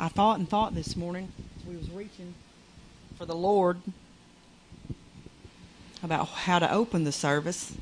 [0.00, 1.30] I thought and thought this morning
[1.68, 2.32] we was reaching
[3.18, 3.76] for the Lord
[6.02, 7.76] about how to open the service.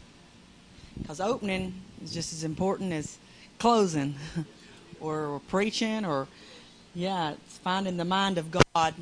[1.00, 3.18] Because opening is just as important as
[3.60, 4.16] closing
[4.98, 6.26] or, or preaching or,
[6.92, 8.94] yeah, it's finding the mind of God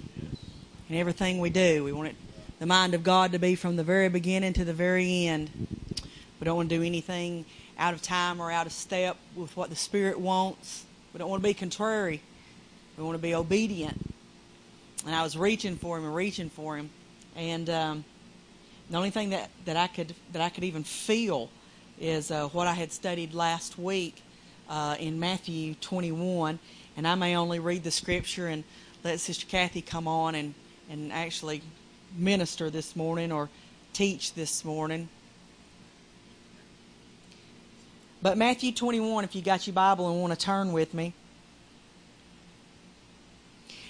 [0.90, 1.84] in everything we do.
[1.84, 2.16] We want it,
[2.58, 5.48] the mind of God to be from the very beginning to the very end.
[6.38, 7.46] We don't want to do anything
[7.78, 10.84] out of time or out of step with what the Spirit wants.
[11.14, 12.20] We don't want to be contrary.
[12.96, 13.98] We want to be obedient.
[15.04, 16.90] And I was reaching for him and reaching for him,
[17.36, 18.04] and um,
[18.90, 21.50] the only thing that, that I could that I could even feel
[22.00, 24.22] is uh, what I had studied last week
[24.68, 26.58] uh, in Matthew 21.
[26.96, 28.64] And I may only read the scripture and
[29.04, 30.54] let Sister Kathy come on and,
[30.90, 31.62] and actually
[32.16, 33.48] minister this morning or
[33.92, 35.08] teach this morning.
[38.22, 41.12] But Matthew 21, if you got your Bible and want to turn with me.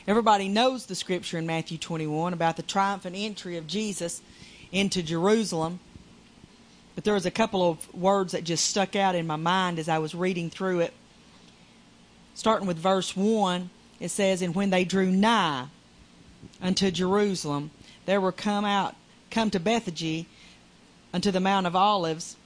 [0.09, 4.23] Everybody knows the scripture in Matthew 21 about the triumphant entry of Jesus
[4.71, 5.81] into Jerusalem.
[6.95, 9.89] But there was a couple of words that just stuck out in my mind as
[9.89, 10.95] I was reading through it.
[12.35, 15.67] Starting with verse 1, it says, And when they drew nigh
[16.63, 17.73] unto Jerusalem,
[18.05, 18.95] there were come out,
[19.33, 20.27] come to Bethany
[21.13, 22.37] unto the Mount of Olives.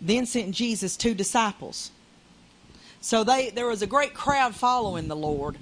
[0.00, 1.90] Then sent Jesus two disciples.
[3.00, 5.58] So they there was a great crowd following the Lord.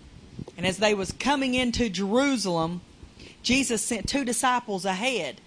[0.56, 2.80] And as they was coming into Jerusalem,
[3.42, 5.40] Jesus sent two disciples ahead.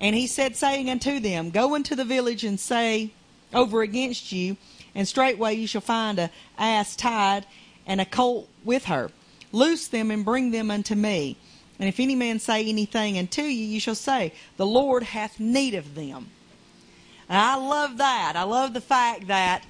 [0.00, 3.10] And he said, saying unto them, Go into the village and say
[3.52, 4.56] over against you,
[4.94, 7.46] and straightway you shall find a ass tied
[7.86, 9.10] and a colt with her.
[9.52, 11.36] Loose them and bring them unto me.
[11.78, 15.74] And if any man say anything unto you, you shall say, The Lord hath need
[15.74, 16.28] of them.
[17.28, 18.34] And I love that.
[18.36, 19.64] I love the fact that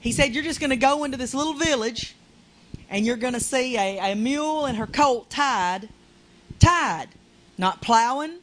[0.00, 2.15] he said, You're just going to go into this little village
[2.88, 5.88] and you're going to see a, a mule and her colt tied,
[6.58, 7.08] tied,
[7.58, 8.38] not plowing,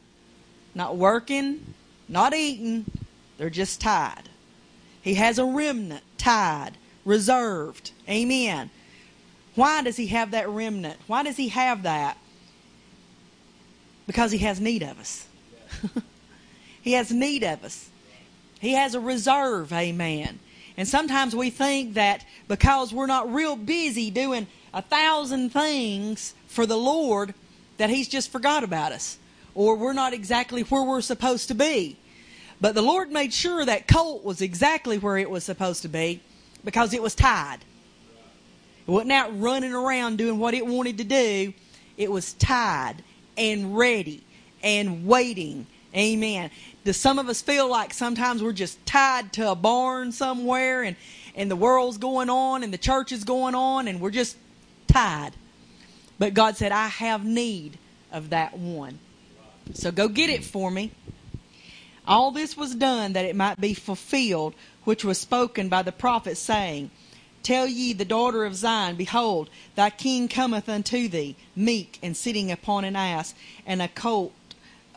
[0.74, 1.74] not working,
[2.08, 2.84] not eating.
[3.38, 4.28] They're just tied.
[5.00, 6.72] He has a remnant tied,
[7.04, 7.92] reserved.
[8.08, 8.70] Amen.
[9.54, 10.98] Why does he have that remnant?
[11.06, 12.18] Why does he have that?
[14.06, 15.26] Because he has need of us.
[16.82, 17.88] he has need of us.
[18.60, 19.72] He has a reserve.
[19.72, 20.40] Amen.
[20.76, 26.66] And sometimes we think that because we're not real busy doing a thousand things for
[26.66, 27.34] the Lord,
[27.78, 29.18] that He's just forgot about us.
[29.54, 31.96] Or we're not exactly where we're supposed to be.
[32.60, 36.20] But the Lord made sure that colt was exactly where it was supposed to be
[36.64, 37.58] because it was tied.
[38.86, 41.52] It wasn't out running around doing what it wanted to do.
[41.96, 42.96] It was tied
[43.36, 44.24] and ready
[44.62, 45.66] and waiting.
[45.96, 46.50] Amen
[46.84, 50.96] does some of us feel like sometimes we're just tied to a barn somewhere and,
[51.34, 54.36] and the world's going on and the church is going on and we're just
[54.86, 55.32] tied?
[56.18, 57.78] But God said, I have need
[58.12, 58.98] of that one.
[59.72, 60.92] So go get it for me.
[62.06, 66.36] All this was done that it might be fulfilled, which was spoken by the prophet,
[66.36, 66.90] saying,
[67.42, 72.50] Tell ye the daughter of Zion, Behold, thy king cometh unto thee, meek and sitting
[72.50, 73.34] upon an ass,
[73.66, 74.32] and a colt,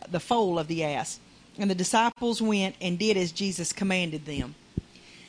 [0.10, 1.20] the foal of the ass.
[1.60, 4.56] And the disciples went and did as Jesus commanded them.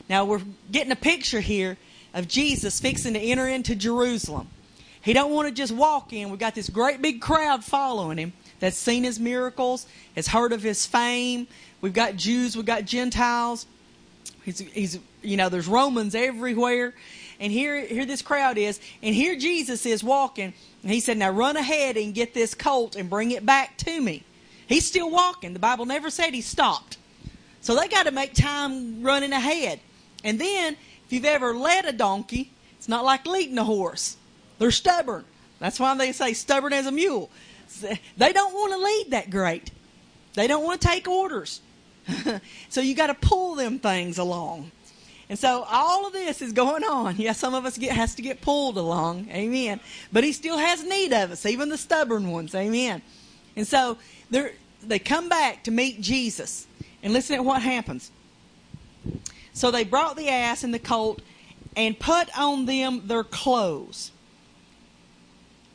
[0.09, 1.77] Now we're getting a picture here
[2.15, 4.49] of Jesus fixing to enter into Jerusalem.
[5.03, 6.31] He don't want to just walk in.
[6.31, 10.62] We've got this great big crowd following him that's seen his miracles, has heard of
[10.62, 11.47] his fame.
[11.81, 13.66] We've got Jews, we've got Gentiles.
[14.45, 16.95] He's, he's you know, there's Romans everywhere.
[17.41, 20.53] And here, here this crowd is, and here Jesus is walking.
[20.83, 24.00] And he said, Now run ahead and get this colt and bring it back to
[24.00, 24.25] me.
[24.69, 25.55] He's still walking.
[25.55, 26.99] The Bible never said he stopped.
[27.61, 29.81] So they got to make time running ahead.
[30.23, 34.17] And then, if you've ever led a donkey, it's not like leading a horse.
[34.59, 35.25] They're stubborn.
[35.59, 37.31] That's why they say stubborn as a mule.
[38.17, 39.71] They don't want to lead that great.
[40.34, 41.61] They don't want to take orders.
[42.69, 44.71] so you got to pull them things along.
[45.28, 47.17] And so all of this is going on.
[47.17, 49.28] Yeah, some of us get has to get pulled along.
[49.31, 49.81] Amen.
[50.13, 52.54] But he still has need of us, even the stubborn ones.
[52.54, 53.03] Amen.
[53.57, 53.98] And so
[54.31, 54.53] they
[54.83, 56.66] they come back to meet Jesus.
[57.03, 58.10] And listen at what happens.
[59.53, 61.22] So they brought the ass and the colt
[61.77, 64.10] and put on them their clothes.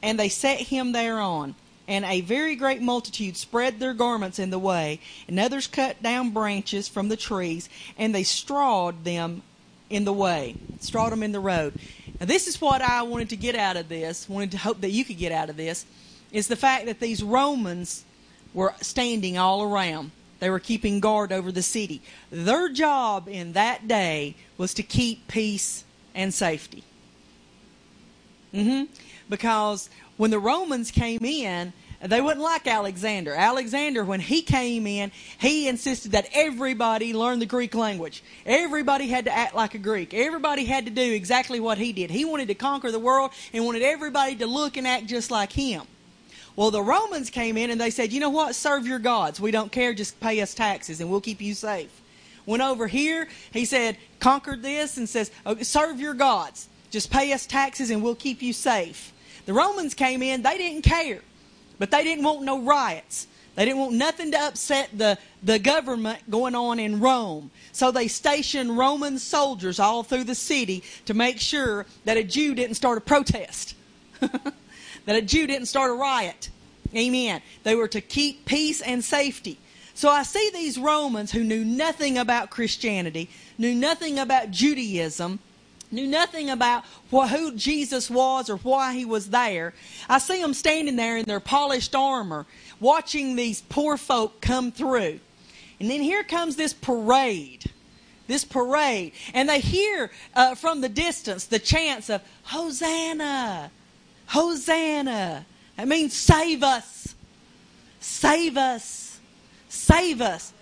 [0.01, 1.55] And they set him thereon.
[1.87, 6.29] And a very great multitude spread their garments in the way, and others cut down
[6.29, 7.67] branches from the trees,
[7.97, 9.43] and they strawed them
[9.89, 11.73] in the way, strawed them in the road.
[12.19, 14.91] Now, this is what I wanted to get out of this, wanted to hope that
[14.91, 15.85] you could get out of this,
[16.31, 18.05] is the fact that these Romans
[18.53, 20.11] were standing all around.
[20.39, 22.01] They were keeping guard over the city.
[22.29, 26.83] Their job in that day was to keep peace and safety.
[28.53, 28.91] Mm-hmm.
[29.29, 33.33] Because when the Romans came in, they wouldn't like Alexander.
[33.33, 38.21] Alexander, when he came in, he insisted that everybody learn the Greek language.
[38.45, 40.13] Everybody had to act like a Greek.
[40.13, 42.11] Everybody had to do exactly what he did.
[42.11, 45.53] He wanted to conquer the world and wanted everybody to look and act just like
[45.53, 45.83] him.
[46.55, 48.55] Well, the Romans came in and they said, you know what?
[48.55, 49.39] Serve your gods.
[49.39, 49.93] We don't care.
[49.93, 52.01] Just pay us taxes and we'll keep you safe.
[52.45, 53.27] Went over here.
[53.51, 56.67] He said, conquered this and says, oh, serve your gods.
[56.91, 59.13] Just pay us taxes and we'll keep you safe.
[59.45, 60.43] The Romans came in.
[60.43, 61.21] They didn't care.
[61.79, 63.27] But they didn't want no riots.
[63.55, 67.51] They didn't want nothing to upset the, the government going on in Rome.
[67.71, 72.55] So they stationed Roman soldiers all through the city to make sure that a Jew
[72.55, 73.75] didn't start a protest,
[75.05, 76.49] that a Jew didn't start a riot.
[76.95, 77.41] Amen.
[77.63, 79.57] They were to keep peace and safety.
[79.93, 85.39] So I see these Romans who knew nothing about Christianity, knew nothing about Judaism,
[85.91, 89.73] knew nothing about who Jesus was or why he was there.
[90.09, 92.47] I see them standing there in their polished armor,
[92.79, 95.19] watching these poor folk come through.
[95.79, 97.69] And then here comes this parade.
[98.25, 99.13] This parade.
[99.33, 103.69] And they hear uh, from the distance the chants of, Hosanna!
[104.33, 105.45] Hosanna!
[105.77, 107.13] That means save us!
[107.99, 109.19] Save us!
[109.69, 110.53] Save us!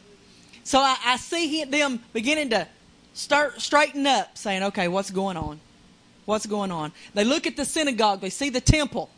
[0.65, 2.67] So I, I see them beginning to
[3.13, 5.61] start straighten up, saying, okay, what's going on?
[6.25, 6.91] What's going on?
[7.13, 9.09] They look at the synagogue, they see the temple.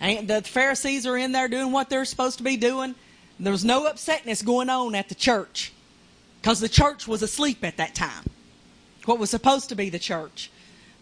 [0.00, 2.94] And the Pharisees are in there doing what they're supposed to be doing.
[3.38, 5.74] There was no upsetness going on at the church
[6.40, 8.24] because the church was asleep at that time.
[9.04, 10.50] What was supposed to be the church.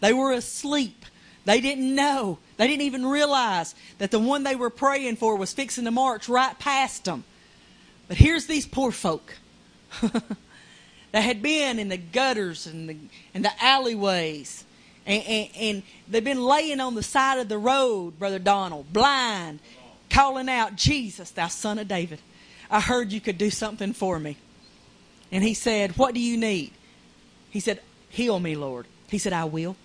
[0.01, 1.05] They were asleep.
[1.47, 2.39] They didn't know.
[2.57, 6.27] They didn't even realize that the one they were praying for was fixing to march
[6.27, 7.23] right past them.
[8.09, 9.33] But here's these poor folk.
[10.01, 12.97] that had been in the gutters and the,
[13.33, 14.65] and the alleyways.
[15.05, 19.59] And, and, and they've been laying on the side of the road, Brother Donald, blind,
[20.09, 22.19] calling out, Jesus, thou son of David.
[22.69, 24.35] I heard you could do something for me.
[25.31, 26.73] And he said, What do you need?
[27.51, 27.79] He said,
[28.09, 28.85] Heal me, Lord.
[29.09, 29.77] He said, I will.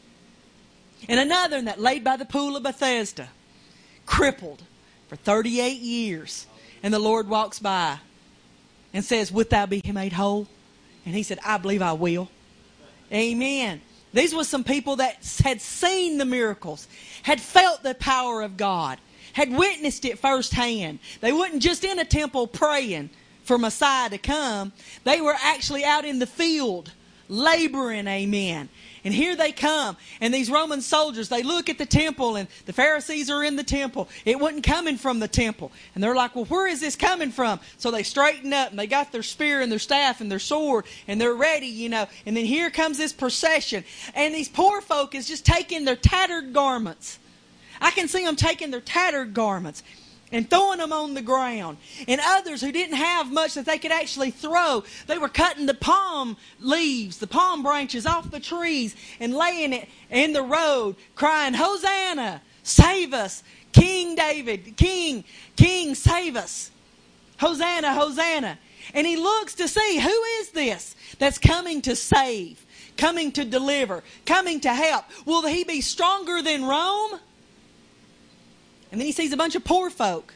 [1.09, 3.29] And another that laid by the pool of Bethesda,
[4.07, 4.63] crippled
[5.09, 6.47] for 38 years.
[6.83, 7.99] And the Lord walks by
[8.93, 10.49] and says, Wilt thou be made whole?
[11.05, 12.29] And he said, I believe I will.
[13.13, 13.81] Amen.
[14.13, 16.87] These were some people that had seen the miracles,
[17.23, 18.99] had felt the power of God,
[19.33, 20.99] had witnessed it firsthand.
[21.21, 23.11] They weren't just in a temple praying
[23.45, 24.73] for Messiah to come,
[25.05, 26.93] they were actually out in the field
[27.29, 28.69] laboring, amen.
[29.05, 29.97] And here they come.
[30.21, 33.65] And these Roman soldiers, they look at the temple, and the Pharisees are in the
[33.65, 34.09] temple.
[34.25, 35.73] It wasn't coming from the temple.
[35.95, 37.59] And they're like, well, where is this coming from?
[37.79, 40.85] So they straighten up, and they got their spear and their staff and their sword,
[41.09, 42.07] and they're ready, you know.
[42.27, 43.85] And then here comes this procession.
[44.15, 47.19] And these poor folk is just taking their tattered garments.
[47.81, 49.83] I can see them taking their tattered garments
[50.33, 51.77] and throwing them on the ground.
[52.09, 55.75] And others who didn't have much that they could actually throw, they were cutting the
[55.75, 61.55] palm leaves, the palm branches off the trees and laying it in the road, crying,
[61.55, 63.45] Hosanna, save us.
[63.73, 65.25] King David, King,
[65.57, 66.71] King, save us.
[67.39, 68.59] Hosanna, Hosanna.
[68.95, 72.65] And he looks to see who is this that's coming to save,
[72.97, 75.05] coming to deliver, coming to help.
[75.25, 77.19] Will he be stronger than Rome?
[78.93, 80.35] And then he sees a bunch of poor folk.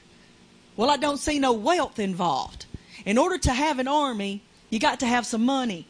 [0.77, 2.65] Well, I don't see no wealth involved.
[3.05, 5.87] In order to have an army, you got to have some money.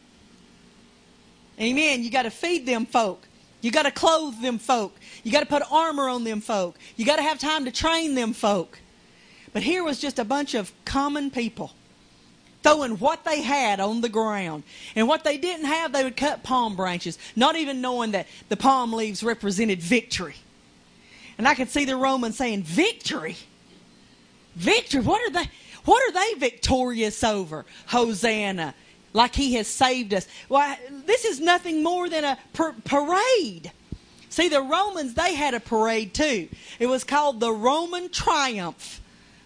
[1.59, 2.03] Amen.
[2.03, 3.25] You got to feed them folk.
[3.61, 4.95] You got to clothe them folk.
[5.23, 6.77] You got to put armor on them folk.
[6.95, 8.79] You got to have time to train them folk.
[9.53, 11.71] But here was just a bunch of common people
[12.63, 14.63] throwing what they had on the ground.
[14.95, 18.57] And what they didn't have, they would cut palm branches, not even knowing that the
[18.57, 20.35] palm leaves represented victory.
[21.37, 23.37] And I could see the Romans saying, Victory?
[24.55, 25.01] Victory?
[25.01, 25.49] What are they?
[25.85, 27.65] What are they victorious over?
[27.87, 28.73] Hosanna.
[29.13, 30.27] Like he has saved us.
[30.47, 33.71] Why, this is nothing more than a par- parade.
[34.29, 36.49] See, the Romans, they had a parade too.
[36.79, 39.01] It was called the Roman Triumph.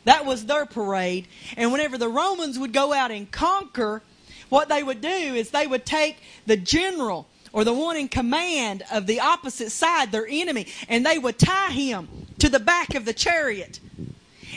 [0.05, 1.27] That was their parade.
[1.55, 4.01] And whenever the Romans would go out and conquer,
[4.49, 6.17] what they would do is they would take
[6.47, 11.17] the general or the one in command of the opposite side, their enemy, and they
[11.17, 12.07] would tie him
[12.39, 13.79] to the back of the chariot.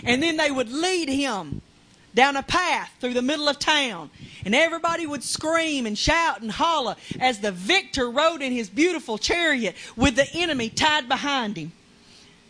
[0.04, 1.60] And then they would lead him
[2.14, 4.10] down a path through the middle of town.
[4.44, 9.18] And everybody would scream and shout and holler as the victor rode in his beautiful
[9.18, 11.72] chariot with the enemy tied behind him,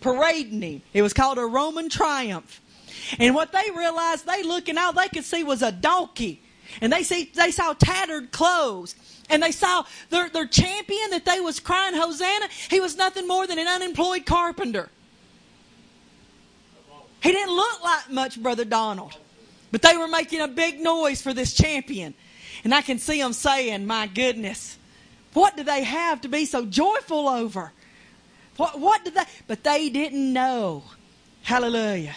[0.01, 0.83] parading him.
[0.93, 2.61] It was called a Roman triumph.
[3.19, 6.43] And what they realized, they looked and all they could see was a donkey
[6.81, 8.95] And they see they saw tattered clothes.
[9.31, 12.49] And they saw their, their champion that they was crying Hosanna.
[12.71, 14.91] He was nothing more than an unemployed carpenter.
[17.23, 19.17] He didn't look like much, Brother Donald.
[19.73, 22.15] But they were making a big noise for this champion.
[22.65, 24.79] And I can see them saying, My goodness,
[25.33, 27.73] what do they have to be so joyful over?
[28.57, 29.25] What, what did they?
[29.47, 30.85] But they didn't know,
[31.43, 32.15] hallelujah,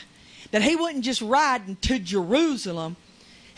[0.52, 2.96] that he wasn't just riding to Jerusalem,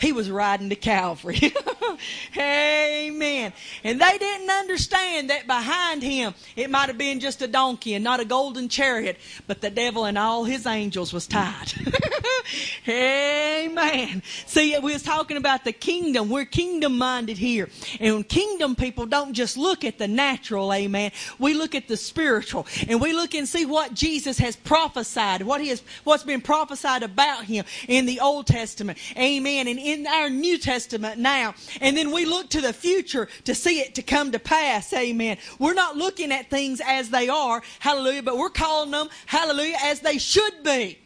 [0.00, 1.52] he was riding to Calvary.
[2.38, 3.52] Amen.
[3.84, 8.02] And they didn't understand that behind him it might have been just a donkey and
[8.02, 11.72] not a golden chariot, but the devil and all his angels was tied.
[12.88, 14.22] Amen.
[14.46, 16.30] See, we was talking about the kingdom.
[16.30, 17.68] We're kingdom minded here.
[18.00, 21.12] And kingdom people don't just look at the natural, amen.
[21.38, 22.66] We look at the spiritual.
[22.88, 27.02] And we look and see what Jesus has prophesied, what he has what's been prophesied
[27.02, 28.98] about him in the Old Testament.
[29.16, 29.68] Amen.
[29.68, 31.54] And in our New Testament now.
[31.80, 34.92] And then we look to the future to see it to come to pass.
[34.92, 35.38] Amen.
[35.58, 37.62] We're not looking at things as they are.
[37.78, 38.22] Hallelujah.
[38.22, 40.98] But we're calling them, hallelujah, as they should be.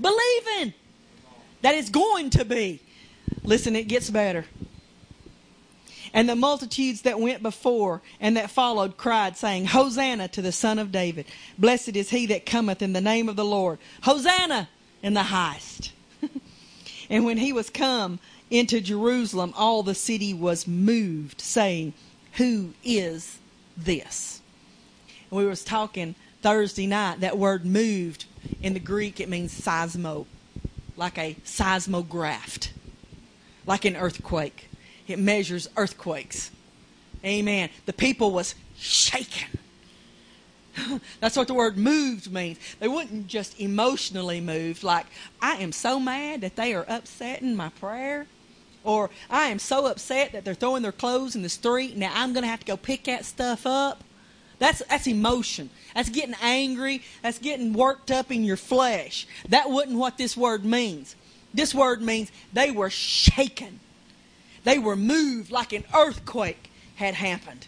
[0.00, 0.74] Believing
[1.62, 2.80] that it's going to be.
[3.42, 4.44] Listen, it gets better.
[6.14, 10.78] And the multitudes that went before and that followed cried, saying, Hosanna to the Son
[10.78, 11.26] of David.
[11.58, 13.78] Blessed is he that cometh in the name of the Lord.
[14.02, 14.68] Hosanna
[15.02, 15.92] in the highest.
[17.10, 18.18] And when he was come
[18.50, 21.94] into Jerusalem, all the city was moved, saying,
[22.34, 23.38] Who is
[23.76, 24.40] this?
[25.30, 28.26] And we was talking Thursday night, that word moved
[28.62, 30.26] in the Greek, it means seismo,
[30.96, 32.68] like a seismograph,
[33.66, 34.68] like an earthquake.
[35.06, 36.50] It measures earthquakes.
[37.24, 37.70] Amen.
[37.86, 39.58] The people was shaken.
[41.20, 42.58] That's what the word moved means.
[42.80, 45.06] They wouldn't just emotionally moved, like,
[45.40, 48.26] I am so mad that they are upsetting my prayer.
[48.84, 51.96] Or I am so upset that they're throwing their clothes in the street.
[51.96, 54.02] Now I'm going to have to go pick that stuff up.
[54.58, 55.70] That's, that's emotion.
[55.94, 57.02] That's getting angry.
[57.22, 59.26] That's getting worked up in your flesh.
[59.48, 61.16] That wasn't what this word means.
[61.52, 63.80] This word means they were shaken.
[64.64, 67.66] They were moved like an earthquake had happened.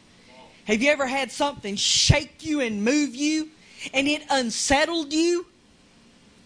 [0.70, 3.48] Have you ever had something shake you and move you
[3.92, 5.46] and it unsettled you?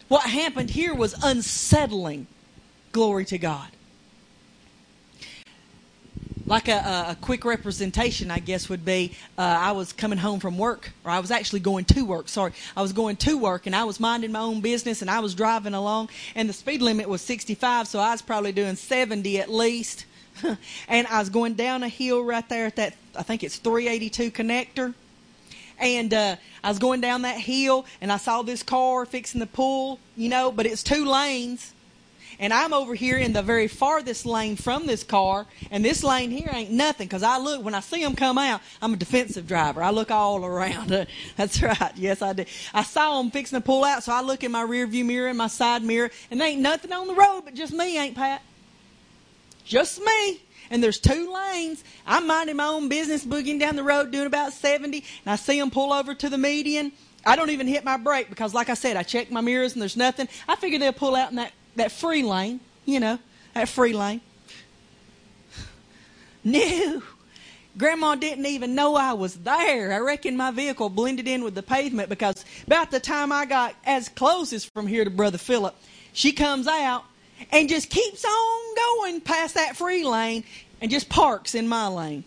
[0.09, 2.27] What happened here was unsettling.
[2.91, 3.69] Glory to God
[6.47, 10.59] like a, a, quick representation, I guess, would be uh, I was coming home from
[10.59, 12.29] work, or I was actually going to work.
[12.29, 15.21] Sorry, I was going to work, and I was minding my own business, and I
[15.21, 19.41] was driving along, and the speed limit was 65, so I was probably doing 70
[19.41, 20.05] at least.
[20.89, 24.31] and I was going down a hill right there at that, I think it's 382
[24.31, 24.95] connector.
[25.79, 29.47] And uh, I was going down that hill, and I saw this car fixing the
[29.47, 31.75] pull, you know, but it's two lanes
[32.39, 36.31] and I'm over here in the very farthest lane from this car, and this lane
[36.31, 38.61] here ain't nothing because I look when I see them come out.
[38.83, 39.83] I'm a defensive driver.
[39.83, 41.07] I look all around.
[41.37, 41.93] That's right.
[41.97, 42.45] Yes, I do.
[42.73, 45.29] I saw them fixing to pull out, so I look in my rear view mirror
[45.29, 48.43] and my side mirror, and ain't nothing on the road but just me, ain't Pat?
[49.65, 50.41] Just me.
[50.71, 51.85] And there's two lanes.
[52.07, 55.59] I'm minding my own business, boogieing down the road, doing about 70, and I see
[55.59, 56.93] them pull over to the median.
[57.27, 59.83] I don't even hit my brake because, like I said, I check my mirrors and
[59.83, 60.29] there's nothing.
[60.49, 63.19] I figure they'll pull out in that that free lane, you know,
[63.55, 64.21] that free lane.
[66.45, 67.03] No.
[67.77, 69.93] Grandma didn't even know I was there.
[69.93, 73.75] I reckon my vehicle blended in with the pavement because about the time I got
[73.85, 75.75] as close as from here to Brother Philip,
[76.13, 77.05] she comes out
[77.51, 80.45] and just keeps on going past that free lane
[80.81, 82.25] and just parks in my lane.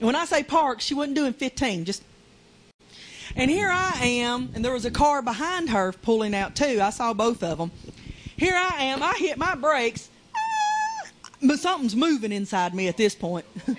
[0.00, 2.02] And when I say park, she wasn't doing 15, just.
[3.36, 6.80] And here I am, and there was a car behind her pulling out too.
[6.82, 7.70] I saw both of them.
[8.36, 9.02] Here I am.
[9.02, 10.08] I hit my brakes.
[10.36, 11.08] Ah,
[11.42, 13.46] but something's moving inside me at this point.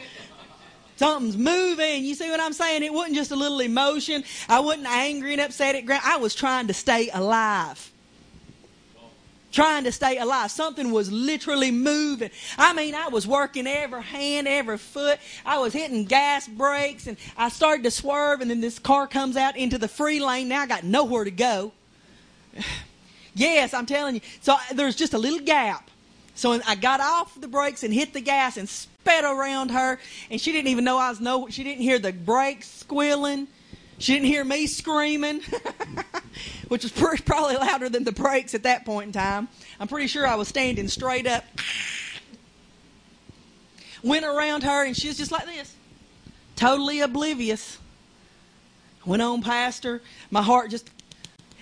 [0.98, 2.06] Something's moving.
[2.06, 2.82] You see what I'm saying?
[2.82, 4.24] It wasn't just a little emotion.
[4.48, 6.04] I wasn't angry and upset at ground.
[6.06, 7.92] I was trying to stay alive.
[9.56, 10.52] Trying to stay alive.
[10.52, 12.30] Something was literally moving.
[12.58, 15.18] I mean, I was working every hand, every foot.
[15.46, 19.38] I was hitting gas brakes and I started to swerve and then this car comes
[19.38, 20.50] out into the free lane.
[20.50, 21.72] Now I got nowhere to go.
[23.38, 24.22] Yes, I'm telling you.
[24.40, 25.92] So uh, there's just a little gap.
[26.36, 30.00] So I got off the brakes and hit the gas and sped around her,
[30.32, 31.50] and she didn't even know I was no.
[31.50, 33.50] She didn't hear the brakes squealing.
[33.98, 35.42] She didn't hear me screaming,
[36.68, 39.48] which was pretty, probably louder than the brakes at that point in time.
[39.80, 41.46] I'm pretty sure I was standing straight up.
[44.04, 45.74] Went around her, and she was just like this,
[46.56, 47.80] totally oblivious.
[49.06, 50.02] Went on past her.
[50.30, 50.90] My heart just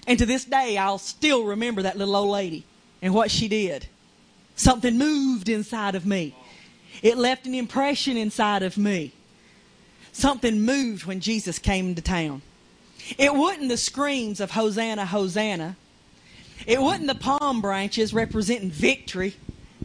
[0.06, 2.66] and to this day, I'll still remember that little old lady
[3.02, 3.88] and what she did.
[4.56, 6.36] Something moved inside of me.
[7.02, 9.13] It left an impression inside of me.
[10.13, 12.43] Something moved when Jesus came to town.
[13.17, 15.75] It wasn't the screams of Hosanna, Hosanna.
[16.65, 19.36] It wasn't the palm branches representing victory,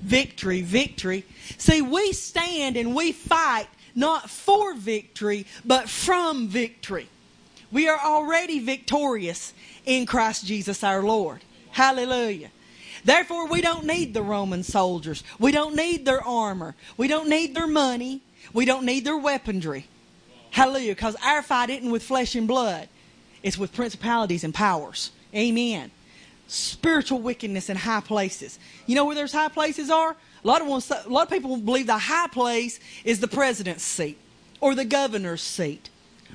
[0.00, 1.24] victory, victory.
[1.56, 7.08] See, we stand and we fight not for victory, but from victory.
[7.72, 9.52] We are already victorious
[9.84, 11.42] in Christ Jesus our Lord.
[11.70, 12.50] Hallelujah.
[13.04, 15.24] Therefore, we don't need the Roman soldiers.
[15.38, 16.76] We don't need their armor.
[16.96, 18.20] We don't need their money.
[18.52, 19.86] We don't need their weaponry.
[20.50, 20.94] Hallelujah.
[20.94, 22.88] Because our fight isn't with flesh and blood,
[23.42, 25.10] it's with principalities and powers.
[25.34, 25.90] Amen.
[26.46, 28.58] Spiritual wickedness in high places.
[28.86, 30.16] You know where those high places are?
[30.42, 33.84] A lot of, ones, a lot of people believe the high place is the president's
[33.84, 34.18] seat
[34.60, 35.90] or the governor's seat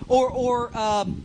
[0.07, 1.23] or, or um,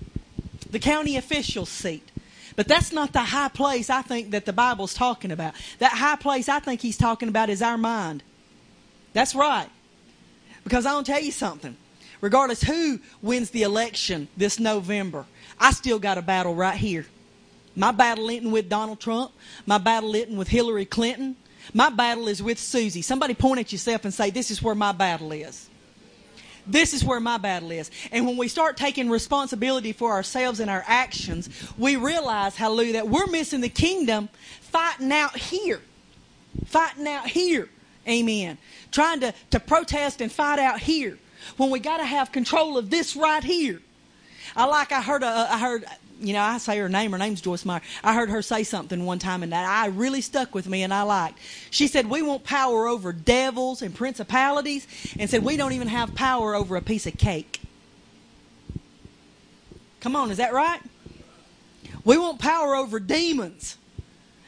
[0.71, 2.11] the county official's seat.
[2.57, 5.55] But that's not the high place I think that the Bible's talking about.
[5.79, 8.23] That high place I think he's talking about is our mind.
[9.13, 9.69] That's right.
[10.65, 11.77] Because I want to tell you something.
[12.21, 15.25] Regardless who wins the election this November,
[15.59, 17.07] I still got a battle right here.
[17.77, 19.33] My battle isn't with Donald Trump.
[19.65, 21.37] My battle isn't with Hillary Clinton.
[21.73, 23.03] My battle is with Susie.
[23.03, 25.69] Somebody point at yourself and say, This is where my battle is.
[26.67, 27.91] This is where my battle is.
[28.13, 31.49] And when we start taking responsibility for ourselves and our actions,
[31.79, 34.29] we realize, hallelujah, that we're missing the kingdom
[34.61, 35.81] fighting out here.
[36.67, 37.71] Fighting out here.
[38.07, 38.59] Amen.
[38.91, 41.19] Trying to, to protest and fight out here.
[41.57, 43.81] When we got to have control of this right here.
[44.57, 45.85] I like, I heard, a, I heard,
[46.21, 47.13] you know, I say her name.
[47.13, 47.83] Her name's Joyce Meyer.
[48.03, 50.93] I heard her say something one time, and that I really stuck with me, and
[50.93, 51.39] I liked.
[51.71, 54.87] She said, "We want power over devils and principalities,"
[55.19, 57.61] and said, "We don't even have power over a piece of cake."
[60.01, 60.81] Come on, is that right?
[62.05, 63.77] We want power over demons,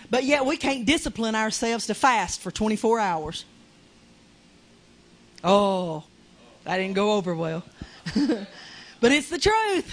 [0.09, 3.45] but yet we can't discipline ourselves to fast for 24 hours.
[5.43, 6.05] Oh,
[6.71, 7.65] that didn't go over well.
[9.01, 9.93] but it's the truth.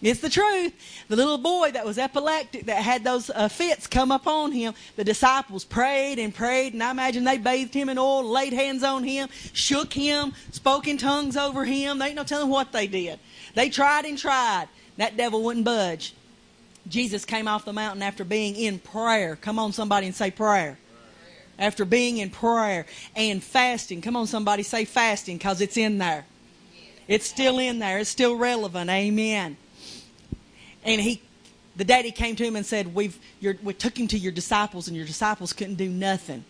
[0.00, 0.72] It's the truth.
[1.06, 5.04] The little boy that was epileptic, that had those uh, fits come upon him, the
[5.04, 9.04] disciples prayed and prayed, and I imagine they bathed him in oil, laid hands on
[9.04, 12.00] him, shook him, spoke in tongues over him.
[12.00, 13.20] They ain't no telling what they did.
[13.54, 14.66] They tried and tried.
[14.96, 16.14] That devil wouldn't budge.
[16.88, 19.36] Jesus came off the mountain after being in prayer.
[19.36, 20.78] Come on, somebody, and say prayer.
[21.58, 24.00] After being in prayer and fasting.
[24.00, 26.24] Come on, somebody, say fasting, because it's in there.
[27.08, 27.98] It's still in there.
[27.98, 28.90] It's still relevant.
[28.90, 29.56] Amen.
[30.84, 31.22] And he,
[31.76, 33.18] the daddy came to him and said, We've,
[33.62, 36.44] we took him to your disciples, and your disciples couldn't do nothing.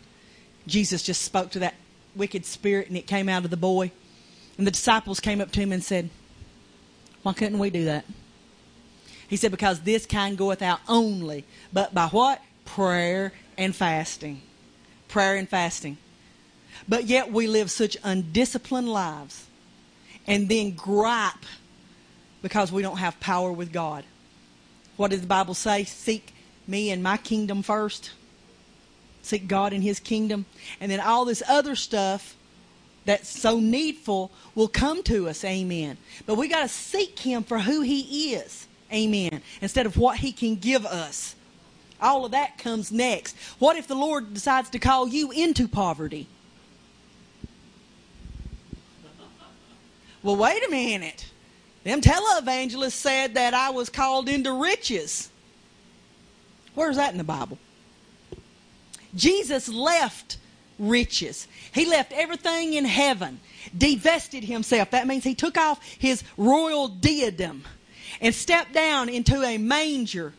[0.66, 1.74] Jesus just spoke to that
[2.14, 3.90] wicked spirit, and it came out of the boy.
[4.58, 6.10] And the disciples came up to him and said,
[7.22, 8.04] Why couldn't we do that?
[9.28, 12.40] He said, Because this kind goeth out only, but by what?
[12.64, 14.42] Prayer and fasting.
[15.12, 15.98] Prayer and fasting.
[16.88, 19.44] But yet we live such undisciplined lives
[20.26, 21.44] and then gripe
[22.40, 24.04] because we don't have power with God.
[24.96, 25.84] What does the Bible say?
[25.84, 26.32] Seek
[26.66, 28.12] me and my kingdom first.
[29.20, 30.46] Seek God and his kingdom.
[30.80, 32.34] And then all this other stuff
[33.04, 35.44] that's so needful will come to us.
[35.44, 35.98] Amen.
[36.24, 38.66] But we got to seek him for who he is.
[38.90, 39.42] Amen.
[39.60, 41.34] Instead of what he can give us.
[42.02, 43.36] All of that comes next.
[43.60, 46.26] What if the Lord decides to call you into poverty?
[50.22, 51.30] Well, wait a minute.
[51.84, 55.30] Them televangelists said that I was called into riches.
[56.74, 57.58] Where's that in the Bible?
[59.14, 60.38] Jesus left
[60.78, 61.46] riches.
[61.72, 63.40] He left everything in heaven,
[63.76, 64.90] divested himself.
[64.90, 67.64] That means he took off his royal diadem
[68.20, 70.32] and stepped down into a manger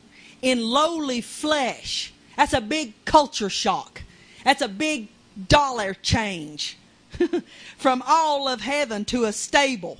[0.43, 2.13] in lowly flesh.
[2.37, 4.03] That's a big culture shock.
[4.43, 5.07] That's a big
[5.47, 6.77] dollar change
[7.77, 9.97] from all of heaven to a stable.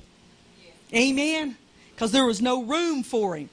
[0.94, 1.56] Amen?
[1.94, 3.48] Because there was no room for him.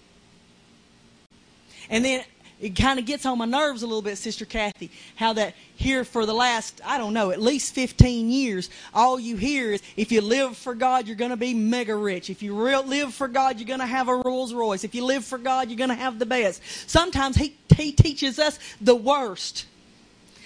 [1.90, 2.24] And then
[2.62, 6.06] it kind of gets on my nerves a little bit, Sister Kathy, how that here
[6.06, 10.12] for the last, I don't know, at least 15 years, all you hear is if
[10.12, 12.30] you live for God, you're going to be mega rich.
[12.30, 14.84] If you live for God, you're going to have a Rolls Royce.
[14.84, 16.62] If you live for God, you're going to have the best.
[16.88, 19.66] Sometimes he, he teaches us the worst.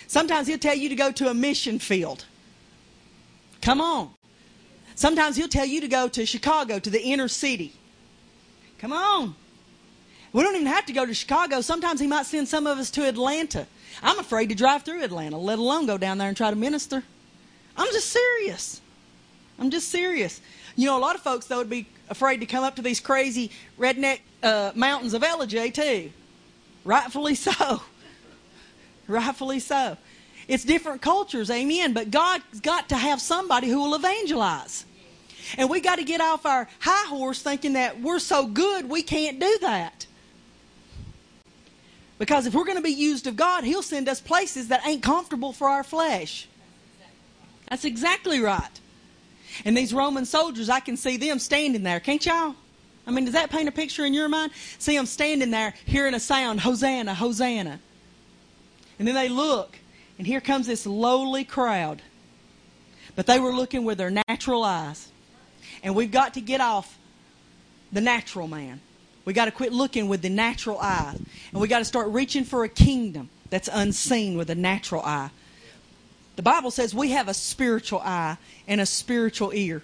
[0.07, 2.23] Sometimes he'll tell you to go to a mission field.
[3.61, 4.11] Come on.
[4.95, 7.73] Sometimes he'll tell you to go to Chicago, to the inner city.
[8.79, 9.35] Come on.
[10.35, 11.61] We don't even have to go to Chicago.
[11.61, 13.65] Sometimes he might send some of us to Atlanta.
[14.03, 17.05] I'm afraid to drive through Atlanta, let alone go down there and try to minister.
[17.77, 18.81] I'm just serious.
[19.57, 20.41] I'm just serious.
[20.75, 22.99] You know, a lot of folks, though, would be afraid to come up to these
[22.99, 26.11] crazy redneck uh, mountains of Ellijay, too.
[26.83, 27.81] Rightfully so.
[29.07, 29.95] Rightfully so.
[30.49, 31.93] It's different cultures, amen.
[31.93, 34.85] But God's got to have somebody who will evangelize.
[35.57, 39.01] And we got to get off our high horse thinking that we're so good we
[39.01, 40.07] can't do that.
[42.17, 45.03] Because if we're going to be used of God, He'll send us places that ain't
[45.03, 46.47] comfortable for our flesh.
[47.69, 48.69] That's exactly right.
[49.63, 51.99] And these Roman soldiers, I can see them standing there.
[51.99, 52.55] Can't y'all?
[53.07, 54.51] I mean, does that paint a picture in your mind?
[54.79, 57.79] See them standing there, hearing a sound, Hosanna, Hosanna.
[58.97, 59.77] And then they look,
[60.17, 62.01] and here comes this lowly crowd.
[63.15, 65.11] But they were looking with their natural eyes.
[65.83, 66.97] And we've got to get off
[67.91, 68.81] the natural man.
[69.25, 71.15] We got to quit looking with the natural eye.
[71.51, 75.31] And we got to start reaching for a kingdom that's unseen with a natural eye.
[76.35, 79.81] The Bible says we have a spiritual eye and a spiritual ear.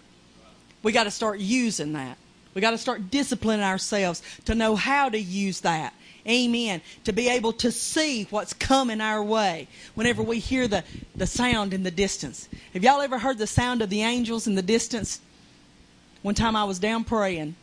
[0.84, 2.18] We got to start using that.
[2.54, 5.94] We got to start disciplining ourselves to know how to use that.
[6.28, 6.82] Amen.
[7.06, 10.84] To be able to see what's coming our way whenever we hear the,
[11.16, 12.48] the sound in the distance.
[12.74, 15.20] Have y'all ever heard the sound of the angels in the distance?
[16.22, 17.56] One time I was down praying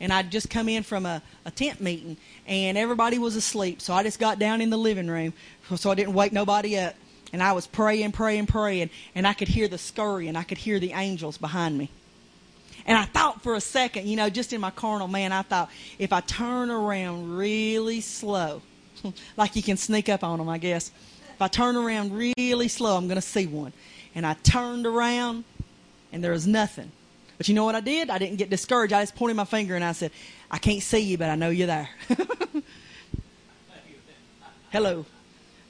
[0.00, 3.80] and I'd just come in from a, a tent meeting and everybody was asleep.
[3.80, 5.32] So I just got down in the living room
[5.76, 6.94] so I didn't wake nobody up.
[7.32, 10.58] And I was praying, praying, praying, and I could hear the scurry and I could
[10.58, 11.90] hear the angels behind me.
[12.86, 15.70] And I thought for a second, you know, just in my carnal man, I thought
[15.98, 18.62] if I turn around really slow,
[19.36, 20.90] like you can sneak up on them, I guess.
[21.34, 23.74] If I turn around really slow, I'm going to see one.
[24.14, 25.44] And I turned around,
[26.12, 26.90] and there was nothing.
[27.38, 28.10] But you know what I did?
[28.10, 28.92] I didn't get discouraged.
[28.92, 30.10] I just pointed my finger and I said,
[30.50, 31.88] I can't see you, but I know you're there.
[34.70, 35.06] Hello.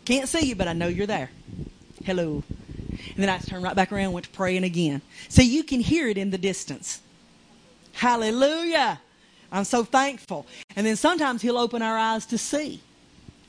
[0.07, 1.31] Can't see you, but I know you're there.
[2.05, 2.43] Hello.
[2.49, 5.03] And then I turned right back around and went to praying again.
[5.29, 7.03] See, you can hear it in the distance.
[7.93, 9.01] Hallelujah.
[9.53, 10.47] I'm so thankful.
[10.75, 12.81] And then sometimes He'll open our eyes to see.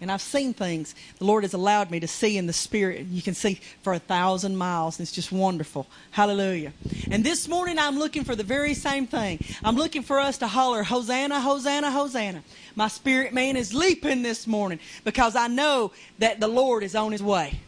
[0.01, 3.05] And I've seen things the Lord has allowed me to see in the Spirit.
[3.07, 4.97] You can see for a thousand miles.
[4.97, 5.87] And it's just wonderful.
[6.11, 6.71] Hallelujah.
[7.11, 9.43] And this morning I'm looking for the very same thing.
[9.63, 12.43] I'm looking for us to holler, Hosanna, Hosanna, Hosanna.
[12.75, 17.11] My spirit man is leaping this morning because I know that the Lord is on
[17.11, 17.59] his way.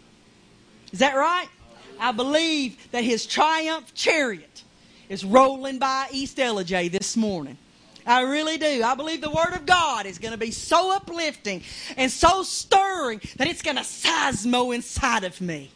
[0.93, 1.47] Is that right?
[1.99, 4.63] I believe that his triumph chariot
[5.09, 7.57] is rolling by East Ellijay this morning.
[8.05, 8.83] I really do.
[8.83, 11.63] I believe the Word of God is going to be so uplifting
[11.97, 15.71] and so stirring that it's going to seismo inside of me.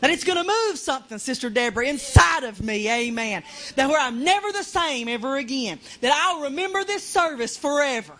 [0.00, 2.90] That it's going to move something, Sister Deborah, inside of me.
[2.90, 3.42] Amen.
[3.76, 5.78] That where I'm never the same ever again.
[6.00, 8.14] That I'll remember this service forever.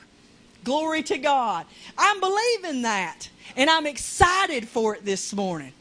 [0.62, 1.64] Glory to God.
[1.96, 3.28] I'm believing that.
[3.56, 5.72] And I'm excited for it this morning.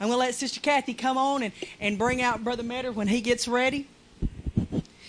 [0.00, 3.06] I'm going to let Sister Kathy come on and, and bring out Brother Metter when
[3.06, 3.86] he gets ready.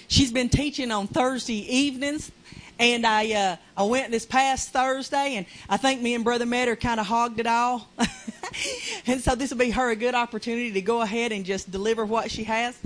[0.07, 2.31] She's been teaching on Thursday evenings.
[2.77, 6.75] And I uh, I went this past Thursday, and I think me and Brother Metter
[6.75, 7.87] kind of hogged it all.
[9.07, 12.03] and so this will be her a good opportunity to go ahead and just deliver
[12.05, 12.77] what she has.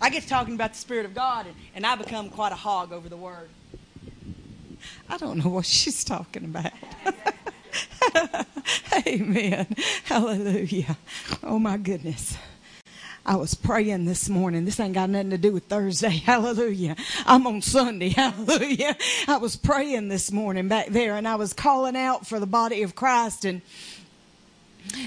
[0.00, 2.90] I get talking about the Spirit of God, and, and I become quite a hog
[2.90, 3.50] over the Word.
[5.08, 6.72] I don't know what she's talking about.
[9.06, 9.66] Amen.
[10.04, 10.96] Hallelujah.
[11.42, 12.36] Oh, my goodness.
[13.30, 14.64] I was praying this morning.
[14.64, 16.08] This ain't got nothing to do with Thursday.
[16.26, 16.96] Hallelujah.
[17.24, 18.08] I'm on Sunday.
[18.16, 18.96] Hallelujah.
[19.28, 22.82] I was praying this morning back there and I was calling out for the body
[22.82, 23.62] of Christ and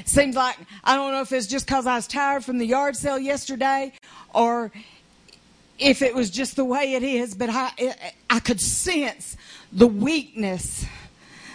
[0.05, 0.55] seems like
[0.85, 3.91] I don't know if it's just because I was tired from the yard sale yesterday
[4.33, 4.71] or
[5.77, 7.93] if it was just the way it is, but I
[8.29, 9.35] I could sense
[9.73, 10.85] the weakness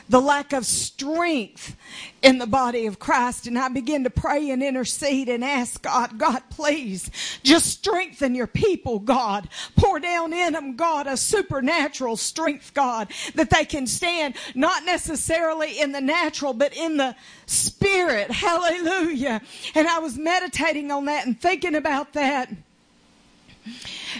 [0.08, 1.76] the lack of strength
[2.22, 3.46] in the body of Christ.
[3.46, 7.10] And I begin to pray and intercede and ask God, God, please
[7.42, 9.48] just strengthen your people, God.
[9.76, 15.80] Pour down in them, God, a supernatural strength, God, that they can stand not necessarily
[15.80, 17.14] in the natural, but in the
[17.46, 18.30] spirit.
[18.30, 19.40] Hallelujah.
[19.74, 22.50] And I was meditating on that and thinking about that.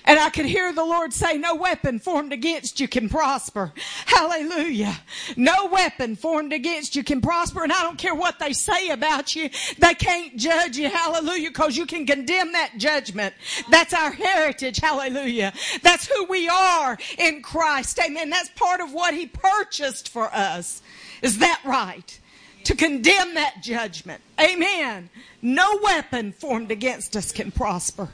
[0.04, 3.72] And I could hear the Lord say, No weapon formed against you can prosper.
[4.06, 4.98] Hallelujah.
[5.36, 7.62] No weapon formed against you can prosper.
[7.62, 9.50] And I don't care what they say about you.
[9.78, 10.88] They can't judge you.
[10.88, 11.50] Hallelujah.
[11.50, 13.34] Because you can condemn that judgment.
[13.70, 14.78] That's our heritage.
[14.78, 15.52] Hallelujah.
[15.82, 17.98] That's who we are in Christ.
[17.98, 18.30] Amen.
[18.30, 20.82] That's part of what He purchased for us.
[21.22, 22.18] Is that right?
[22.64, 24.20] To condemn that judgment.
[24.40, 25.10] Amen.
[25.40, 28.08] No weapon formed against us can prosper.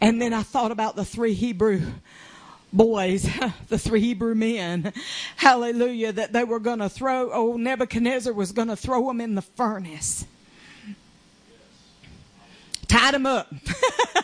[0.00, 1.82] And then I thought about the three Hebrew
[2.72, 3.28] boys,
[3.68, 4.92] the three Hebrew men,
[5.36, 9.34] hallelujah, that they were going to throw, oh, Nebuchadnezzar was going to throw them in
[9.34, 10.26] the furnace.
[12.86, 13.52] Tied them up.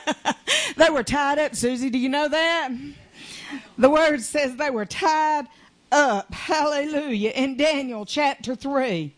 [0.77, 1.55] they were tied up.
[1.55, 2.71] Susie, do you know that?
[3.77, 5.47] The word says they were tied
[5.93, 6.33] up.
[6.33, 7.31] Hallelujah.
[7.31, 9.13] In Daniel chapter 3.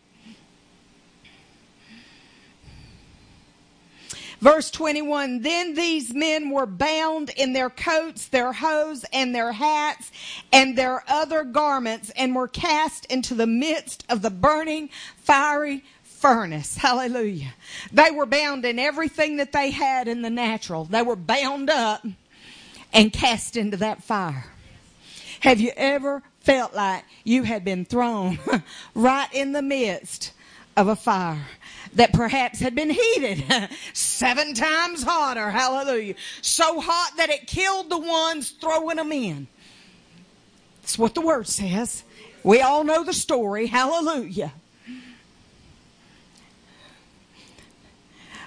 [4.39, 10.11] Verse 21 Then these men were bound in their coats, their hose, and their hats,
[10.53, 16.77] and their other garments, and were cast into the midst of the burning, fiery furnace.
[16.77, 17.53] Hallelujah.
[17.91, 20.85] They were bound in everything that they had in the natural.
[20.85, 22.05] They were bound up
[22.93, 24.45] and cast into that fire.
[25.41, 28.39] Have you ever felt like you had been thrown
[28.95, 30.31] right in the midst
[30.75, 31.45] of a fire
[31.97, 33.43] that perhaps had been heated
[33.93, 35.49] seven times hotter?
[35.49, 36.15] Hallelujah.
[36.41, 39.47] So hot that it killed the ones throwing them in.
[40.81, 42.03] That's what the word says.
[42.43, 43.67] We all know the story.
[43.67, 44.53] Hallelujah.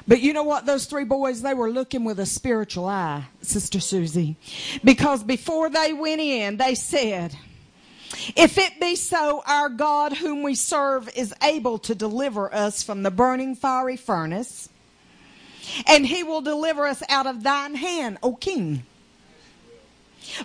[0.08, 0.66] But you know what?
[0.66, 4.36] Those three boys, they were looking with a spiritual eye, Sister Susie.
[4.82, 7.36] Because before they went in, they said,
[8.36, 13.02] if it be so, our God whom we serve is able to deliver us from
[13.02, 14.68] the burning fiery furnace,
[15.86, 18.84] and he will deliver us out of thine hand, O king.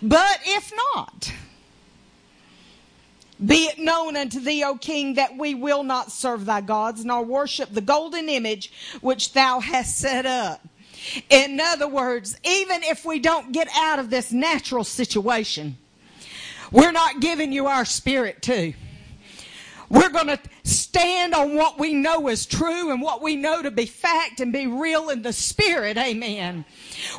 [0.02, 1.34] But if not,
[3.44, 7.24] be it known unto thee, O king, that we will not serve thy gods, nor
[7.24, 10.62] worship the golden image which thou hast set up.
[11.30, 15.78] In other words, even if we don't get out of this natural situation,
[16.76, 18.74] we're not giving you our spirit too.
[19.90, 23.72] We're going to stand on what we know is true and what we know to
[23.72, 25.98] be fact and be real in the spirit.
[25.98, 26.66] Amen.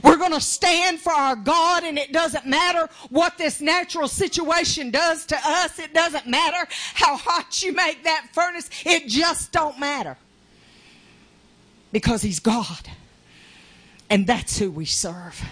[0.05, 4.91] We're going to stand for our God and it doesn't matter what this natural situation
[4.91, 5.79] does to us.
[5.79, 8.69] It doesn't matter how hot you make that furnace.
[8.85, 10.19] It just don't matter.
[11.93, 12.91] Because he's God.
[14.11, 15.43] And that's who we serve.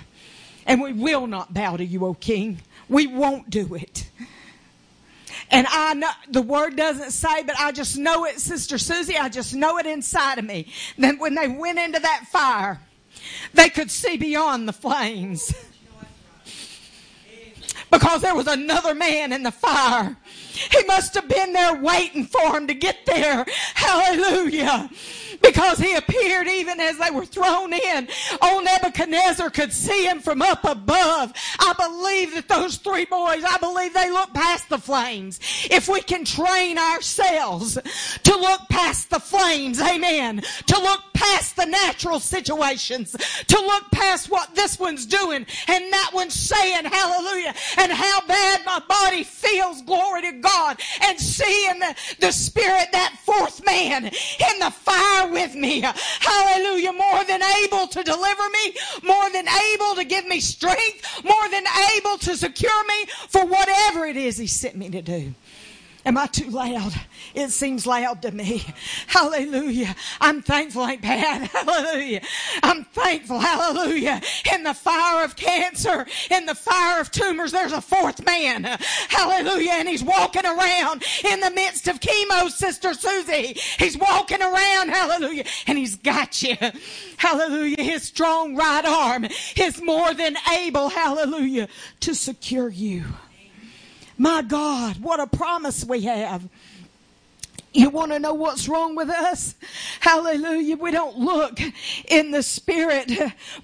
[0.67, 2.61] And we will not bow to you, O King.
[2.89, 4.11] We won't do it.
[5.51, 9.17] And I know the word doesn't say, but I just know it, Sister Susie.
[9.17, 10.73] I just know it inside of me.
[10.99, 12.81] That when they went into that fire,
[13.53, 15.55] they could see beyond the flames.
[17.91, 20.17] Because there was another man in the fire.
[20.55, 23.45] He must have been there waiting for him to get there.
[23.75, 24.91] Hallelujah
[25.45, 28.09] because he appeared even as they were thrown in.
[28.43, 31.33] Old Nebuchadnezzar could see him from up above.
[31.59, 35.41] I believe that those three boys, I believe they looked past the flames.
[35.71, 37.75] If we can train ourselves
[38.23, 43.13] to look past the flames, amen, to look past the natural situations,
[43.47, 48.65] to look past what this one's doing and that one's saying, hallelujah, and how bad
[48.65, 50.44] my body feels, glory to God,
[51.03, 55.81] and seeing the, the spirit, that fourth man in the fire with me.
[55.81, 56.93] Hallelujah.
[56.93, 61.65] More than able to deliver me, more than able to give me strength, more than
[61.97, 65.35] able to secure me for whatever it is He sent me to do.
[66.07, 66.93] Am I too loud?
[67.35, 68.63] It seems loud to me.
[69.07, 69.97] Hallelujah.
[70.21, 71.49] I'm thankful, ain't bad.
[71.53, 72.21] Hallelujah.
[72.63, 73.39] I'm thankful.
[73.39, 74.21] Hallelujah.
[74.53, 78.65] In the fire of cancer, in the fire of tumors, there's a fourth man.
[79.09, 79.73] Hallelujah.
[79.73, 83.59] And he's walking around in the midst of chemo, Sister Susie.
[83.79, 84.91] He's walking around.
[84.91, 85.45] Hallelujah.
[85.67, 86.57] And he's got you.
[87.17, 87.83] Hallelujah.
[87.83, 90.91] His strong right arm is more than able.
[90.91, 91.69] Hallelujah.
[92.01, 93.05] To secure you.
[94.17, 96.49] My God, what a promise we have.
[97.73, 99.57] You want to know what's wrong with us?
[99.99, 100.77] Hallelujah.
[100.77, 101.59] We don't look
[102.09, 103.11] in the spirit.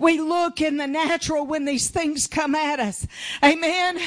[0.00, 3.06] We look in the natural when these things come at us.
[3.44, 4.00] Amen.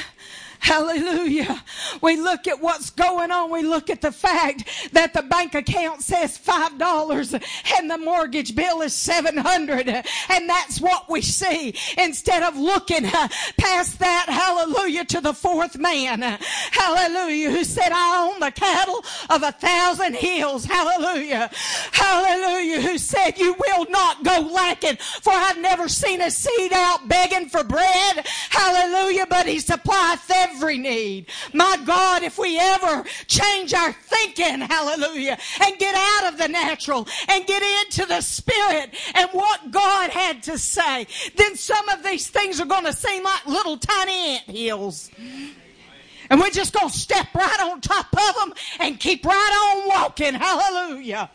[0.64, 1.62] Hallelujah.
[2.00, 3.50] We look at what's going on.
[3.50, 7.42] We look at the fact that the bank account says $5
[7.78, 13.28] and the mortgage bill is 700 and that's what we see instead of looking uh,
[13.58, 14.24] past that.
[14.30, 16.22] Hallelujah to the fourth man.
[16.22, 17.50] Hallelujah.
[17.50, 20.64] Who said, I own the cattle of a thousand hills.
[20.64, 21.50] Hallelujah.
[21.92, 22.80] Hallelujah.
[22.80, 27.50] Who said, you will not go lacking for I've never seen a seed out begging
[27.50, 28.26] for bread.
[28.48, 29.26] Hallelujah.
[29.28, 31.26] But he supplieth every every need.
[31.52, 37.06] My God, if we ever change our thinking, hallelujah, and get out of the natural
[37.28, 42.28] and get into the spirit and what God had to say, then some of these
[42.28, 45.10] things are going to seem like little tiny ant hills.
[46.30, 49.88] And we're just going to step right on top of them and keep right on
[49.88, 50.34] walking.
[50.34, 51.30] Hallelujah.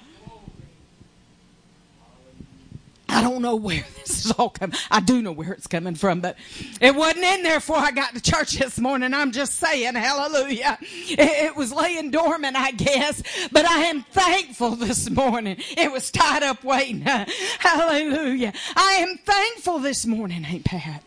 [3.09, 4.77] I don't know where this is all coming.
[4.91, 6.37] I do know where it's coming from, but
[6.79, 9.13] it wasn't in there before I got to church this morning.
[9.13, 10.77] I'm just saying, hallelujah.
[10.81, 15.57] It, it was laying dormant, I guess, but I am thankful this morning.
[15.77, 17.01] It was tied up waiting.
[17.59, 18.53] Hallelujah.
[18.75, 21.03] I am thankful this morning, ain't Pat?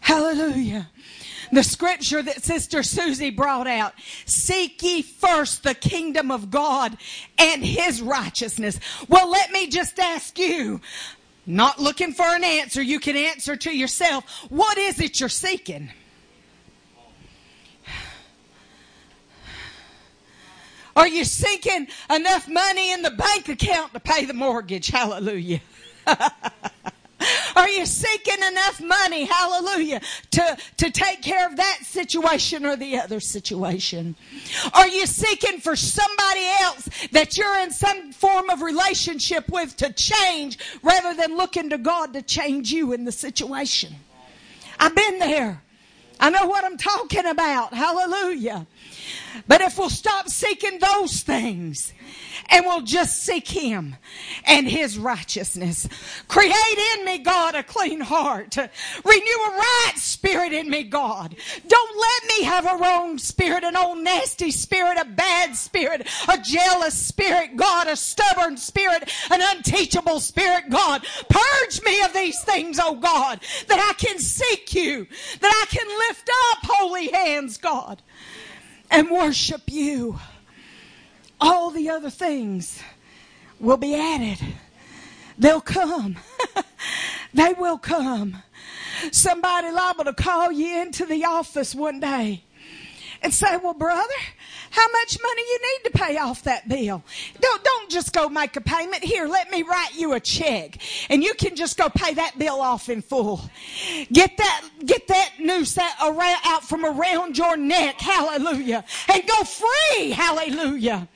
[0.00, 0.88] Hallelujah
[1.52, 3.94] The scripture that Sister Susie brought out.
[4.24, 6.96] Seek ye first the kingdom of God
[7.38, 8.78] and his righteousness.
[9.08, 10.80] Well, let me just ask you,
[11.46, 14.24] not looking for an answer, you can answer to yourself.
[14.48, 15.90] What is it you're seeking?
[20.96, 24.88] Are you seeking enough money in the bank account to pay the mortgage?
[24.88, 25.60] Hallelujah.
[27.56, 30.00] Are you seeking enough money, hallelujah,
[30.32, 34.14] to, to take care of that situation or the other situation?
[34.72, 39.92] Are you seeking for somebody else that you're in some form of relationship with to
[39.92, 43.94] change rather than looking to God to change you in the situation?
[44.78, 45.62] I've been there.
[46.18, 47.72] I know what I'm talking about.
[47.72, 48.66] Hallelujah.
[49.46, 51.92] But if we'll stop seeking those things
[52.50, 53.96] and we'll just seek Him
[54.44, 55.88] and His righteousness,
[56.28, 58.56] create in me, God, a clean heart.
[58.56, 61.36] Renew a right spirit in me, God.
[61.66, 66.38] Don't let me have a wrong spirit, an old nasty spirit, a bad spirit, a
[66.38, 71.04] jealous spirit, God, a stubborn spirit, an unteachable spirit, God.
[71.28, 75.06] Purge me of these things, oh God, that I can seek you,
[75.40, 78.02] that I can lift up holy hands, God
[78.90, 80.18] and worship you,
[81.40, 82.82] all the other things
[83.58, 84.38] will be added.
[85.38, 86.16] They'll come.
[87.34, 88.42] they will come.
[89.12, 92.44] Somebody liable to call you into the office one day
[93.22, 94.12] and say, well, brother,
[94.70, 97.02] how much money you need to pay off that bill.
[97.40, 99.04] Don't, don't just go make a payment.
[99.04, 100.78] Here, let me write you a check
[101.10, 103.40] and you can just go pay that bill off in full.
[104.12, 108.00] Get that, get that noose that around, out from around your neck.
[108.00, 108.84] Hallelujah.
[109.08, 110.10] And go free.
[110.10, 111.08] Hallelujah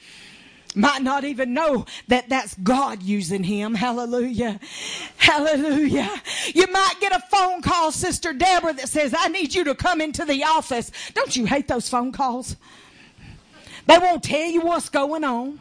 [0.74, 3.74] might not even know that that's God using him.
[3.74, 4.58] Hallelujah.
[5.16, 6.10] Hallelujah.
[6.54, 10.00] You might get a phone call, Sister Deborah, that says, I need you to come
[10.00, 10.90] into the office.
[11.14, 12.56] Don't you hate those phone calls?
[13.86, 15.60] They won't tell you what's going on.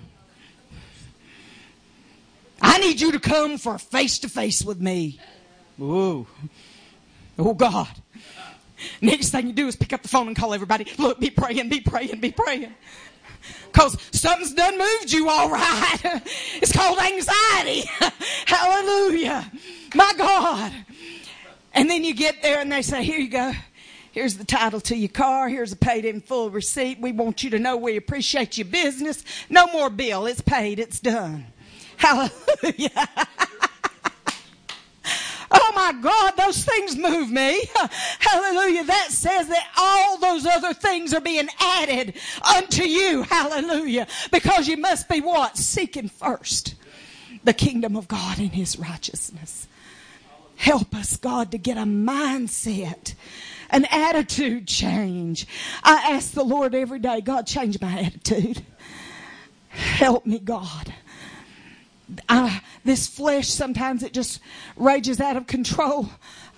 [2.62, 5.20] I need you to come for face to face with me.
[5.78, 6.28] Whoa.
[7.38, 7.90] Oh God.
[9.02, 10.86] Next thing you do is pick up the phone and call everybody.
[10.98, 12.74] Look, be praying, be praying, be praying.
[13.72, 16.00] Because something's done moved you all right.
[16.62, 17.90] It's called anxiety.
[18.46, 19.52] Hallelujah.
[19.96, 20.72] My God.
[21.74, 23.52] And then you get there and they say, Here you go.
[24.14, 25.50] Here's the title to your car.
[25.50, 27.00] Here's a paid in full receipt.
[27.00, 29.24] We want you to know we appreciate your business.
[29.50, 30.28] No more bill.
[30.28, 30.78] It's paid.
[30.78, 31.48] It's done.
[31.98, 32.90] Hallelujah.
[35.56, 37.64] Oh my God, those things move me.
[38.20, 38.86] Hallelujah.
[38.86, 42.16] That says that all those other things are being added
[42.56, 43.22] unto you.
[43.22, 44.08] Hallelujah.
[44.32, 45.56] Because you must be what?
[45.56, 46.74] Seeking first
[47.44, 49.68] the kingdom of God and his righteousness.
[50.56, 53.14] Help us, God, to get a mindset
[53.74, 55.48] an attitude change.
[55.84, 58.64] I ask the Lord every day, God, change my attitude.
[59.70, 60.94] Help me, God.
[62.30, 64.40] I, this flesh sometimes it just
[64.76, 66.10] rages out of control.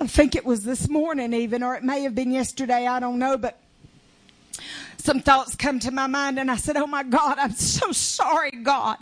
[0.02, 2.86] I think it was this morning even, or it may have been yesterday.
[2.86, 3.58] I don't know, but
[4.98, 8.52] some thoughts come to my mind and I said, Oh my God, I'm so sorry,
[8.52, 8.98] God.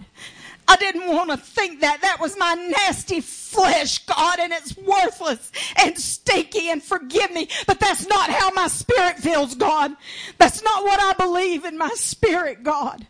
[0.74, 2.02] I didn't want to think that.
[2.02, 7.48] That was my nasty flesh, God, and it's worthless and stinky and forgive me.
[7.68, 9.96] But that's not how my spirit feels, God.
[10.40, 13.06] That's not what I believe in my spirit, God.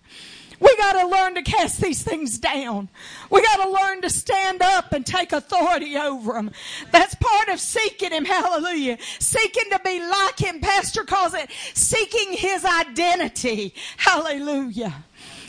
[0.59, 2.89] We got to learn to cast these things down.
[3.29, 6.51] We got to learn to stand up and take authority over them.
[6.91, 8.25] That's part of seeking Him.
[8.25, 8.97] Hallelujah.
[9.19, 10.59] Seeking to be like Him.
[10.59, 13.73] Pastor calls it seeking His identity.
[13.97, 15.03] Hallelujah.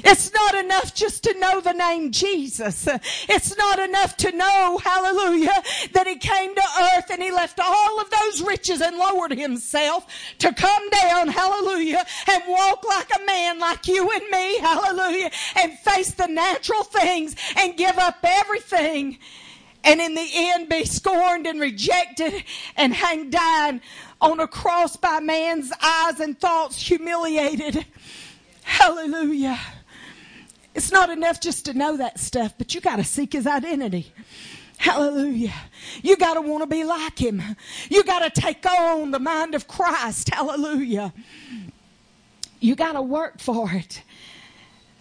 [0.07, 2.87] It's not enough just to know the name Jesus.
[3.29, 5.62] It's not enough to know, hallelujah,
[5.93, 6.62] that he came to
[6.95, 10.07] earth and he left all of those riches and lowered himself
[10.38, 15.79] to come down, hallelujah, and walk like a man like you and me, hallelujah, and
[15.79, 19.19] face the natural things and give up everything
[19.85, 22.45] and in the end be scorned and rejected
[22.77, 23.81] and hang down
[24.21, 27.85] on a cross by man's eyes and thoughts, humiliated.
[28.62, 29.59] Hallelujah.
[30.75, 34.13] It's not enough just to know that stuff, but you got to seek his identity.
[34.77, 35.55] Hallelujah.
[36.03, 37.40] You got to want to be like him.
[37.88, 40.31] You got to take on the mind of Christ.
[40.31, 41.13] Hallelujah.
[42.61, 44.03] You got to work for it.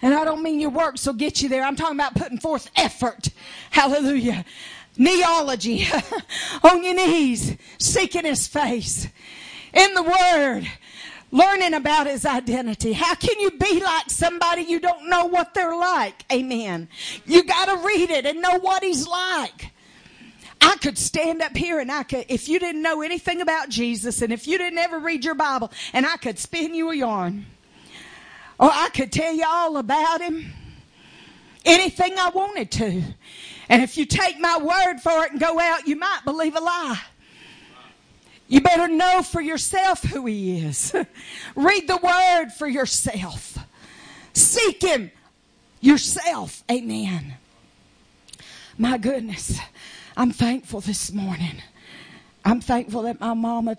[0.02, 1.64] And I don't mean your works will get you there.
[1.64, 3.30] I'm talking about putting forth effort.
[3.72, 4.46] Hallelujah.
[4.98, 5.88] Neology.
[6.64, 9.08] on your knees, seeking his face.
[9.74, 10.68] In the word,
[11.34, 12.94] learning about his identity.
[12.94, 16.24] How can you be like somebody you don't know what they're like?
[16.32, 16.88] Amen.
[17.26, 19.72] You got to read it and know what he's like.
[20.62, 24.22] I could stand up here and I could, if you didn't know anything about Jesus
[24.22, 27.48] and if you didn't ever read your Bible, and I could spin you a yarn.
[28.60, 30.54] Or I could tell you all about him.
[31.66, 33.04] Anything I wanted to.
[33.70, 36.60] And if you take my word for it and go out, you might believe a
[36.60, 37.02] lie.
[38.48, 40.94] You better know for yourself who he is.
[41.56, 43.58] Read the word for yourself.
[44.34, 45.12] Seek him
[45.82, 46.64] yourself.
[46.70, 47.36] Amen.
[48.78, 49.60] My goodness.
[50.16, 51.62] I'm thankful this morning.
[52.46, 53.78] I'm thankful that my mama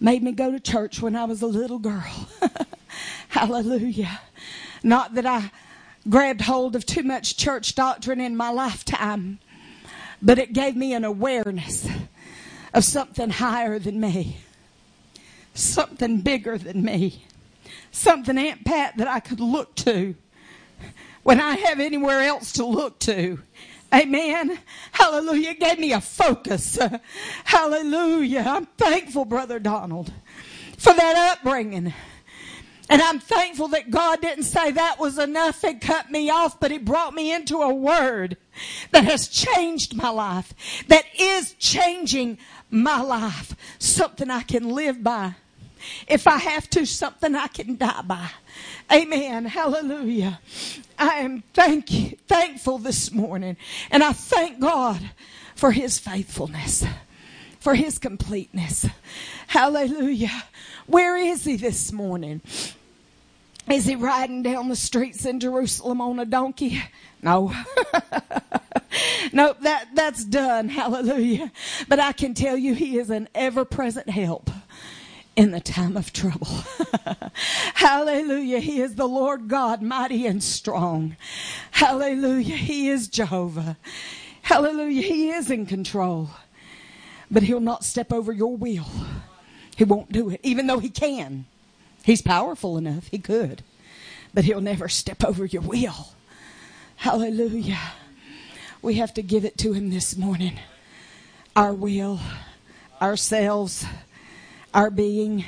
[0.00, 2.28] made me go to church when I was a little girl.
[3.28, 4.20] Hallelujah.
[4.82, 5.50] Not that I
[6.08, 9.38] grabbed hold of too much church doctrine in my lifetime,
[10.20, 11.88] but it gave me an awareness
[12.74, 14.36] of something higher than me,
[15.54, 17.24] something bigger than me,
[17.92, 20.16] something, Aunt Pat, that I could look to
[21.22, 23.38] when I have anywhere else to look to.
[23.92, 24.58] Amen.
[24.90, 25.50] Hallelujah.
[25.50, 26.78] It gave me a focus.
[27.44, 28.44] Hallelujah.
[28.44, 30.12] I'm thankful, Brother Donald,
[30.76, 31.94] for that upbringing.
[32.90, 36.70] And I'm thankful that God didn't say that was enough and cut me off, but
[36.70, 38.36] He brought me into a word
[38.90, 40.52] that has changed my life,
[40.88, 42.38] that is changing
[42.74, 43.54] my life.
[43.78, 45.34] Something I can live by.
[46.08, 48.30] If I have to, something I can die by.
[48.92, 49.44] Amen.
[49.44, 50.40] Hallelujah.
[50.98, 53.56] I am thank thankful this morning.
[53.90, 55.10] And I thank God
[55.54, 56.84] for His faithfulness,
[57.60, 58.86] for His completeness.
[59.46, 60.44] Hallelujah.
[60.86, 62.40] Where is He this morning?
[63.70, 66.82] Is He riding down the streets in Jerusalem on a donkey?
[67.22, 67.52] No.
[69.32, 70.68] nope, that, that's done.
[70.68, 71.50] Hallelujah.
[71.88, 74.50] But I can tell you He is an ever present help
[75.36, 76.48] in the time of trouble.
[77.74, 78.60] Hallelujah.
[78.60, 81.16] He is the Lord God, mighty and strong.
[81.72, 82.56] Hallelujah.
[82.56, 83.76] He is Jehovah.
[84.42, 85.02] Hallelujah.
[85.02, 86.30] He is in control.
[87.30, 88.86] But he'll not step over your will.
[89.76, 91.46] He won't do it, even though he can.
[92.04, 93.08] He's powerful enough.
[93.08, 93.62] He could.
[94.34, 96.10] But he'll never step over your will.
[96.96, 97.80] Hallelujah.
[98.82, 100.60] We have to give it to him this morning.
[101.56, 102.20] Our will,
[103.00, 103.86] ourselves,
[104.74, 105.44] our being.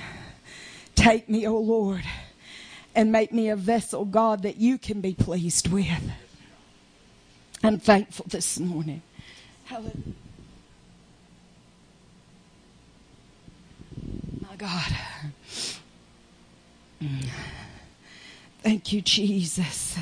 [0.95, 2.05] Take me, O Lord,
[2.95, 6.11] and make me a vessel, God, that you can be pleased with.
[7.63, 9.03] I'm thankful this morning.
[9.67, 9.93] Hallelujah.
[14.41, 14.97] My God.
[18.63, 19.97] Thank you, Jesus.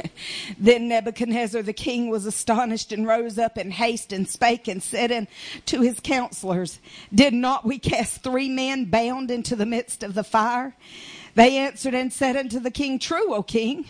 [0.58, 5.12] then Nebuchadnezzar the king was astonished and rose up in haste and spake and said
[5.12, 6.78] unto his counselors,
[7.14, 10.74] Did not we cast three men bound into the midst of the fire?
[11.34, 13.86] They answered and said unto the king, True, O king.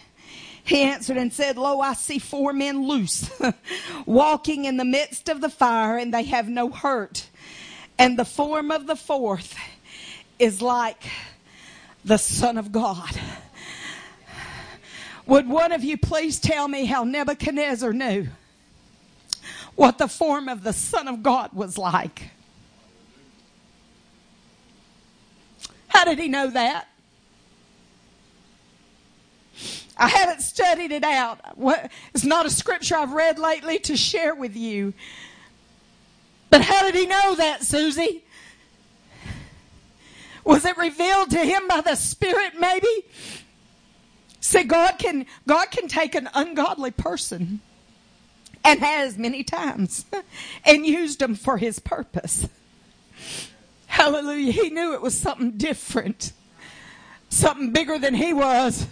[0.64, 3.28] He answered and said, Lo, I see four men loose,
[4.07, 7.28] walking in the midst of the fire, and they have no hurt.
[7.98, 9.57] And the form of the fourth
[10.38, 11.03] is like
[12.05, 13.18] the Son of God.
[15.26, 18.28] Would one of you please tell me how Nebuchadnezzar knew
[19.76, 22.30] what the form of the Son of God was like?
[25.88, 26.88] How did he know that?
[29.96, 31.38] I haven't studied it out.
[32.14, 34.94] It's not a scripture I've read lately to share with you.
[36.50, 38.24] But how did he know that, Susie?
[40.45, 43.05] Was it revealed to him by the Spirit, maybe?
[44.40, 47.61] See, God can, God can take an ungodly person
[48.64, 50.05] and has many times
[50.64, 52.49] and used them for his purpose.
[53.86, 54.53] Hallelujah.
[54.53, 56.32] He knew it was something different,
[57.28, 58.86] something bigger than he was,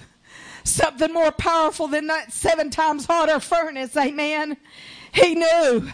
[0.62, 3.96] something more powerful than that seven times hotter furnace.
[3.96, 4.57] Amen.
[5.12, 5.90] He knew.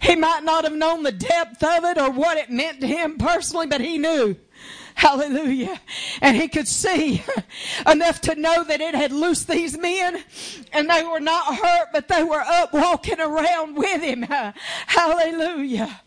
[0.00, 3.18] He might not have known the depth of it or what it meant to him
[3.18, 4.36] personally, but he knew.
[5.06, 5.78] Hallelujah.
[6.22, 7.22] And he could see
[7.86, 10.24] enough to know that it had loosed these men
[10.72, 14.22] and they were not hurt, but they were up walking around with him.
[14.86, 16.00] Hallelujah.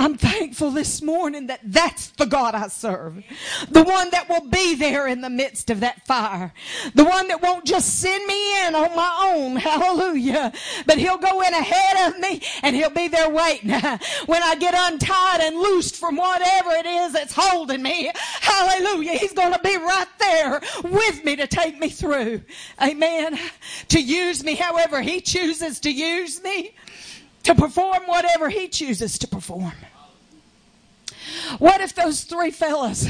[0.00, 3.22] I'm thankful this morning that that's the God I serve.
[3.70, 6.54] The one that will be there in the midst of that fire.
[6.94, 9.56] The one that won't just send me in on my own.
[9.56, 10.54] Hallelujah.
[10.86, 13.70] But he'll go in ahead of me and he'll be there waiting.
[14.24, 18.10] When I get untied and loosed from whatever it is that's holding me.
[18.14, 19.12] Hallelujah.
[19.18, 22.40] He's going to be right there with me to take me through.
[22.80, 23.38] Amen.
[23.88, 26.74] To use me however he chooses to use me
[27.42, 29.72] to perform whatever he chooses to perform.
[31.58, 33.08] What if those three fellas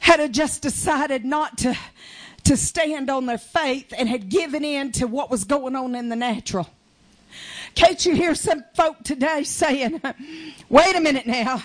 [0.00, 1.76] had just decided not to,
[2.44, 6.08] to stand on their faith and had given in to what was going on in
[6.08, 6.68] the natural?
[7.74, 10.00] Can't you hear some folk today saying,
[10.68, 11.62] wait a minute now.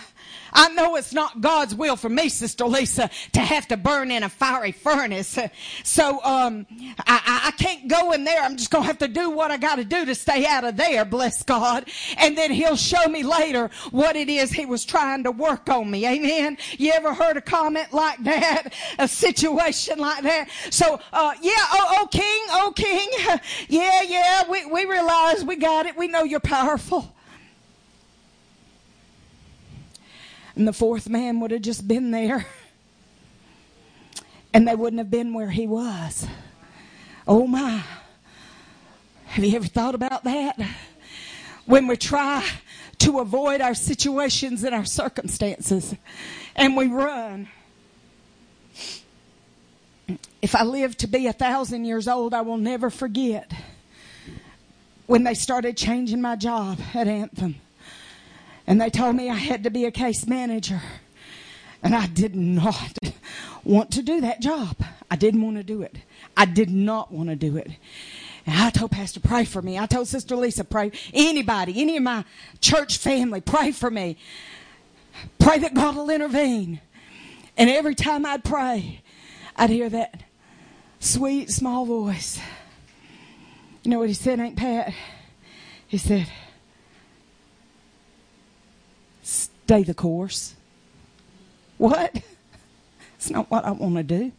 [0.58, 4.24] I know it's not God's will for me, Sister Lisa, to have to burn in
[4.24, 5.38] a fiery furnace.
[5.84, 6.66] So um,
[7.06, 8.42] I, I can't go in there.
[8.42, 10.64] I'm just going to have to do what I got to do to stay out
[10.64, 11.88] of there, bless God.
[12.18, 15.92] And then He'll show me later what it is He was trying to work on
[15.92, 16.08] me.
[16.08, 16.58] Amen.
[16.72, 18.74] You ever heard a comment like that?
[18.98, 20.50] A situation like that?
[20.72, 23.10] So, uh, yeah, oh, oh, King, oh, King.
[23.70, 25.96] Yeah, yeah, we, we realize we got it.
[25.98, 27.14] We know you're powerful.
[30.58, 32.48] And the fourth man would have just been there.
[34.56, 36.26] And they wouldn't have been where he was.
[37.28, 37.84] Oh my.
[39.26, 40.60] Have you ever thought about that?
[41.68, 42.44] When we try
[43.00, 45.94] to avoid our situations and our circumstances
[46.56, 47.50] and we run.
[50.42, 53.52] If I live to be a thousand years old, I will never forget
[55.06, 57.62] when they started changing my job at Anthem.
[58.68, 60.82] And they told me I had to be a case manager.
[61.82, 62.98] And I did not
[63.64, 64.76] want to do that job.
[65.10, 65.98] I didn't want to do it.
[66.36, 67.70] I did not want to do it.
[68.46, 69.78] And I told Pastor, pray for me.
[69.78, 70.92] I told Sister Lisa, pray.
[71.14, 72.26] Anybody, any of my
[72.60, 74.18] church family, pray for me.
[75.40, 76.82] Pray that God will intervene.
[77.58, 79.02] And every time I'd pray,
[79.56, 80.24] I'd hear that
[81.00, 82.40] sweet, small voice.
[83.84, 84.94] You know what he said, Aunt Pat?
[85.88, 86.28] He said,
[89.68, 90.56] stay the course.
[91.78, 92.24] What?
[93.18, 94.32] It's not what I want to do.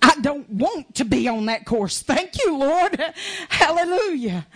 [0.00, 2.00] I don't want to be on that course.
[2.00, 2.98] Thank you, Lord.
[3.48, 4.46] Hallelujah.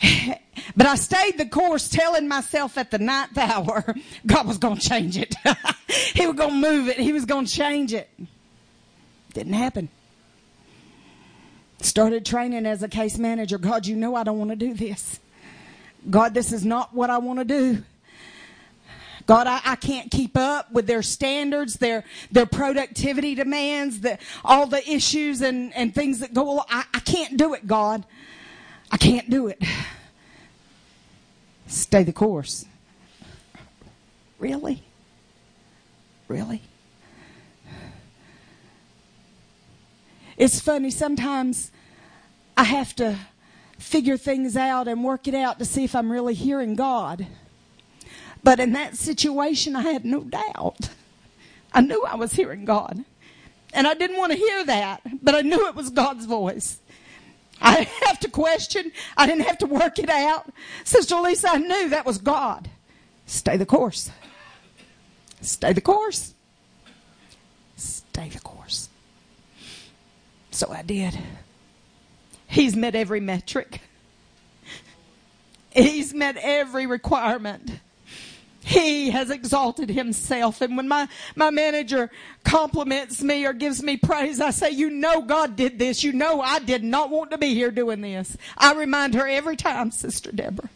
[0.76, 3.94] But I stayed the course telling myself at the ninth hour
[4.26, 5.34] God was going to change it.
[6.14, 6.98] he was going to move it.
[6.98, 8.08] He was going to change it.
[9.34, 9.88] Didn't happen.
[11.80, 13.56] Started training as a case manager.
[13.56, 15.20] God, you know I don't want to do this.
[16.08, 17.82] God, this is not what I want to do.
[19.26, 24.66] God, I, I, can't keep up with their standards, their their productivity demands, the, all
[24.66, 26.66] the issues and, and things that go along.
[26.68, 28.04] I, I can't do it, God.
[28.92, 29.62] I can't do it.
[31.66, 32.66] Stay the course.
[34.38, 34.82] Really?
[36.28, 36.60] Really?
[40.36, 41.70] It's funny, sometimes
[42.56, 43.16] I have to
[43.78, 47.26] figure things out and work it out to see if I'm really hearing God.
[48.42, 50.90] But in that situation, I had no doubt.
[51.72, 53.04] I knew I was hearing God.
[53.72, 56.78] And I didn't want to hear that, but I knew it was God's voice.
[57.60, 58.92] I didn't have to question.
[59.16, 60.48] I didn't have to work it out.
[60.84, 62.70] Sister Lisa, I knew that was God.
[63.26, 64.10] Stay the course.
[65.40, 66.34] Stay the course.
[67.76, 68.88] Stay the course.
[70.50, 71.18] So I did.
[72.46, 73.80] He's met every metric.
[75.70, 77.80] He's met every requirement.
[78.64, 80.62] He has exalted himself.
[80.62, 82.10] And when my, my manager
[82.44, 86.02] compliments me or gives me praise, I say, you know God did this.
[86.02, 88.38] You know I did not want to be here doing this.
[88.56, 90.70] I remind her every time, Sister Deborah.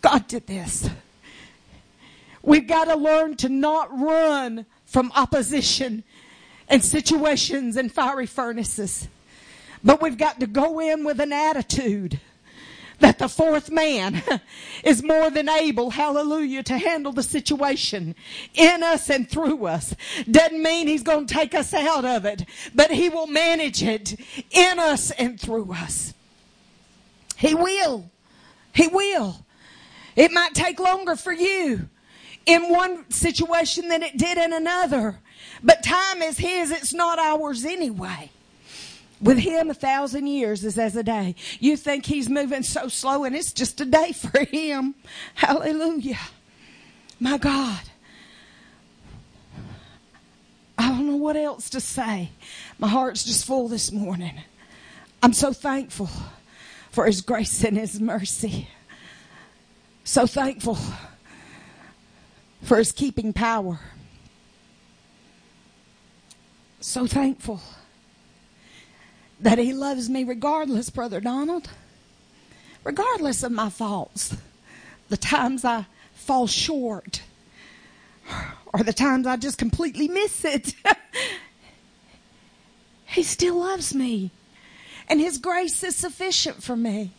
[0.00, 0.88] God did this.
[2.42, 6.04] We've got to learn to not run from opposition
[6.68, 9.08] and situations and fiery furnaces.
[9.82, 12.20] But we've got to go in with an attitude
[13.00, 14.22] that the fourth man
[14.84, 18.14] is more than able, hallelujah, to handle the situation
[18.54, 19.94] in us and through us.
[20.30, 24.20] Doesn't mean he's going to take us out of it, but he will manage it
[24.50, 26.14] in us and through us.
[27.36, 28.10] He will.
[28.74, 29.46] He will.
[30.14, 31.88] It might take longer for you
[32.46, 35.18] in one situation than it did in another,
[35.62, 38.30] but time is his, it's not ours anyway.
[39.20, 41.34] With him, a thousand years is as a day.
[41.58, 44.94] You think he's moving so slow, and it's just a day for him.
[45.34, 46.18] Hallelujah.
[47.18, 47.82] My God.
[50.78, 52.30] I don't know what else to say.
[52.78, 54.40] My heart's just full this morning.
[55.22, 56.08] I'm so thankful
[56.90, 58.68] for his grace and his mercy.
[60.02, 60.78] So thankful
[62.62, 63.80] for his keeping power.
[66.80, 67.60] So thankful
[69.40, 71.68] that He loves me regardless, Brother Donald,
[72.84, 74.36] regardless of my faults,
[75.08, 77.22] the times I fall short,
[78.72, 80.74] or the times I just completely miss it.
[83.06, 84.30] he still loves me,
[85.08, 87.12] and His grace is sufficient for me.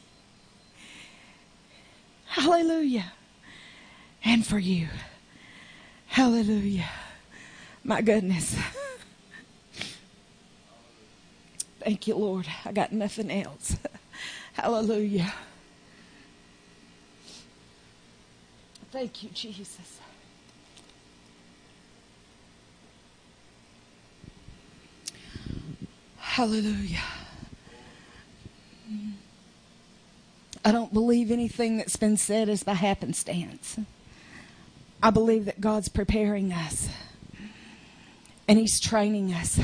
[2.26, 3.12] Hallelujah.
[4.24, 4.88] And for you.
[6.08, 6.90] Hallelujah.
[7.84, 8.56] My goodness.
[11.84, 12.48] Thank you, Lord.
[12.64, 13.76] I got nothing else.
[14.54, 15.34] Hallelujah.
[18.92, 20.00] Thank you, Jesus.
[26.18, 27.00] Hallelujah.
[30.64, 33.80] I don't believe anything that's been said is by happenstance.
[35.02, 36.90] I believe that God's preparing us
[38.48, 39.60] and He's training us.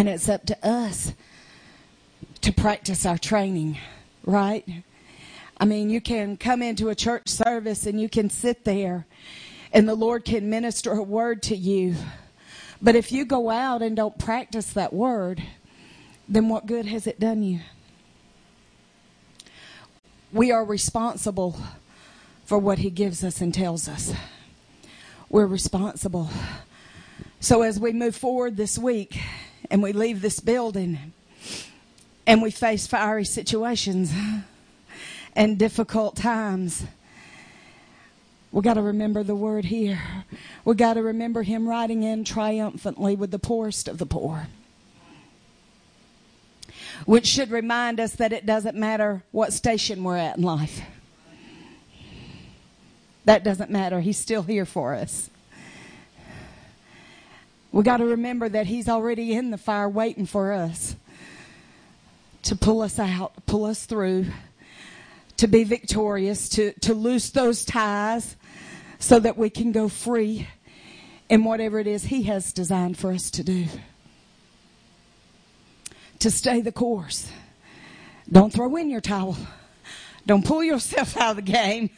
[0.00, 1.12] And it's up to us
[2.40, 3.76] to practice our training,
[4.24, 4.66] right?
[5.58, 9.04] I mean, you can come into a church service and you can sit there
[9.74, 11.96] and the Lord can minister a word to you.
[12.80, 15.42] But if you go out and don't practice that word,
[16.26, 17.60] then what good has it done you?
[20.32, 21.60] We are responsible
[22.46, 24.14] for what He gives us and tells us.
[25.28, 26.30] We're responsible.
[27.40, 29.20] So as we move forward this week
[29.70, 31.12] and we leave this building
[32.26, 34.12] and we face fiery situations
[35.34, 36.84] and difficult times,
[38.52, 40.00] we got to remember the word here.
[40.64, 44.48] We got to remember him riding in triumphantly with the poorest of the poor.
[47.06, 50.80] Which should remind us that it doesn't matter what station we're at in life.
[53.24, 54.00] That doesn't matter.
[54.00, 55.30] He's still here for us.
[57.72, 60.96] We got to remember that he's already in the fire waiting for us
[62.42, 64.26] to pull us out, pull us through,
[65.36, 68.36] to be victorious, to, to loose those ties
[68.98, 70.48] so that we can go free
[71.28, 73.66] in whatever it is He has designed for us to do.
[76.18, 77.30] To stay the course.
[78.30, 79.36] Don't throw in your towel.
[80.26, 81.90] Don't pull yourself out of the game.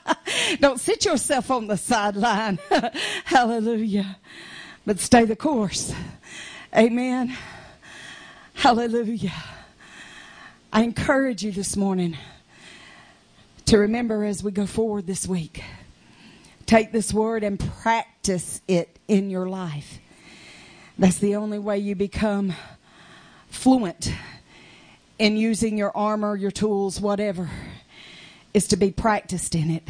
[0.60, 2.58] Don't sit yourself on the sideline.
[3.24, 4.18] Hallelujah.
[4.86, 5.92] But stay the course.
[6.76, 7.36] Amen.
[8.54, 9.32] Hallelujah.
[10.72, 12.16] I encourage you this morning
[13.66, 15.62] to remember as we go forward this week
[16.70, 19.98] Take this word and practice it in your life.
[20.96, 22.54] That's the only way you become
[23.48, 24.12] fluent
[25.18, 27.50] in using your armor, your tools, whatever,
[28.54, 29.82] is to be practiced in it.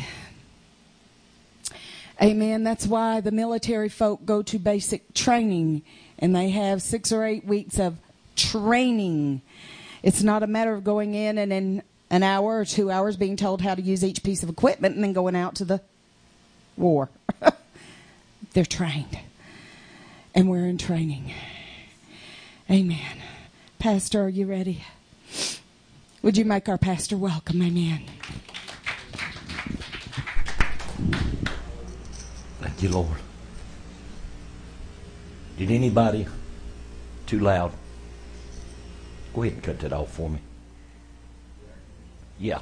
[2.22, 2.64] Amen.
[2.64, 5.82] That's why the military folk go to basic training
[6.18, 7.96] and they have six or eight weeks of
[8.36, 9.40] training.
[10.02, 13.36] It's not a matter of going in and in an hour or two hours being
[13.36, 15.80] told how to use each piece of equipment and then going out to the
[16.76, 17.08] war.
[18.52, 19.18] They're trained.
[20.34, 21.32] And we're in training.
[22.70, 23.22] Amen.
[23.78, 24.84] Pastor, are you ready?
[26.22, 27.62] Would you make our pastor welcome?
[27.62, 28.02] Amen.
[32.80, 33.18] You, Lord.
[35.58, 36.26] Did anybody
[37.26, 37.72] too loud?
[39.34, 40.38] Go ahead and cut that off for me.
[42.38, 42.60] Yeah.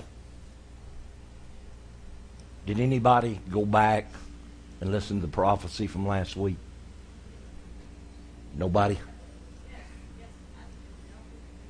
[2.67, 4.11] Did anybody go back
[4.81, 6.57] and listen to the prophecy from last week?
[8.57, 8.99] Nobody?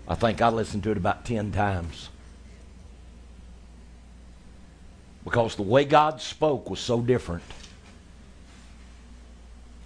[0.08, 2.08] I think I listened to it about 10 times.
[5.22, 7.42] Because the way God spoke was so different.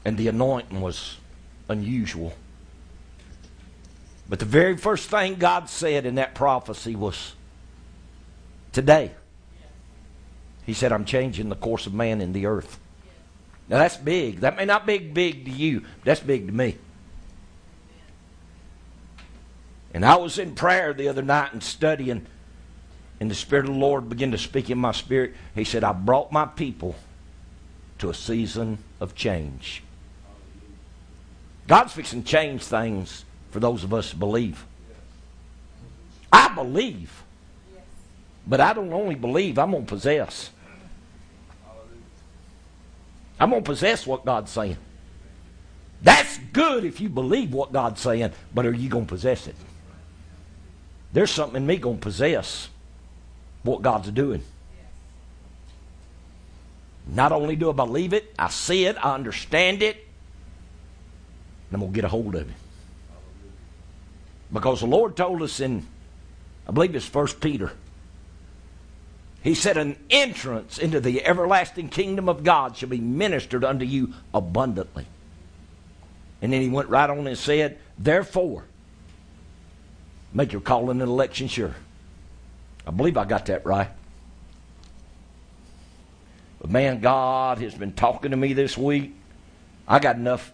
[0.04, 1.16] And the anointing was
[1.68, 2.32] unusual.
[4.28, 7.34] But the very first thing God said in that prophecy was
[8.72, 9.12] today.
[10.64, 12.78] He said, I'm changing the course of man in the earth.
[13.68, 14.40] Now that's big.
[14.40, 16.76] That may not be big to you, that's big to me.
[19.94, 22.26] And I was in prayer the other night and studying,
[23.20, 25.34] and the Spirit of the Lord began to speak in my spirit.
[25.54, 26.96] He said, I brought my people
[27.98, 29.82] to a season of change.
[31.66, 34.64] God's fixing to change things for those of us who believe.
[36.32, 37.22] I believe.
[38.46, 40.50] But I don't only believe, I'm going to possess.
[43.38, 44.76] I'm going to possess what God's saying.
[46.02, 49.54] That's good if you believe what God's saying, but are you going to possess it?
[51.12, 52.68] There's something in me going to possess
[53.62, 54.42] what God's doing.
[57.06, 60.08] Not only do I believe it, I see it, I understand it,
[61.74, 62.56] I'm going to get a hold of it.
[64.52, 65.86] Because the Lord told us in,
[66.68, 67.72] I believe it's First Peter,
[69.42, 74.12] he said, An entrance into the everlasting kingdom of God shall be ministered unto you
[74.32, 75.06] abundantly.
[76.40, 78.64] And then he went right on and said, Therefore,
[80.32, 81.74] make your calling and election sure.
[82.86, 83.88] I believe I got that right.
[86.60, 89.14] But man, God has been talking to me this week.
[89.88, 90.52] I got enough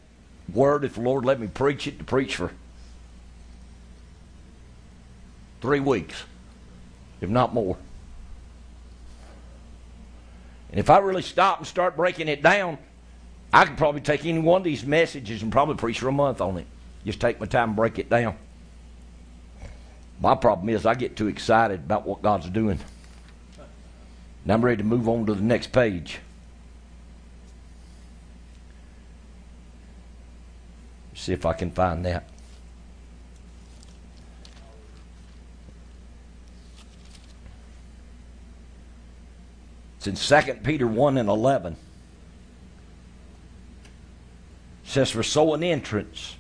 [0.52, 2.50] word, if the Lord let me preach it, to preach for
[5.60, 6.24] three weeks,
[7.20, 7.76] if not more.
[10.70, 12.78] And if I really stop and start breaking it down,
[13.52, 16.40] I could probably take any one of these messages and probably preach for a month
[16.40, 16.66] on it.
[17.04, 18.36] Just take my time and break it down.
[20.20, 22.78] My problem is I get too excited about what God's doing.
[24.44, 26.18] And I'm ready to move on to the next page.
[31.18, 32.28] See if I can find that.
[39.96, 40.14] It's in
[40.44, 41.72] 2 Peter 1 and 11.
[41.72, 41.78] It
[44.84, 46.36] says, For so an entrance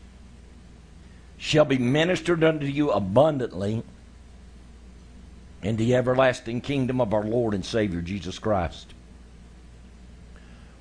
[1.36, 3.82] shall be ministered unto you abundantly
[5.60, 8.94] in the everlasting kingdom of our Lord and Savior Jesus Christ.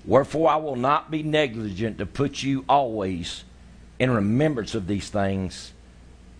[0.06, 3.44] Wherefore I will not be negligent to put you always
[4.00, 5.74] in remembrance of these things,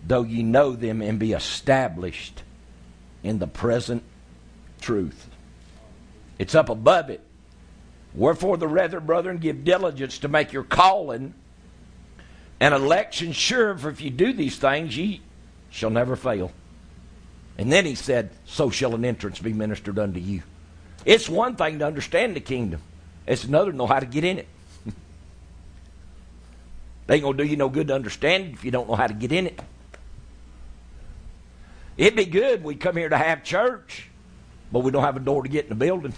[0.06, 2.42] though ye know them and be established
[3.22, 4.02] in the present
[4.80, 5.28] truth.
[6.38, 7.20] It's up above it.
[8.14, 11.34] Wherefore the rather, brethren, give diligence to make your calling
[12.60, 15.20] and election sure, for if you do these things, ye
[15.70, 16.52] shall never fail.
[17.56, 20.42] And then he said, So shall an entrance be ministered unto you.
[21.04, 22.80] It's one thing to understand the kingdom,
[23.26, 24.48] it's another to know how to get in it.
[27.08, 29.06] They ain't gonna do you no good to understand it if you don't know how
[29.06, 29.58] to get in it.
[31.96, 34.08] It'd be good we come here to have church,
[34.70, 36.12] but we don't have a door to get in the building.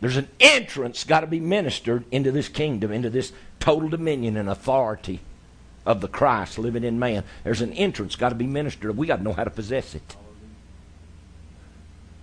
[0.00, 4.48] There's an entrance got to be ministered into this kingdom, into this total dominion and
[4.48, 5.20] authority
[5.84, 7.24] of the Christ living in man.
[7.44, 8.96] There's an entrance got to be ministered.
[8.96, 10.16] We got to know how to possess it.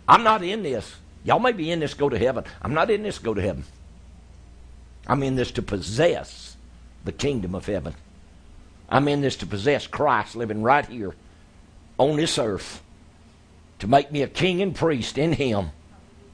[0.08, 0.96] I'm not in this
[1.28, 2.46] Y'all may be in this go to heaven.
[2.62, 3.66] I'm not in this go to heaven.
[5.06, 6.56] I'm in this to possess
[7.04, 7.96] the kingdom of heaven.
[8.88, 11.14] I'm in this to possess Christ living right here
[11.98, 12.82] on this earth
[13.80, 15.72] to make me a king and priest in Him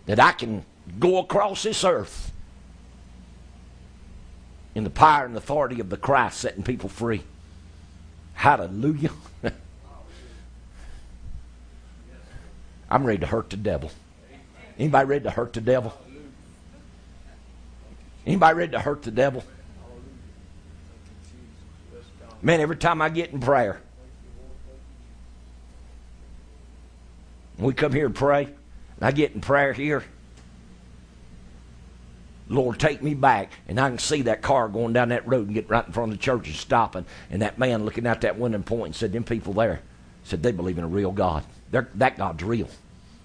[0.05, 0.63] that I can
[0.99, 2.31] go across this earth
[4.75, 7.23] in the power and authority of the Christ setting people free.
[8.35, 9.09] Hallelujah.
[12.91, 13.89] I'm ready to hurt the devil.
[14.77, 15.93] Anybody ready to hurt the devil?
[18.25, 19.43] Anybody ready to hurt the devil?
[22.41, 23.81] Man, every time I get in prayer,
[27.57, 28.55] we come here and pray, and
[29.01, 30.03] I get in prayer here.
[32.49, 33.51] Lord, take me back.
[33.67, 36.11] And I can see that car going down that road and get right in front
[36.11, 37.05] of the church and stopping.
[37.29, 39.81] And that man looking out that window and pointing said, Them people there
[40.23, 41.43] said they believe in a real God.
[41.71, 42.69] They're, that God's real.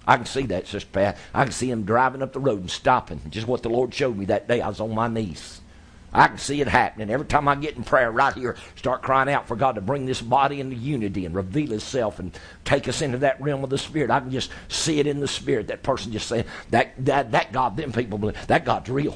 [0.09, 1.17] I can see that, Sister Pat.
[1.35, 3.21] I can see him driving up the road and stopping.
[3.29, 4.59] Just what the Lord showed me that day.
[4.59, 5.61] I was on my knees.
[6.11, 7.11] I can see it happening.
[7.11, 10.07] Every time I get in prayer right here, start crying out for God to bring
[10.07, 12.35] this body into unity and reveal Himself and
[12.65, 14.09] take us into that realm of the Spirit.
[14.09, 15.67] I can just see it in the Spirit.
[15.67, 19.15] That person just saying, that, that, that God, them people believe, that God's real.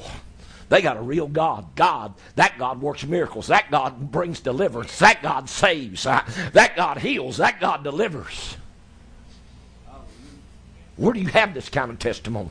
[0.68, 1.74] They got a real God.
[1.74, 3.48] God, that God works miracles.
[3.48, 4.96] That God brings deliverance.
[5.00, 6.04] That God saves.
[6.04, 7.38] That God heals.
[7.38, 8.58] That God delivers.
[10.96, 12.50] Where do you have this kind of testimony?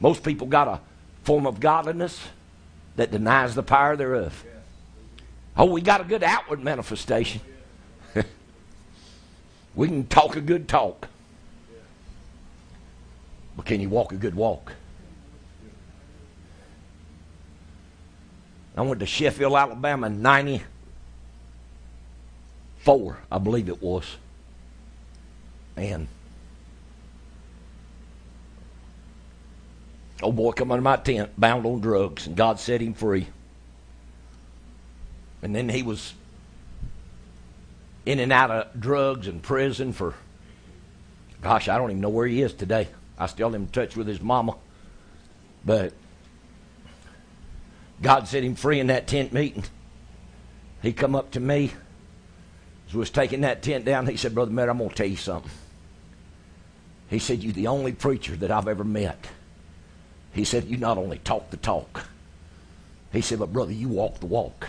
[0.00, 0.80] Most people got a
[1.22, 2.20] form of godliness
[2.96, 4.44] that denies the power thereof.
[5.56, 7.40] Oh, we got a good outward manifestation.
[9.74, 11.08] we can talk a good talk.
[13.56, 14.72] But can you walk a good walk?
[18.76, 24.16] I went to Sheffield, Alabama in 94, I believe it was.
[25.76, 26.08] Man.
[30.22, 33.26] Old boy come under my tent, bound on drugs, and God set him free.
[35.42, 36.14] And then he was
[38.06, 40.14] in and out of drugs and prison for,
[41.42, 42.88] gosh, I don't even know where he is today.
[43.18, 44.56] I still am in touch with his mama.
[45.64, 45.92] But
[48.00, 49.64] God set him free in that tent meeting.
[50.82, 51.72] He come up to me
[52.86, 54.06] as we was taking that tent down.
[54.06, 55.50] He said, Brother Matt, I'm going to tell you something.
[57.14, 59.28] He said, You're the only preacher that I've ever met.
[60.32, 62.08] He said, You not only talk the talk.
[63.12, 64.66] He said, But brother, you walk the walk.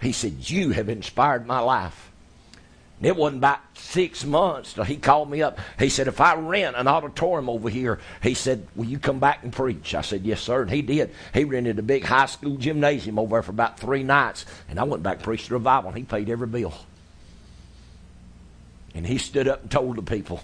[0.00, 2.12] He said, You have inspired my life.
[2.98, 5.58] And it wasn't about six months till he called me up.
[5.76, 9.42] He said, If I rent an auditorium over here, he said, Will you come back
[9.42, 9.92] and preach?
[9.96, 10.62] I said, Yes, sir.
[10.62, 11.10] And he did.
[11.34, 14.46] He rented a big high school gymnasium over there for about three nights.
[14.68, 16.74] And I went back and preached the revival, and he paid every bill.
[18.94, 20.42] And he stood up and told the people,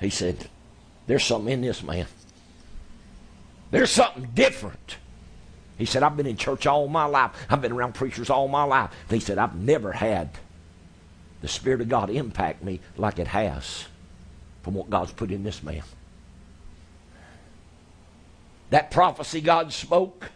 [0.00, 0.48] he said,
[1.06, 2.06] There's something in this man.
[3.70, 4.96] There's something different.
[5.78, 7.32] He said, I've been in church all my life.
[7.50, 8.90] I've been around preachers all my life.
[9.10, 10.30] He said, I've never had
[11.42, 13.84] the Spirit of God impact me like it has
[14.62, 15.82] from what God's put in this man.
[18.70, 20.30] That prophecy God spoke,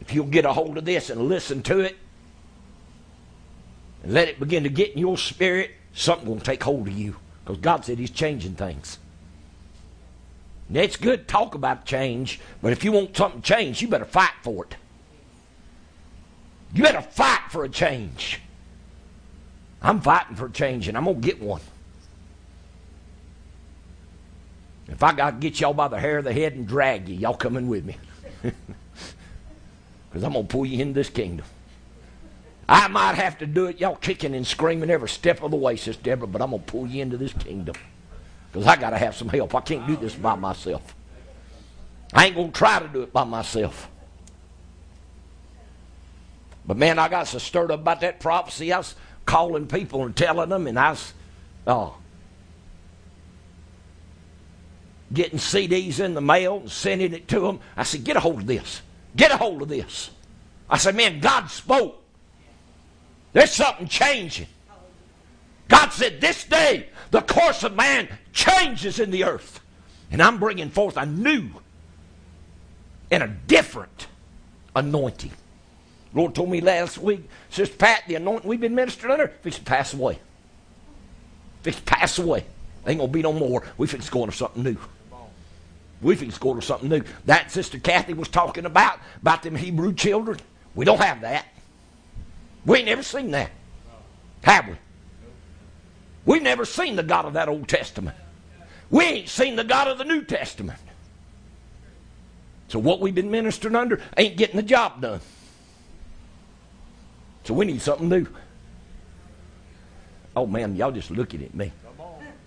[0.00, 1.96] if you'll get a hold of this and listen to it,
[4.02, 7.16] and let it begin to get in your spirit, something will take hold of you.
[7.46, 8.98] Because God said He's changing things.
[10.68, 14.04] Now, it's good to talk about change, but if you want something changed, you better
[14.04, 14.74] fight for it.
[16.74, 18.40] You better fight for a change.
[19.80, 21.60] I'm fighting for a change, and I'm going to get one.
[24.88, 27.14] If I got to get y'all by the hair of the head and drag you,
[27.14, 27.96] y'all coming with me.
[30.16, 31.44] Because I'm going to pull you into this kingdom.
[32.68, 35.76] I might have to do it, y'all kicking and screaming every step of the way,
[35.76, 37.76] Sister Deborah, but I'm going to pull you into this kingdom.
[38.50, 39.54] Because I got to have some help.
[39.54, 40.94] I can't do this by myself.
[42.12, 43.88] I ain't going to try to do it by myself.
[46.66, 48.72] But man, I got so stirred up about that prophecy.
[48.72, 51.12] I was calling people and telling them, and I was
[51.66, 51.90] uh,
[55.12, 57.60] getting CDs in the mail and sending it to them.
[57.76, 58.82] I said, Get a hold of this.
[59.14, 60.10] Get a hold of this.
[60.68, 62.02] I said, Man, God spoke.
[63.36, 64.46] There's something changing.
[65.68, 69.60] God said, This day the course of man changes in the earth.
[70.10, 71.50] And I'm bringing forth a new
[73.10, 74.06] and a different
[74.74, 75.32] anointing.
[76.14, 79.64] Lord told me last week, Sister Pat, the anointing we've been ministering under, fix to
[79.64, 80.18] pass away.
[81.60, 82.46] Fix to pass away.
[82.86, 83.62] Ain't gonna be no more.
[83.76, 84.78] We fix going to something new.
[86.00, 87.02] We fix to something new.
[87.26, 90.38] That Sister Kathy was talking about, about them Hebrew children.
[90.74, 91.44] We don't have that.
[92.66, 93.50] We ain't never seen that.
[94.42, 94.74] Have we?
[96.26, 98.16] We've never seen the God of that Old Testament.
[98.90, 100.78] We ain't seen the God of the New Testament.
[102.68, 105.20] So what we've been ministering under ain't getting the job done.
[107.44, 108.26] So we need something new.
[110.34, 111.72] Oh man, y'all just looking at me.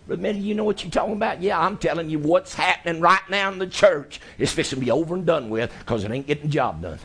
[0.07, 1.41] But man, you know what you're talking about?
[1.41, 4.91] Yeah, I'm telling you what's happening right now in the church is fixing to be
[4.91, 6.99] over and done with because it ain't getting the job done.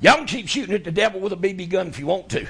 [0.00, 2.46] Y'all can keep shooting at the devil with a BB gun if you want to.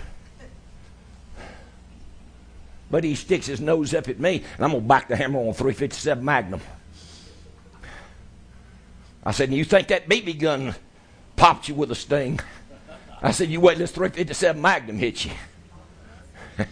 [2.90, 5.38] But he sticks his nose up at me, and I'm going to back the hammer
[5.40, 6.61] on 357 Magnum.
[9.24, 10.74] I said, You think that BB gun
[11.34, 12.38] popped you with a sting?
[13.22, 15.32] I said, You wait, this 357 Magnum hit you.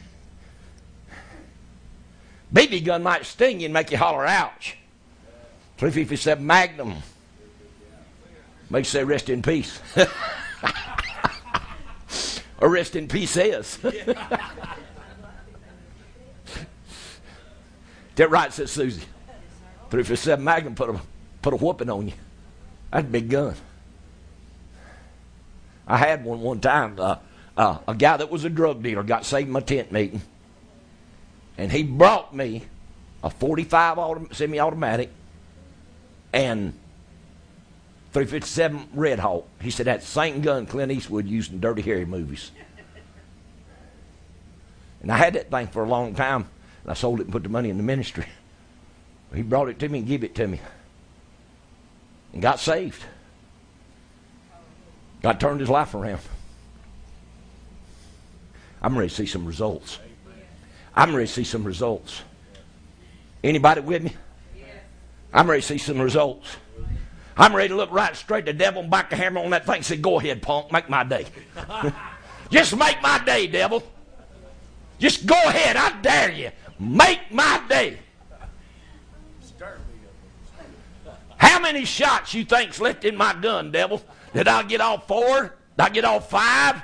[2.54, 4.76] BB gun might sting you and make you holler, ouch.
[5.78, 6.94] 357 Magnum
[8.70, 9.80] makes you say, Rest in peace.
[12.60, 13.76] or rest in peace is.
[18.16, 19.02] that right, says Susie.
[19.90, 21.00] Three for seven Magnum put a
[21.42, 22.14] put a whooping on you.
[22.90, 23.54] That's a big gun.
[25.86, 26.98] I had one one time.
[26.98, 27.16] Uh,
[27.56, 30.22] uh, a guy that was a drug dealer got saved in my tent meeting,
[31.56, 32.64] and he brought me
[33.22, 35.10] a 45 autom- semi-automatic
[36.32, 36.74] and
[38.14, 39.44] 357 Redhawk.
[39.60, 42.52] He said that's the same gun Clint Eastwood used in Dirty Harry movies.
[45.02, 46.46] And I had that thing for a long time,
[46.82, 48.26] and I sold it and put the money in the ministry.
[49.34, 50.60] He brought it to me and gave it to me.
[52.32, 53.02] And got saved.
[55.20, 56.20] God turned his life around.
[58.80, 59.98] I'm ready to see some results.
[60.94, 62.22] I'm ready to see some results.
[63.42, 64.12] Anybody with me?
[65.32, 66.56] I'm ready to see some results.
[67.36, 69.76] I'm ready to look right straight the devil and back the hammer on that thing
[69.76, 71.26] and say, Go ahead, punk, make my day.
[72.50, 73.82] Just make my day, devil.
[74.98, 76.50] Just go ahead, I dare you.
[76.78, 77.98] Make my day.
[81.36, 84.02] How many shots you think's left in my gun, devil?
[84.32, 85.56] Did I get off four?
[85.76, 86.82] Did I get off five?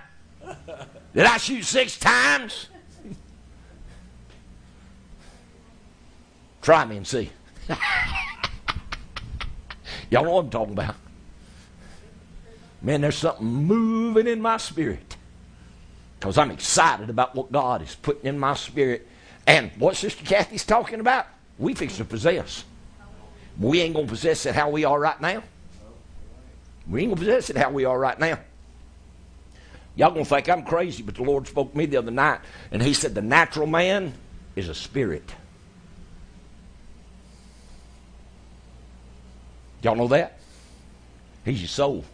[1.14, 2.68] Did I shoot six times?
[6.62, 7.30] Try me and see.
[10.10, 10.96] Y'all know what I'm talking about.
[12.82, 15.16] Man, there's something moving in my spirit.
[16.18, 19.06] Because I'm excited about what God is putting in my spirit.
[19.46, 21.26] And what Sister Kathy's talking about,
[21.58, 22.64] we fix to possess.
[23.58, 25.42] We ain't going to possess it how we are right now.
[26.88, 28.38] We ain't going to possess it how we are right now.
[29.96, 32.40] Y'all going to think I'm crazy, but the Lord spoke to me the other night,
[32.70, 34.14] and He said, The natural man
[34.56, 35.34] is a spirit.
[39.82, 40.38] Y'all know that?
[41.44, 42.04] He's your soul.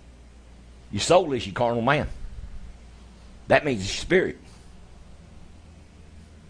[0.93, 2.09] Your soul is your carnal man.
[3.49, 4.39] That means your spirit.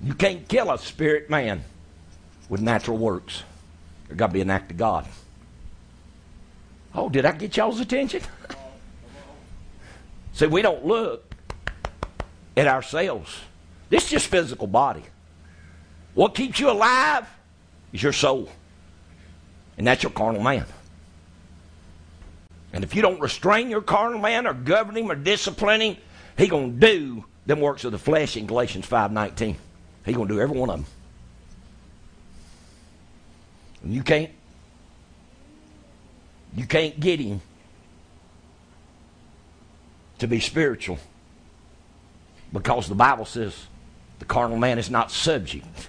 [0.02, 1.64] You can't kill a spirit man
[2.48, 3.42] with natural works.
[4.06, 5.06] There's got to be an act of God.
[6.94, 8.22] Oh, did I get y'all's attention?
[10.32, 11.34] See, we don't look
[12.56, 13.40] at ourselves.
[13.88, 15.02] This is just physical body.
[16.14, 17.26] What keeps you alive
[17.92, 18.48] is your soul.
[19.78, 20.64] And that's your carnal man.
[22.76, 25.96] And if you don't restrain your carnal man or govern him or discipline him,
[26.36, 29.56] he gonna do them works of the flesh in Galatians 5.19.
[30.04, 30.86] He gonna do every one of them.
[33.82, 34.30] And you can't
[36.54, 37.40] you can't get him
[40.18, 40.98] to be spiritual
[42.52, 43.68] because the Bible says
[44.18, 45.88] the carnal man is not subject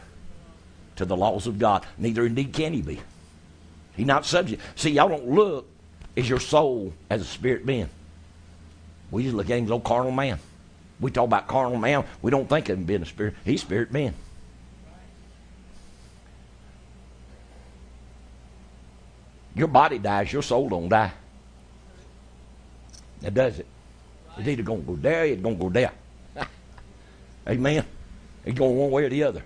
[0.96, 1.86] to the laws of God.
[1.98, 3.02] Neither indeed can he be.
[3.98, 4.62] He's not subject.
[4.76, 5.68] See, y'all don't look
[6.18, 7.90] as your soul as a spirit being.
[9.12, 10.40] We just look at him as a carnal man.
[11.00, 13.36] We talk about carnal man, we don't think of him being a spirit.
[13.46, 14.16] He's spirit being.
[19.56, 21.12] Your body dies, your soul don't die.
[23.22, 23.68] That does it.
[24.38, 25.92] It's either going to go there or it's going to go there.
[27.48, 27.86] Amen.
[28.46, 29.44] It's going one way or the other.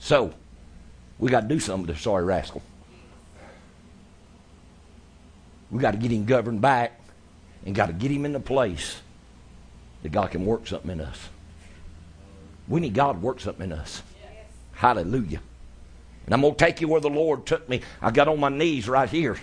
[0.00, 0.32] So,
[1.18, 2.62] we got to do something to the sorry rascal.
[5.70, 7.00] We got to get him governed back
[7.64, 9.00] and got to get him in the place
[10.02, 11.28] that God can work something in us.
[12.66, 14.02] We need God to work something in us.
[14.72, 15.40] Hallelujah.
[16.26, 17.80] And I'm going to take you where the Lord took me.
[18.02, 19.38] I got on my knees right here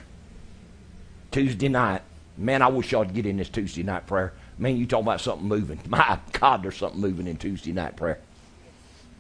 [1.32, 2.04] Tuesday night.
[2.38, 4.34] Man, I wish y'all would get in this Tuesday night prayer.
[4.58, 5.80] Man, you talking about something moving.
[5.88, 8.20] My God, there's something moving in Tuesday night prayer.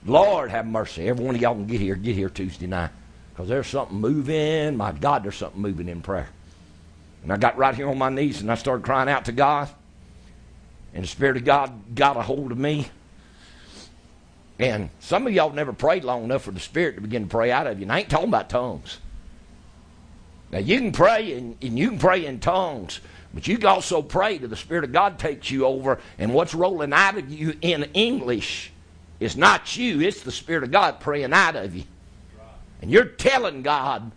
[0.05, 1.09] Lord have mercy.
[1.09, 2.91] Every one of y'all can get here, get here Tuesday night.
[3.33, 4.77] Because there's something moving.
[4.77, 6.29] My God, there's something moving in prayer.
[7.25, 9.67] And I got right here on my knees and I started crying out to God.
[10.93, 12.87] And the Spirit of God got a hold of me.
[14.59, 17.51] And some of y'all never prayed long enough for the Spirit to begin to pray
[17.51, 17.83] out of you.
[17.85, 18.99] And I ain't talking about tongues.
[20.51, 22.99] Now you can pray and, and you can pray in tongues,
[23.33, 26.53] but you can also pray till the Spirit of God takes you over, and what's
[26.53, 28.71] rolling out of you in English
[29.19, 31.85] is not you, it's the Spirit of God praying out of you.
[32.83, 34.11] And you're telling God,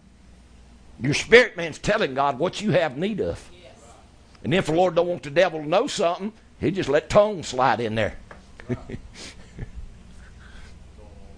[1.00, 3.50] your spirit man's telling God what you have need of.
[4.44, 7.48] And if the Lord don't want the devil to know something, he just let tongues
[7.48, 8.16] slide in there.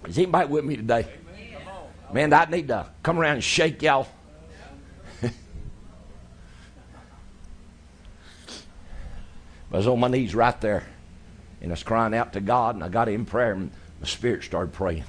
[0.07, 1.07] Is anybody with me today?
[2.11, 4.07] Man, I need to come around and shake y'all.
[5.23, 5.29] I
[9.71, 10.83] was on my knees right there,
[11.61, 14.43] and I was crying out to God, and I got in prayer, and my spirit
[14.43, 15.05] started praying.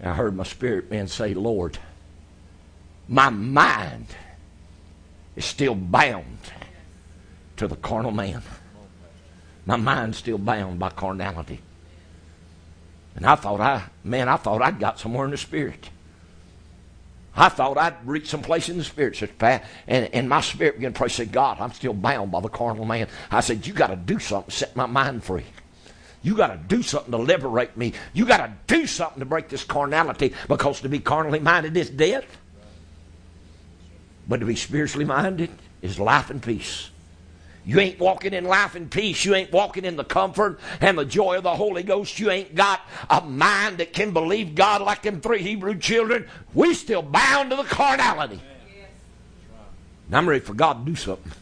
[0.00, 1.78] And I heard my spirit man say, Lord,
[3.08, 4.06] my mind
[5.36, 6.38] is still bound
[7.56, 8.42] to the carnal man.
[9.66, 11.60] My mind's still bound by carnality.
[13.16, 15.90] And I thought I, man, I thought I'd got somewhere in the spirit.
[17.34, 19.64] I thought I'd reach some place in the spirit, Sister Pat.
[19.86, 22.84] And, and my spirit began to pray, say, God, I'm still bound by the carnal
[22.84, 23.08] man.
[23.30, 25.44] I said, You got to do something to set my mind free.
[26.22, 27.92] You got to do something to liberate me.
[28.12, 31.90] You got to do something to break this carnality because to be carnally minded is
[31.90, 32.24] death.
[34.28, 35.50] But to be spiritually minded
[35.80, 36.90] is life and peace.
[37.64, 39.24] You ain't walking in life and peace.
[39.24, 42.18] You ain't walking in the comfort and the joy of the Holy Ghost.
[42.18, 46.26] You ain't got a mind that can believe God like them three Hebrew children.
[46.54, 48.40] We still bound to the carnality.
[50.06, 51.32] And I'm ready for God to do something.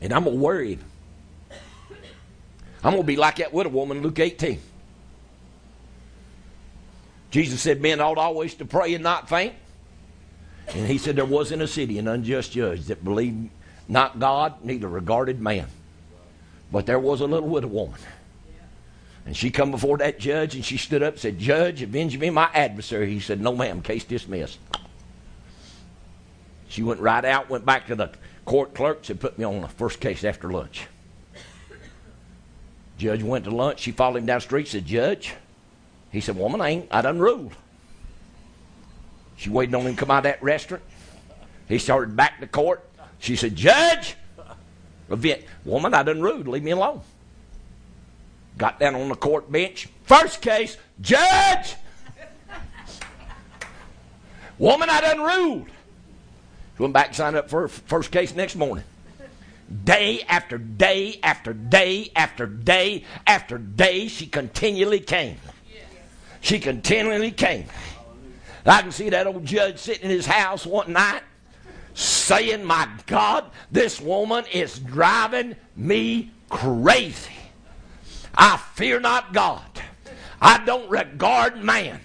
[0.00, 0.78] And I'm worried.
[2.84, 4.60] I'm going to be like that widow woman, Luke 18.
[7.32, 9.54] Jesus said, Men ought always to pray and not faint.
[10.74, 13.50] And he said, There was in a city an unjust judge that believed
[13.88, 15.66] not God, neither regarded man.
[16.72, 18.00] But there was a little widow woman.
[19.24, 22.30] And she come before that judge and she stood up and said, Judge, avenge me
[22.30, 23.10] my adversary.
[23.10, 24.58] He said, No, ma'am, case dismissed.
[26.68, 28.10] She went right out, went back to the
[28.44, 30.86] court clerk, said, Put me on the first case after lunch.
[32.98, 33.80] Judge went to lunch.
[33.80, 35.34] She followed him down the street, said, Judge.
[36.10, 37.52] He said, Woman, I ain't, I done ruled.
[39.36, 40.82] She waited on him to come out of that restaurant.
[41.68, 42.88] He started back to court.
[43.18, 44.16] She said, Judge,
[45.10, 45.42] event.
[45.64, 46.48] Woman, I done rude.
[46.48, 47.00] Leave me alone.
[48.58, 49.88] Got down on the court bench.
[50.04, 51.74] First case, Judge.
[54.58, 55.68] Woman, I done ruled.
[56.76, 58.84] She went back and signed up for first case next morning.
[59.84, 65.36] Day after day after day after day after day, she continually came.
[66.40, 67.66] She continually came.
[68.66, 71.22] I can see that old judge sitting in his house one night
[71.94, 77.30] saying, My God, this woman is driving me crazy.
[78.34, 79.62] I fear not God.
[80.40, 82.00] I don't regard man.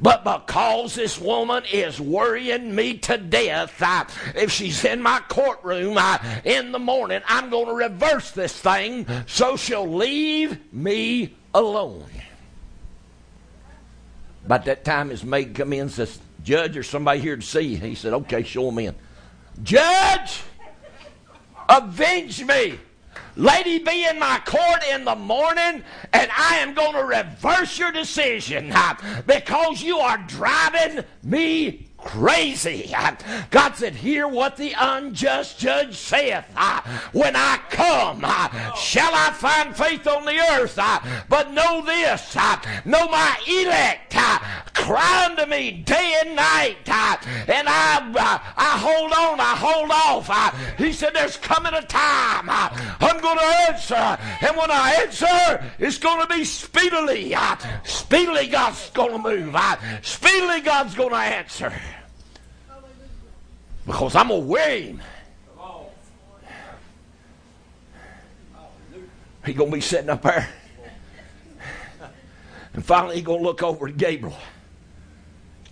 [0.00, 5.96] But because this woman is worrying me to death, I, if she's in my courtroom
[5.96, 12.10] I, in the morning, I'm going to reverse this thing so she'll leave me alone.
[14.46, 17.62] About that time, his maid come in and says, Judge, or somebody here to see
[17.62, 17.78] you.
[17.78, 18.94] He said, Okay, show him in.
[19.64, 20.42] Judge,
[21.68, 22.78] avenge me.
[23.34, 25.82] Lady, be in my court in the morning,
[26.12, 28.72] and I am going to reverse your decision
[29.26, 32.94] because you are driving me crazy.
[33.50, 36.44] God said, Hear what the unjust judge saith.
[37.12, 38.20] When I come,
[38.76, 40.78] shall I find faith on the earth?
[41.28, 42.36] But know this,
[42.84, 44.14] know my elect
[44.74, 50.78] cry unto me day and night, and I, I hold on, I hold off.
[50.78, 55.98] He said, There's coming a time I'm going to answer, and when I answer, it's
[55.98, 57.34] going to be speedily.
[57.84, 59.56] Speedily, God's going to move.
[60.02, 61.72] Speedily, God's going to answer.
[63.86, 65.02] Because I'm going to.
[69.44, 70.48] He's going to be sitting up there.
[72.74, 74.36] And finally, he's going to look over at Gabriel.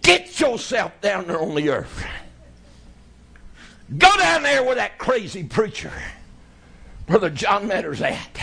[0.01, 2.07] Get yourself down there on the earth.
[3.99, 5.93] Go down there where that crazy preacher,
[7.07, 8.39] Brother John Metter's at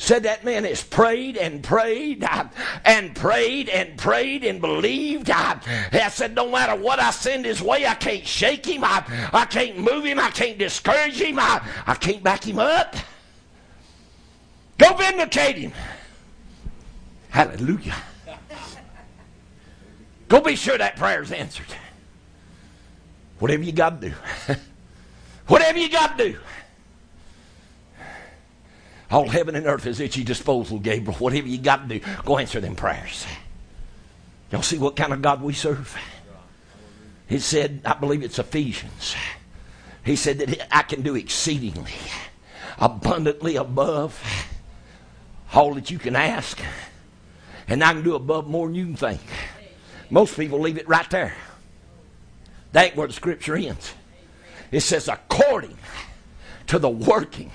[0.00, 2.44] said that man has prayed and prayed uh,
[2.86, 5.28] and prayed and prayed and believed.
[5.28, 5.56] Uh,
[5.92, 8.82] I said, no matter what I send his way, I can't shake him.
[8.82, 10.18] I, I can't move him.
[10.18, 11.38] I can't discourage him.
[11.38, 12.96] I, I can't back him up.
[14.78, 15.72] Go vindicate him.
[17.28, 17.96] Hallelujah.
[20.28, 21.66] Go be sure that prayer's answered.
[23.38, 24.14] Whatever you got to do.
[25.46, 26.38] Whatever you got to do.
[29.10, 31.18] All heaven and earth is at your disposal, Gabriel.
[31.18, 33.26] Whatever you got to do, go answer them prayers.
[34.52, 35.96] Y'all see what kind of God we serve?
[37.28, 39.14] He said, I believe it's Ephesians.
[40.04, 41.92] He said that I can do exceedingly,
[42.78, 44.20] abundantly above
[45.52, 46.60] all that you can ask.
[47.68, 49.20] And I can do above more than you can think.
[50.08, 51.34] Most people leave it right there.
[52.72, 53.92] That ain't where the scripture ends.
[54.72, 55.76] It says, according
[56.68, 57.50] to the working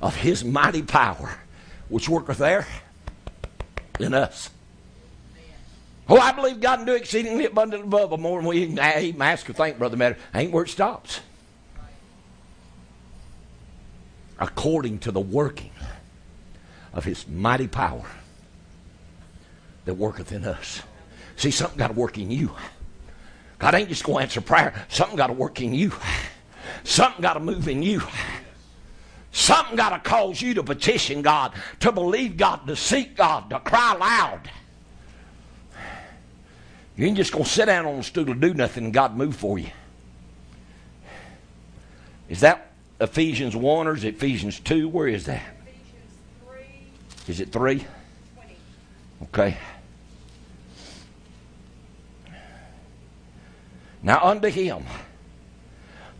[0.00, 1.38] of his mighty power,
[1.88, 2.66] which worketh there
[3.98, 4.50] in us.
[6.08, 9.52] Oh, I believe God can do exceedingly abundantly above more than we can ask or
[9.52, 10.16] think, Brother Matter.
[10.34, 11.20] Ain't where it stops.
[14.40, 15.70] According to the working
[16.92, 18.06] of his mighty power
[19.84, 20.82] that worketh in us.
[21.36, 22.50] See, something got to work in you.
[23.58, 24.86] God ain't just going to answer prayer.
[24.88, 25.92] Something got to work in you.
[26.82, 28.02] Something got to move in you.
[29.32, 33.60] Something got to cause you to petition God, to believe God, to seek God, to
[33.60, 34.50] cry loud.
[36.96, 39.16] You ain't just going to sit down on a stool and do nothing and God
[39.16, 39.70] move for you.
[42.28, 44.88] Is that Ephesians 1 or is it Ephesians 2?
[44.88, 45.42] Where is that?
[47.26, 47.86] Is it 3?
[49.24, 49.56] Okay.
[54.02, 54.84] Now unto him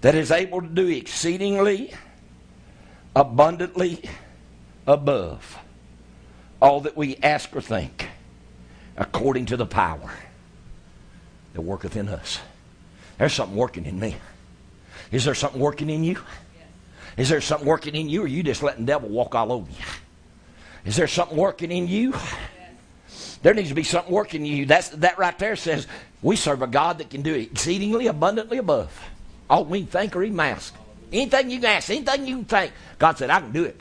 [0.00, 1.92] that is able to do exceedingly
[3.14, 4.02] abundantly
[4.86, 5.58] above
[6.60, 8.08] all that we ask or think,
[8.96, 10.12] according to the power
[11.54, 12.40] that worketh in us.
[13.18, 14.16] There's something working in me.
[15.10, 16.18] Is there something working in you?
[17.16, 19.84] Is there something working in you, or you just letting devil walk all over you?
[20.84, 22.14] Is there something working in you?
[23.42, 24.66] There needs to be something working in you.
[24.66, 25.86] That's, that right there says
[26.22, 28.98] we serve a God that can do exceedingly abundantly above
[29.48, 30.74] all we think or even ask.
[31.12, 32.72] Anything you can ask, anything you can think.
[32.98, 33.80] God said, I can do it.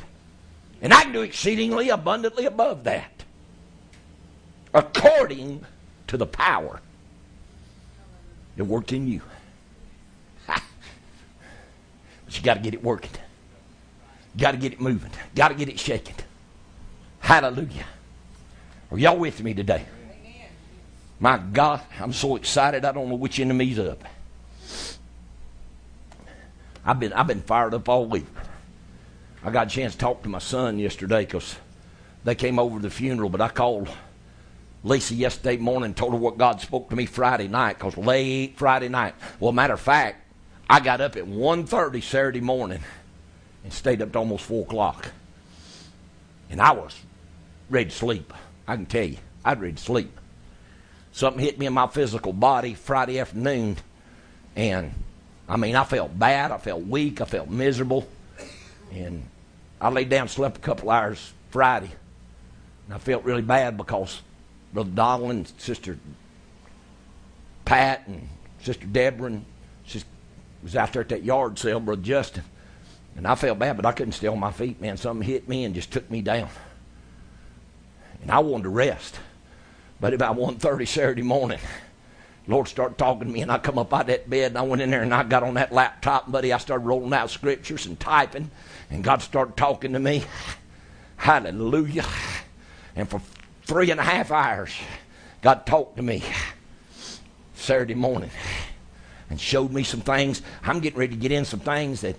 [0.82, 3.12] And I can do exceedingly abundantly above that.
[4.74, 5.66] According
[6.08, 6.80] to the power
[8.56, 9.22] that worked in you.
[10.48, 10.62] but
[12.32, 13.12] you got to get it working.
[14.38, 15.12] Got to get it moving.
[15.36, 16.16] Got to get it shaking.
[17.20, 17.86] Hallelujah.
[18.92, 19.86] Are y'all with me today?
[21.20, 22.86] My God, I'm so excited.
[22.86, 24.04] I don't know which enemy's up.
[26.86, 28.26] I've been I've been fired up all week.
[29.44, 31.56] I got a chance to talk to my son yesterday because
[32.24, 33.90] they came over to the funeral, but I called
[34.84, 38.58] Lisa yesterday morning and told her what God spoke to me Friday night because late
[38.58, 39.16] Friday night.
[39.40, 40.26] Well, matter of fact,
[40.70, 42.82] I got up at 1.30 Saturday morning
[43.64, 45.12] and stayed up to almost 4 o'clock.
[46.50, 46.98] And I was
[47.70, 48.34] ready to sleep.
[48.68, 50.18] I can tell you, I'd ready to sleep.
[51.12, 53.78] Something hit me in my physical body Friday afternoon,
[54.56, 54.94] and
[55.50, 56.52] I mean, I felt bad.
[56.52, 57.22] I felt weak.
[57.22, 58.08] I felt miserable.
[58.94, 59.24] And
[59.82, 61.92] I laid down, slept a couple hours Friday.
[62.86, 64.22] And I felt really bad because
[64.72, 65.98] Brother Donald Sister
[67.66, 68.30] Pat and
[68.62, 69.46] Sister Deborah and
[69.86, 70.04] she
[70.62, 72.44] was out there at that yard sale, Brother Justin.
[73.16, 74.98] And I felt bad, but I couldn't stay on my feet, man.
[74.98, 76.50] Something hit me and just took me down.
[78.22, 79.20] And I wanted to rest.
[80.00, 81.60] But about 1.30 Saturday morning,
[82.50, 84.64] Lord started talking to me, and I come up out of that bed, and I
[84.64, 86.52] went in there, and I got on that laptop, buddy.
[86.52, 88.50] I started rolling out scriptures and typing,
[88.90, 90.24] and God started talking to me.
[91.18, 92.06] Hallelujah.
[92.96, 93.22] And for
[93.66, 94.74] three and a half hours,
[95.44, 96.24] God talked to me
[97.54, 98.32] Saturday morning
[99.30, 100.42] and showed me some things.
[100.64, 102.16] I'm getting ready to get in some things that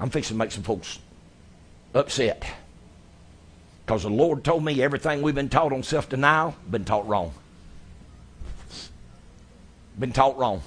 [0.00, 0.98] I'm fixing to make some folks
[1.94, 2.44] upset.
[3.86, 7.32] Because the Lord told me everything we've been taught on self denial, been taught wrong.
[10.00, 10.62] Been taught wrong.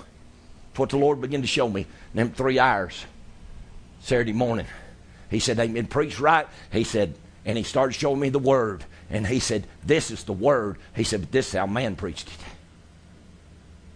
[0.69, 3.05] That's what the Lord began to show me them three hours
[3.99, 4.67] Saturday morning.
[5.29, 6.47] He said, They've been preached right.
[6.71, 8.85] He said, and he started showing me the word.
[9.09, 10.77] And he said, This is the word.
[10.95, 12.37] He said, But this is how man preached it.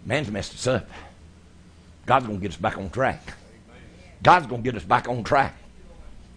[0.04, 0.90] Man's messed us up.
[2.04, 3.22] God's going to get us back on track.
[4.22, 5.54] God's going to get us back on track.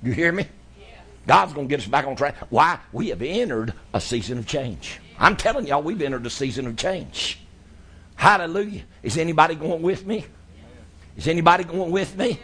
[0.03, 0.47] You hear me?
[1.25, 2.35] God's going to get us back on track.
[2.49, 2.79] Why?
[2.91, 4.99] We have entered a season of change.
[5.17, 7.39] I'm telling y'all, we've entered a season of change.
[8.22, 8.84] Hallelujah.
[9.02, 10.23] Is anybody going with me?
[11.18, 12.39] Is anybody going with me?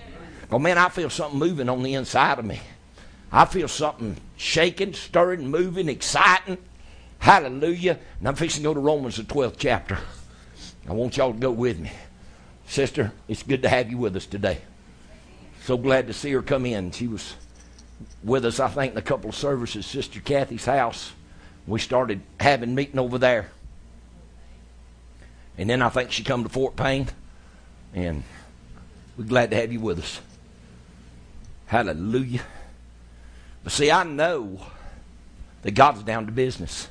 [0.52, 2.60] Oh man, I feel something moving on the inside of me.
[3.32, 6.58] I feel something shaking, stirring, moving, exciting.
[7.20, 8.00] Hallelujah.
[8.18, 10.00] And I'm fixing to go to Romans, the 12th chapter.
[10.90, 11.92] I want y'all to go with me.
[12.66, 14.58] Sister, it's good to have you with us today.
[15.62, 16.90] So glad to see her come in.
[16.90, 17.36] She was
[18.24, 21.12] with us, I think, in a couple of services, Sister Kathy's house.
[21.68, 23.52] We started having meeting over there.
[25.58, 27.08] And then I think she come to Fort Payne.
[27.94, 28.24] And
[29.18, 30.22] we're glad to have you with us.
[31.66, 32.44] Hallelujah.
[33.64, 34.60] But see, I know
[35.64, 36.88] that God's down to business.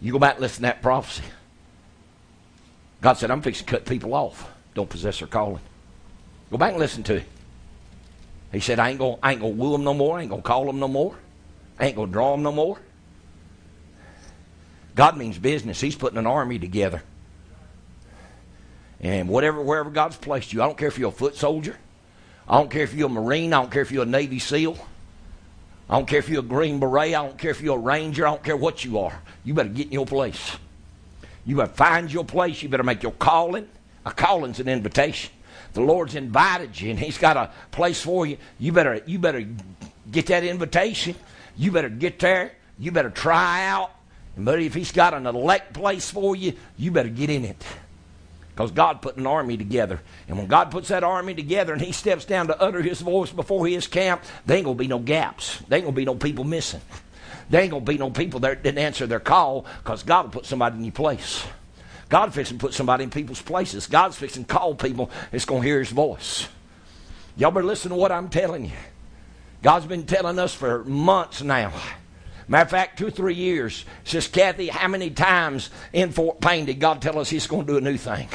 [0.00, 1.24] You go back and listen to that prophecy.
[3.00, 4.50] God said, I'm fixing to cut people off.
[4.74, 5.60] Don't possess their calling.
[6.50, 7.24] Go back and listen to it.
[8.52, 10.18] He said, I ain't ain't gonna woo them no more.
[10.18, 11.14] I ain't gonna call them no more.
[11.78, 12.78] I ain't gonna draw them no more.
[14.96, 15.80] God means business.
[15.80, 17.02] He's putting an army together.
[19.00, 21.76] And whatever, wherever God's placed you, I don't care if you're a foot soldier.
[22.48, 23.52] I don't care if you're a Marine.
[23.52, 24.76] I don't care if you're a Navy SEAL.
[25.88, 27.14] I don't care if you're a Green Beret.
[27.14, 28.26] I don't care if you're a Ranger.
[28.26, 29.20] I don't care what you are.
[29.44, 30.56] You better get in your place.
[31.44, 32.62] You better find your place.
[32.62, 33.68] You better make your calling.
[34.06, 35.30] A calling's an invitation.
[35.74, 38.38] The Lord's invited you, and He's got a place for you.
[38.58, 39.46] You better, you better
[40.10, 41.14] get that invitation.
[41.56, 42.52] You better get there.
[42.78, 43.90] You better try out.
[44.36, 47.64] But if He's got an elect place for you, you better get in it.
[48.54, 50.00] Because God put an army together.
[50.28, 53.30] And when God puts that army together and He steps down to utter His voice
[53.30, 55.62] before His camp, there ain't going to be no gaps.
[55.68, 56.80] There ain't going to be no people missing.
[57.50, 60.32] There ain't going to be no people that didn't answer their call because God will
[60.32, 61.44] put somebody in your place.
[62.08, 63.86] God fixing put somebody in people's places.
[63.86, 66.48] God's fixing call people that's going to hear His voice.
[67.36, 68.76] Y'all better listen to what I'm telling you.
[69.62, 71.72] God's been telling us for months now.
[72.48, 73.84] Matter of fact, two three years.
[74.04, 77.72] Says Kathy, how many times in Fort Payne did God tell us He's going to
[77.72, 78.28] do a new thing?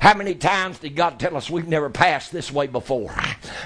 [0.00, 3.14] How many times did God tell us we've never passed this way before?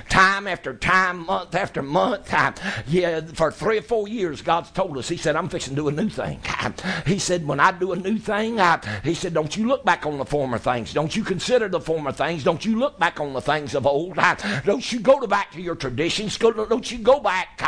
[0.08, 2.28] Time after time, month after month.
[2.28, 2.54] Time.
[2.86, 5.08] Yeah, for three or four years, God's told us.
[5.08, 6.40] He said, I'm fixing to do a new thing.
[7.06, 10.06] He said, when I do a new thing, I, He said, don't you look back
[10.06, 10.92] on the former things.
[10.92, 12.44] Don't you consider the former things.
[12.44, 14.16] Don't you look back on the things of old.
[14.64, 16.38] Don't you go back to your traditions.
[16.38, 17.60] Don't you go back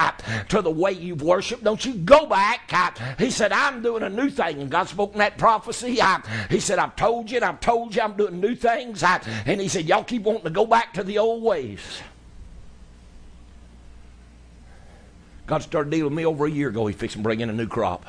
[0.49, 1.65] to the way you've worshiped.
[1.65, 2.70] Don't you go back.
[3.19, 4.61] He said, I'm doing a new thing.
[4.61, 6.01] And God spoke in that prophecy.
[6.51, 9.02] He said, I've told you and I've told you I'm doing new things.
[9.02, 11.81] I, and he said, Y'all keep wanting to go back to the old ways.
[15.47, 16.86] God started dealing with me over a year ago.
[16.86, 18.06] He fixing to bring in a new crop.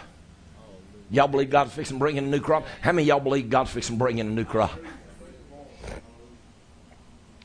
[1.11, 2.65] Y'all believe God's fixing to bring in a new crop?
[2.81, 4.71] How many y'all believe God's fixing to bring in a new crop?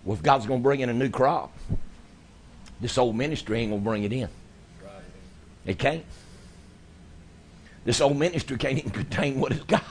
[0.04, 1.52] Well, if God's going to bring in a new crop,
[2.80, 4.28] this old ministry ain't going to bring it in.
[5.66, 6.04] It can't.
[7.84, 9.84] This old ministry can't even contain what it's got.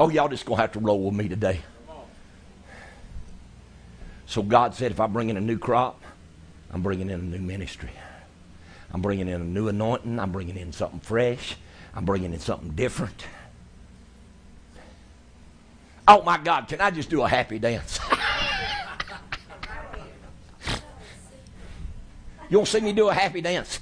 [0.00, 1.60] Oh, y'all just going to have to roll with me today.
[4.24, 6.00] So God said, if I bring in a new crop,
[6.72, 7.90] I'm bringing in a new ministry.
[8.94, 10.18] I'm bringing in a new anointing.
[10.18, 11.56] I'm bringing in something fresh.
[11.94, 13.26] I'm bringing in something different.
[16.08, 18.00] Oh my God, can I just do a happy dance?
[22.48, 23.80] you want to see me do a happy dance?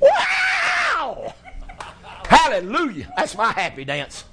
[0.00, 0.33] Wow!
[2.34, 3.12] Hallelujah.
[3.16, 4.24] That's my happy dance.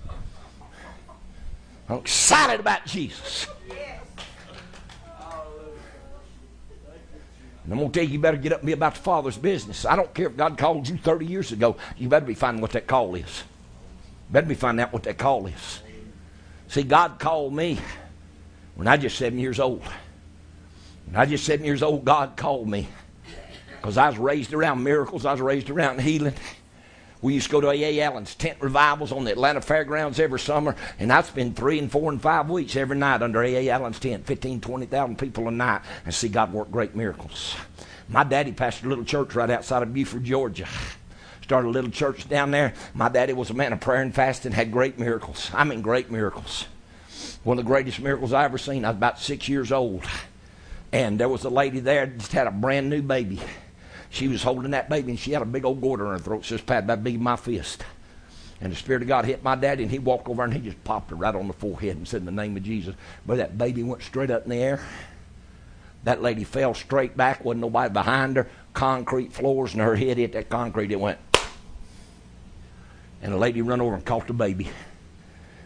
[1.87, 3.47] I'm excited about Jesus.
[7.63, 9.37] And I'm going to tell you, you better get up and be about the Father's
[9.37, 9.85] business.
[9.85, 11.75] I don't care if God called you 30 years ago.
[11.95, 13.43] You better be finding what that call is.
[14.31, 15.81] Better be finding out what that call is.
[16.69, 17.77] See, God called me
[18.75, 19.83] when I was just seven years old.
[21.05, 22.87] When I was just seven years old, God called me.
[23.77, 25.25] Because I was raised around miracles.
[25.25, 26.33] I was raised around healing.
[27.21, 28.01] We used to go to A.A.
[28.01, 32.11] Allen's tent revivals on the Atlanta Fairgrounds every summer, and I'd spend three and four
[32.11, 33.69] and five weeks every night under A.A.
[33.69, 37.55] Allen's tent, 15, 20,000 people a night, and see God work great miracles.
[38.09, 40.67] My daddy pastored a little church right outside of Buford, Georgia.
[41.43, 42.73] Started a little church down there.
[42.95, 45.51] My daddy was a man of prayer and fasting, had great miracles.
[45.53, 46.65] I mean, great miracles.
[47.43, 48.83] One of the greatest miracles I ever seen.
[48.83, 50.05] I was about six years old,
[50.91, 53.39] and there was a lady there that just had a brand new baby
[54.11, 56.43] she was holding that baby and she had a big old gourd in her throat,
[56.43, 57.83] just pad big as my fist.
[58.59, 60.83] And the Spirit of God hit my daddy, and he walked over and he just
[60.83, 62.93] popped her right on the forehead and said, In the name of Jesus.
[63.25, 64.79] But that baby went straight up in the air.
[66.03, 70.33] That lady fell straight back, wasn't nobody behind her, concrete floors, and her head hit
[70.33, 70.91] that concrete.
[70.91, 71.17] It went.
[73.23, 74.69] And the lady run over and caught the baby.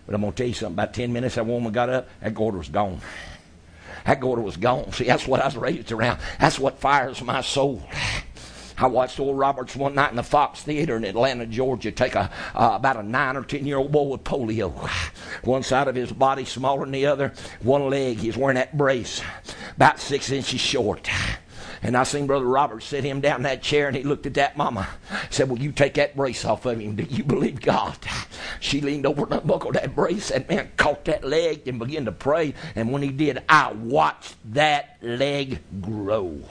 [0.05, 0.76] But I'm going to tell you something.
[0.76, 3.01] About 10 minutes, that woman got up, that gourd was gone.
[4.05, 4.91] That gourd was gone.
[4.91, 6.19] See, that's what I was raised around.
[6.39, 7.81] That's what fires my soul.
[8.77, 12.30] I watched Oral Roberts one night in the Fox Theater in Atlanta, Georgia, take a
[12.53, 14.72] uh, about a nine or ten year old boy with polio.
[15.43, 17.34] One side of his body smaller than the other.
[17.61, 19.22] One leg, he's wearing that brace,
[19.76, 21.10] about six inches short.
[21.81, 24.34] And I seen Brother Robert sit him down in that chair and he looked at
[24.35, 24.88] that mama.
[25.30, 26.95] Said, Will you take that brace off of him?
[26.95, 27.97] Do you believe God?
[28.60, 30.30] She leaned over and unbuckled that brace.
[30.30, 32.56] That man caught that leg and began to pray.
[32.76, 36.41] And when he did, I watched that leg grow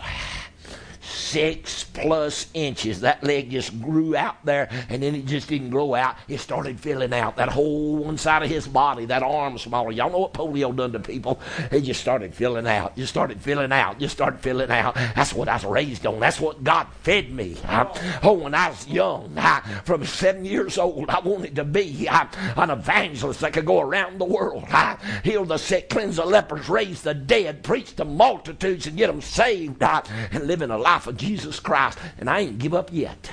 [1.05, 3.01] six plus inches.
[3.01, 6.16] That leg just grew out there, and then it just didn't grow out.
[6.28, 7.36] It started filling out.
[7.36, 9.93] That whole one side of his body, that arm smaller.
[9.93, 11.40] Y'all know what polio done to people?
[11.70, 12.97] It just started filling out.
[12.97, 13.98] Just started filling out.
[13.98, 14.94] Just started filling out.
[14.94, 16.20] That's what I was raised on.
[16.20, 17.56] That's what God fed me.
[17.64, 22.09] I, oh, when I was young, I, from seven years old, I wanted to be
[22.09, 26.24] I, an evangelist that could go around the world, I, heal the sick, cleanse the
[26.24, 30.78] lepers, raise the dead, preach to multitudes, and get them saved, and live in a
[30.78, 31.98] life of Jesus Christ.
[32.18, 33.30] And I ain't give up yet.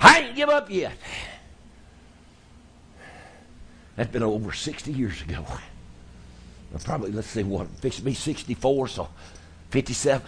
[0.00, 0.96] I ain't give up yet.
[3.96, 5.44] That's been over 60 years ago.
[6.84, 9.08] Probably, let's see, what, fixed be 64, so
[9.70, 10.26] 57,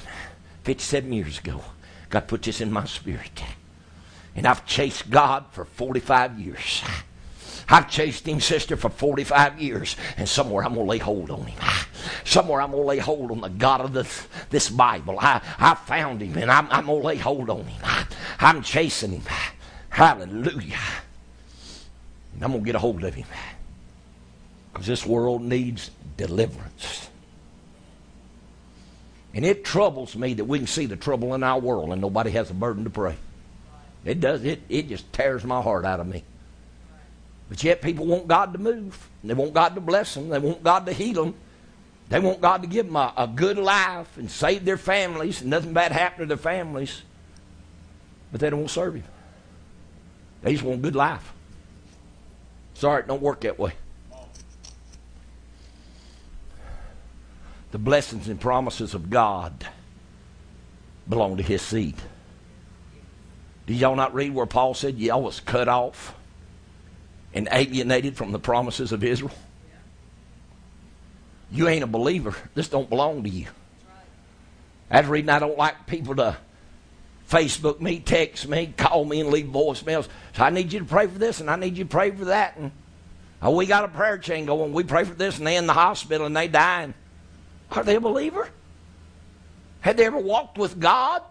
[0.65, 1.63] 57 years ago.
[2.11, 3.43] God put this in my spirit.
[4.35, 6.83] And I've chased God for 45 years.
[7.69, 11.47] I've chased him, sister, for 45 years, and somewhere I'm going to lay hold on
[11.47, 11.82] him.
[12.25, 15.19] Somewhere I'm going to lay hold on the God of this, this Bible.
[15.21, 17.81] I, I found him, and I'm, I'm going to lay hold on him.
[17.85, 18.07] I,
[18.41, 19.23] I'm chasing him.
[19.89, 20.79] Hallelujah.
[22.35, 23.27] And I'm going to get a hold of him.
[24.73, 27.09] Because this world needs deliverance.
[29.35, 32.31] And it troubles me that we can see the trouble in our world and nobody
[32.33, 33.17] has a burden to pray.
[34.05, 34.45] It does.
[34.45, 36.25] It, it just tears my heart out of me.
[37.49, 39.09] But yet people want God to move.
[39.23, 40.29] They want God to bless them.
[40.29, 41.35] They want God to heal them.
[42.13, 45.49] They want God to give them a, a good life and save their families and
[45.49, 47.01] nothing bad happen to their families.
[48.31, 49.05] But they don't want to serve Him.
[50.43, 51.33] They just want a good life.
[52.75, 53.73] Sorry, it don't work that way.
[57.71, 59.67] The blessings and promises of God
[61.09, 61.97] belong to His seed.
[63.67, 66.15] Did y'all not read where Paul said y'all was cut off?
[67.35, 69.33] and alienated from the promises of Israel?
[71.53, 72.35] You ain't a believer.
[72.55, 73.47] This don't belong to you.
[74.89, 76.37] That's the reason I don't like people to
[77.29, 80.09] Facebook me, text me, call me, and leave voicemails.
[80.35, 82.27] So I need you to pray for this, and I need you to pray for
[82.27, 82.57] that.
[82.57, 82.73] And
[83.41, 84.73] oh, we got a prayer chain going.
[84.73, 86.95] We pray for this, and they in the hospital, and they dying.
[87.71, 88.49] Are they a believer?
[89.81, 91.23] Had they ever walked with God?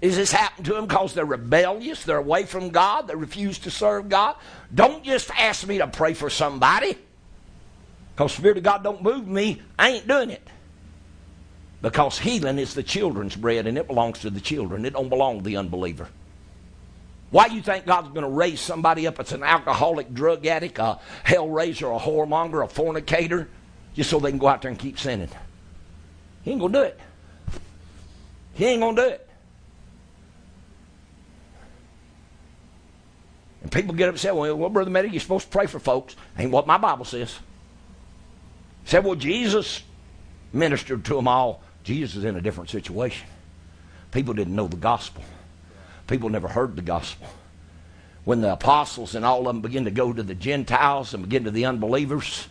[0.00, 2.04] Is this happened to them because they're rebellious?
[2.04, 3.08] They're away from God?
[3.08, 4.36] They refuse to serve God?
[4.74, 6.98] Don't just ask me to pray for somebody.
[8.16, 10.48] Because Spirit of God don't move me, I ain't doing it.
[11.82, 14.86] Because healing is the children's bread and it belongs to the children.
[14.86, 16.08] It don't belong to the unbeliever.
[17.30, 20.98] Why you think God's going to raise somebody up that's an alcoholic, drug addict, a
[21.24, 23.50] hell raiser, a whoremonger, a fornicator,
[23.92, 25.28] just so they can go out there and keep sinning?
[26.42, 27.00] He ain't going to do it.
[28.54, 29.28] He ain't going to do it.
[33.60, 34.34] And people get upset.
[34.34, 36.16] Well, well, Brother Medic, you're supposed to pray for folks.
[36.38, 37.38] Ain't what my Bible says.
[38.86, 39.82] Said, well, Jesus
[40.52, 41.62] ministered to them all.
[41.82, 43.26] Jesus is in a different situation.
[44.12, 45.22] People didn't know the gospel.
[46.06, 47.26] People never heard the gospel.
[48.24, 51.44] When the apostles and all of them began to go to the Gentiles and begin
[51.44, 52.48] to the unbelievers,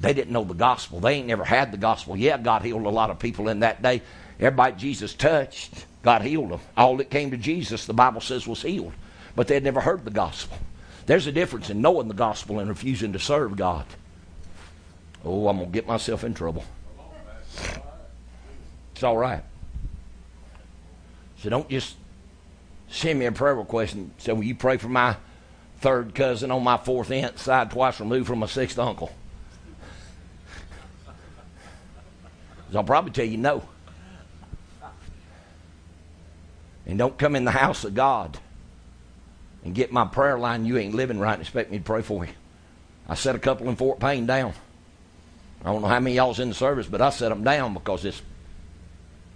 [0.00, 1.00] they didn't know the gospel.
[1.00, 2.16] They ain't never had the gospel.
[2.16, 4.02] Yeah, God healed a lot of people in that day.
[4.38, 6.60] Everybody Jesus touched, God healed them.
[6.76, 8.92] All that came to Jesus, the Bible says, was healed.
[9.34, 10.56] But they had never heard the gospel.
[11.06, 13.86] There's a difference in knowing the gospel and refusing to serve God.
[15.24, 16.64] Oh, I'm going to get myself in trouble.
[18.92, 19.42] It's all right.
[21.38, 21.96] So don't just
[22.88, 25.16] send me a prayer request and say, Will you pray for my
[25.80, 29.12] third cousin on my fourth aunt side, twice removed from my sixth uncle?
[32.74, 33.62] I'll probably tell you no.
[36.86, 38.38] And don't come in the house of God
[39.62, 42.24] and get my prayer line you ain't living right and expect me to pray for
[42.24, 42.32] you.
[43.08, 44.54] I set a couple in Fort Payne down.
[45.64, 48.04] I don't know how many y'all's in the service, but I set them down because
[48.04, 48.22] it's,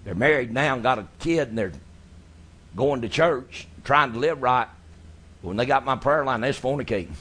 [0.05, 1.73] they're married now and got a kid and they're
[2.77, 4.69] going to church, trying to live right.
[5.43, 7.15] When they got my prayer line, they're fornicating.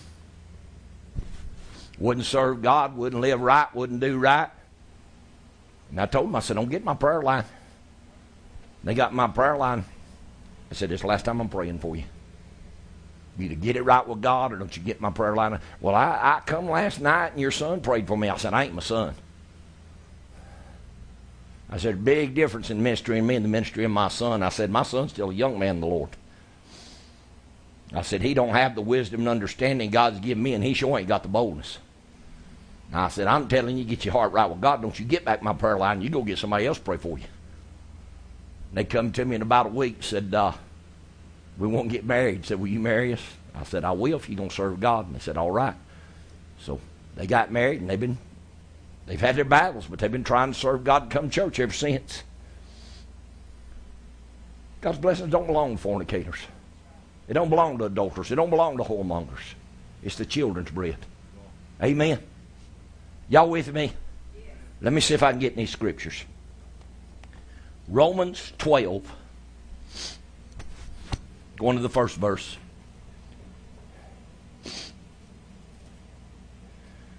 [1.98, 4.50] Wouldn't serve God, wouldn't live right, wouldn't do right.
[5.90, 7.44] And I told them, I said, don't get my prayer line.
[8.84, 9.84] They got my prayer line.
[10.70, 12.04] I said, this last time I'm praying for you.
[13.38, 15.60] You either get it right with God or don't you get my prayer line.
[15.80, 18.30] Well, I, I come last night and your son prayed for me.
[18.30, 19.16] I said, I ain't my son.
[21.70, 24.44] I said, big difference in ministry and me and the ministry of my son.
[24.44, 26.10] I said, my son's still a young man in the Lord.
[27.94, 30.98] I said, he don't have the wisdom and understanding God's given me, and he sure
[30.98, 31.78] ain't got the boldness.
[32.94, 34.82] I said, I'm telling you, get your heart right with God.
[34.82, 36.02] Don't you get back my prayer line.
[36.02, 37.26] You go get somebody else to pray for you.
[38.70, 40.54] And they come to me in about a week, said, uh,
[41.62, 42.38] we won't get married.
[42.38, 43.22] He said, will you marry us?
[43.54, 45.06] I said, I will if you're going to serve God.
[45.06, 45.76] And they said, all right.
[46.60, 46.80] So
[47.16, 48.18] they got married, and they've been,
[49.06, 51.60] they've had their battles, but they've been trying to serve God and come to church
[51.60, 52.24] ever since.
[54.82, 56.40] God's blessings don't belong to fornicators.
[57.28, 58.32] It don't belong to adulterers.
[58.32, 59.54] It don't belong to whoremongers.
[60.02, 60.98] It's the children's bread.
[61.82, 62.20] Amen.
[63.30, 63.94] Y'all with me?
[64.82, 66.26] Let me see if I can get any scriptures.
[67.88, 69.04] Romans 12.
[71.62, 72.58] Going to the first verse.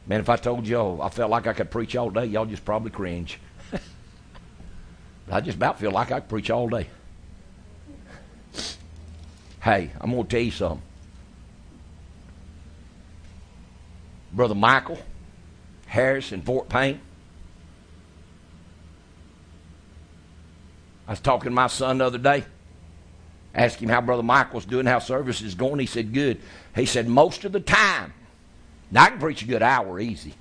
[0.05, 2.65] Man, if I told y'all I felt like I could preach all day, y'all just
[2.65, 3.39] probably cringe.
[5.31, 6.89] I just about feel like I could preach all day.
[9.61, 10.83] Hey, I'm going to tell you something.
[14.33, 14.99] Brother Michael
[15.87, 17.01] Harris in Fort Payne.
[21.07, 22.43] I was talking to my son the other day.
[23.55, 25.79] Asked him how Brother Michael was doing, how service is going.
[25.79, 26.41] He said, good.
[26.75, 28.15] He said, most of the time.
[28.91, 30.35] Now, I can preach a good hour easy.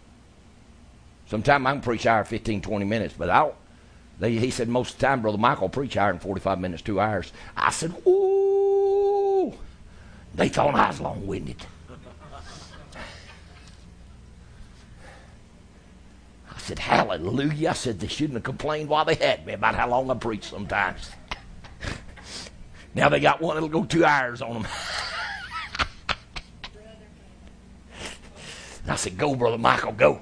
[1.28, 3.52] Sometimes I can preach hour, 15, 20 minutes, but I.
[4.20, 7.00] They, he said, most of the time, Brother Michael preach hour and 45 minutes, two
[7.00, 7.32] hours.
[7.58, 9.54] I said, ooh.
[10.36, 11.66] They thought I was long winded.
[16.50, 17.72] I said, hallelujah.
[17.72, 20.44] I said, they shouldn't have complained while they had me about how long I preach
[20.44, 21.12] sometimes.
[22.94, 24.68] Now they got one that'll go two hours on them.
[28.88, 30.22] I said, go, Brother Michael, go.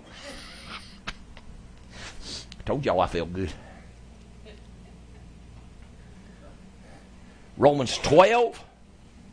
[2.60, 3.52] I told y'all I felt good.
[7.58, 8.64] Romans 12,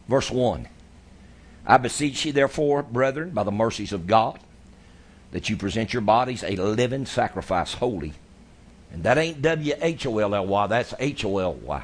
[0.09, 0.69] verse 1.
[1.67, 4.39] I beseech you, therefore, brethren, by the mercies of God,
[5.33, 8.15] that you present your bodies a living sacrifice, holy.
[8.93, 11.83] And that ain't W H O L L Y, that's H O L Y.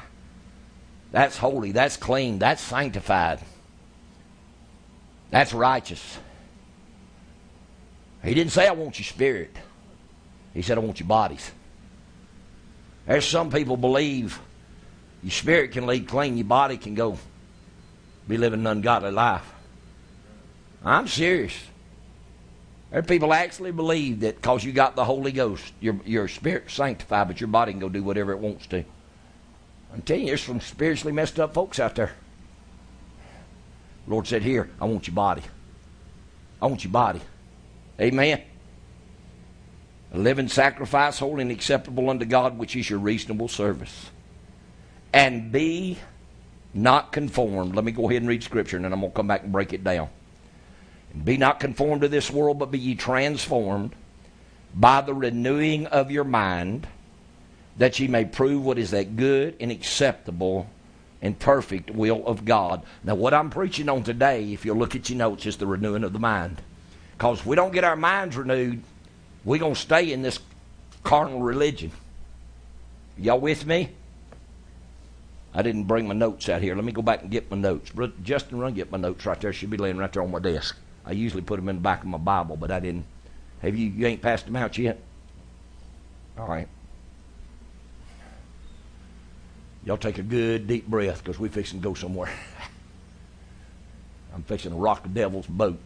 [1.13, 3.39] That's holy, that's clean, that's sanctified,
[5.29, 6.17] that's righteous.
[8.23, 9.55] He didn't say, I want your spirit.
[10.55, 11.51] He said, I want your bodies.
[13.05, 14.39] There's some people believe
[15.21, 17.19] your spirit can lead clean, your body can go
[18.27, 19.53] be living an ungodly life.
[20.83, 21.53] I'm serious.
[22.89, 26.71] There are people actually believe that because you got the Holy Ghost, your, your spirit
[26.71, 28.83] sanctified, but your body can go do whatever it wants to.
[29.93, 32.13] I'm telling you, there's some spiritually messed up folks out there.
[34.07, 35.43] Lord said, Here, I want your body.
[36.61, 37.21] I want your body.
[38.01, 38.41] Amen.
[40.13, 44.09] A living sacrifice, holy and acceptable unto God, which is your reasonable service.
[45.11, 45.99] And be
[46.73, 47.75] not conformed.
[47.75, 49.51] Let me go ahead and read Scripture, and then I'm going to come back and
[49.51, 50.09] break it down.
[51.23, 53.95] Be not conformed to this world, but be ye transformed
[54.73, 56.87] by the renewing of your mind,
[57.77, 60.67] that ye may prove what is that good and acceptable
[61.21, 62.83] and perfect will of God.
[63.03, 66.03] Now, what I'm preaching on today, if you'll look at your notes, is the renewing
[66.03, 66.61] of the mind.
[67.17, 68.83] Because if we don't get our minds renewed,
[69.45, 70.39] we're going to stay in this
[71.03, 71.91] carnal religion.
[73.17, 73.91] Y'all with me?
[75.53, 76.75] I didn't bring my notes out here.
[76.75, 77.91] Let me go back and get my notes.
[78.23, 79.53] Justin, run get my notes right there.
[79.53, 80.75] Should be laying right there on my desk.
[81.05, 83.05] I usually put them in the back of my Bible, but I didn't.
[83.61, 83.89] Have you?
[83.89, 84.99] You ain't passed them out yet.
[86.37, 86.67] All right.
[89.85, 92.29] Y'all take a good deep breath because we're fixing to go somewhere.
[94.33, 95.79] I'm fixing to rock the devil's boat.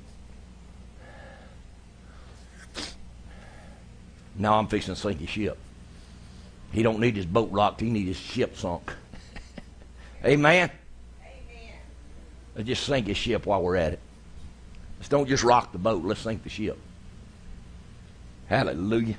[4.37, 5.57] Now I'm fixing to sink his ship.
[6.71, 8.93] He don't need his boat rocked, he need his ship sunk.
[10.25, 10.69] Amen?
[11.21, 11.73] Amen.
[12.55, 13.99] Let's just sink his ship while we're at it.
[14.99, 16.77] Let's don't just rock the boat, let's sink the ship.
[18.47, 19.17] Hallelujah.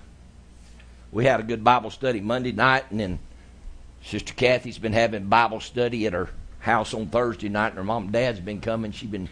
[1.10, 3.18] We had a good Bible study Monday night, and then
[4.02, 6.30] Sister Kathy's been having Bible study at her
[6.60, 8.92] house on Thursday night, and her mom and dad's been coming.
[8.92, 9.28] She's been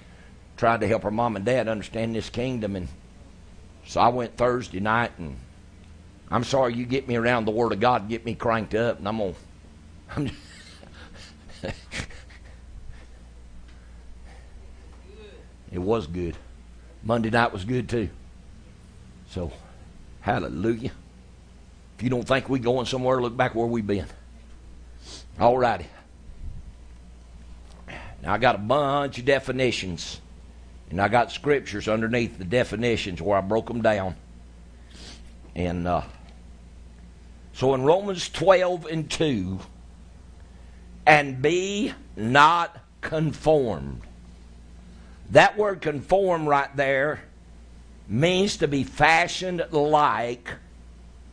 [0.56, 2.88] trying to help her mom and dad understand this kingdom, and
[3.86, 5.36] so I went Thursday night, and
[6.30, 8.98] I'm sorry you get me around the Word of God, and get me cranked up,
[8.98, 9.20] and I'm.
[10.16, 10.38] I'm just,
[15.72, 16.36] it was good.
[17.02, 18.08] Monday night was good too.
[19.30, 19.52] So,
[20.20, 20.92] hallelujah.
[21.96, 24.06] If you don't think we're going somewhere, look back where we've been.
[25.38, 25.86] All righty.
[28.22, 30.20] Now, I got a bunch of definitions,
[30.90, 34.16] and I got scriptures underneath the definitions where I broke them down.
[35.54, 36.02] And uh,
[37.52, 39.58] so in Romans 12 and 2,
[41.06, 44.00] and be not conformed.
[45.30, 47.20] That word conform right there
[48.08, 50.50] means to be fashioned like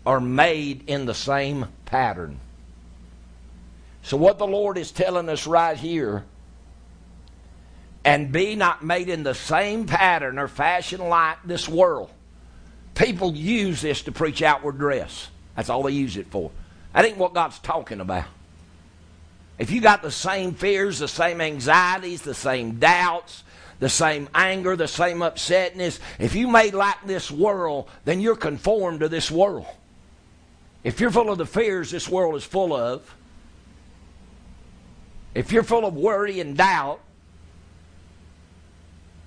[0.06, 2.40] or made in the same pattern.
[4.04, 6.24] So, what the Lord is telling us right here,
[8.06, 12.10] and be not made in the same pattern or fashion like this world.
[12.96, 15.30] People use this to preach outward dress.
[15.56, 16.52] That's all they use it for.
[16.94, 18.26] That ain't what God's talking about.
[19.58, 23.44] If you got the same fears, the same anxieties, the same doubts,
[23.80, 29.00] the same anger, the same upsetness, if you made like this world, then you're conformed
[29.00, 29.68] to this world.
[30.84, 33.16] If you're full of the fears this world is full of,
[35.36, 37.00] if you're full of worry and doubt,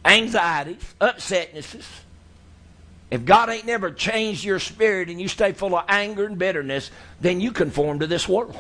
[0.05, 1.87] anxieties, upsetnesses,
[3.11, 6.91] if God ain't never changed your spirit and you stay full of anger and bitterness,
[7.21, 8.59] then you conform to this world.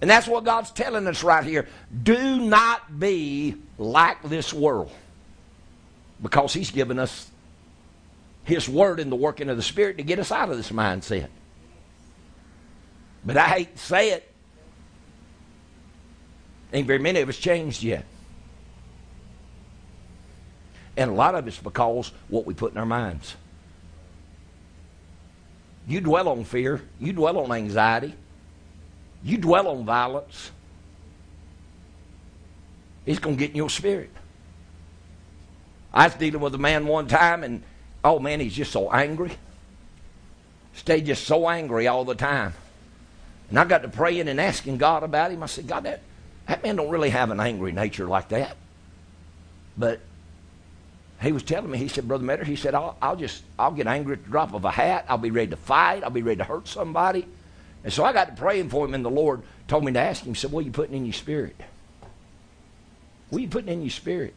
[0.00, 1.66] And that's what God's telling us right here.
[2.02, 4.92] Do not be like this world.
[6.22, 7.30] Because He's given us
[8.44, 11.28] His Word in the working of the Spirit to get us out of this mindset.
[13.24, 14.30] But I hate to say it.
[16.74, 18.04] Ain't very many of us changed yet.
[20.96, 23.36] And a lot of it's because what we put in our minds.
[25.86, 28.14] You dwell on fear, you dwell on anxiety,
[29.22, 30.50] you dwell on violence.
[33.06, 34.10] It's going to get in your spirit.
[35.92, 37.62] I was dealing with a man one time, and
[38.02, 39.30] oh man, he's just so angry.
[40.72, 42.54] Stayed just so angry all the time.
[43.50, 45.42] And I got to praying and asking God about him.
[45.42, 46.00] I said, God, that,
[46.46, 48.56] that man don't really have an angry nature like that.
[49.76, 50.00] But
[51.22, 53.86] he was telling me, he said, Brother Metter, he said, I'll, I'll just, I'll get
[53.86, 55.06] angry at the drop of a hat.
[55.08, 56.04] I'll be ready to fight.
[56.04, 57.26] I'll be ready to hurt somebody.
[57.82, 60.22] And so I got to praying for him, and the Lord told me to ask
[60.22, 61.56] him, he said, What are you putting in your spirit?
[63.30, 64.34] What are you putting in your spirit?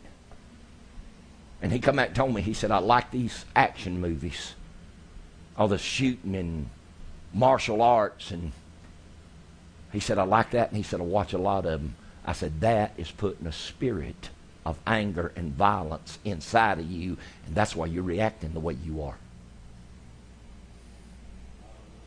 [1.62, 4.54] And he come back and told me, he said, I like these action movies.
[5.58, 6.70] All the shooting and
[7.34, 8.52] martial arts and
[9.92, 10.70] he said, I like that.
[10.70, 11.96] And he said, I watch a lot of them.
[12.28, 14.30] I said, that is putting a spirit
[14.66, 19.02] of anger and violence inside of you, and that's why you're reacting the way you
[19.02, 19.16] are.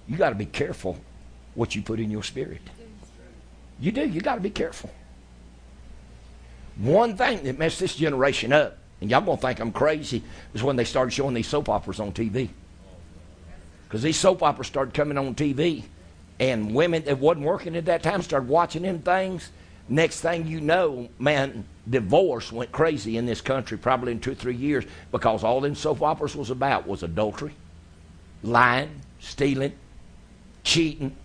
[0.07, 0.99] You got to be careful
[1.55, 2.61] what you put in your spirit.
[3.81, 4.07] You do.
[4.07, 4.91] You got to be careful.
[6.77, 10.23] One thing that messed this generation up, and y'all gonna think I'm crazy,
[10.53, 12.51] is when they started showing these soap operas on TV.
[13.89, 15.85] Because these soap operas started coming on TV,
[16.39, 19.51] and women that wasn't working at that time started watching them things.
[19.91, 24.37] Next thing you know, man, divorce went crazy in this country probably in two or
[24.37, 27.53] three years because all them soap operas was about was adultery,
[28.45, 29.73] lying, stealing,
[30.63, 31.17] cheating,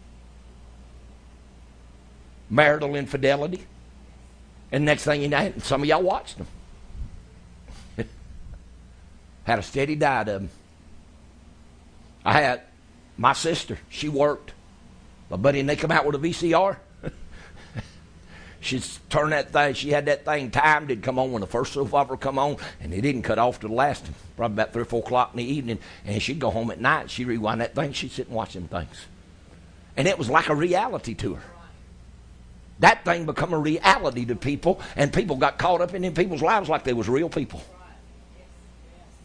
[2.50, 3.62] marital infidelity.
[4.72, 6.48] And next thing you know, some of y'all watched them.
[9.44, 10.50] had a steady diet of them.
[12.26, 12.62] I had
[13.16, 14.54] my sister, she worked.
[15.30, 16.78] My buddy and they come out with a VCR.
[18.66, 21.74] She'd turn that thing, she had that thing timed, it'd come on when the first
[21.74, 24.86] soap come on, and it didn't cut off to the last, probably about 3 or
[24.86, 27.94] 4 o'clock in the evening, and she'd go home at night, she'd rewind that thing,
[27.94, 29.06] she'd sit and watch them things.
[29.96, 31.44] And it was like a reality to her.
[32.80, 36.42] That thing become a reality to people, and people got caught up in in people's
[36.42, 37.62] lives like they was real people.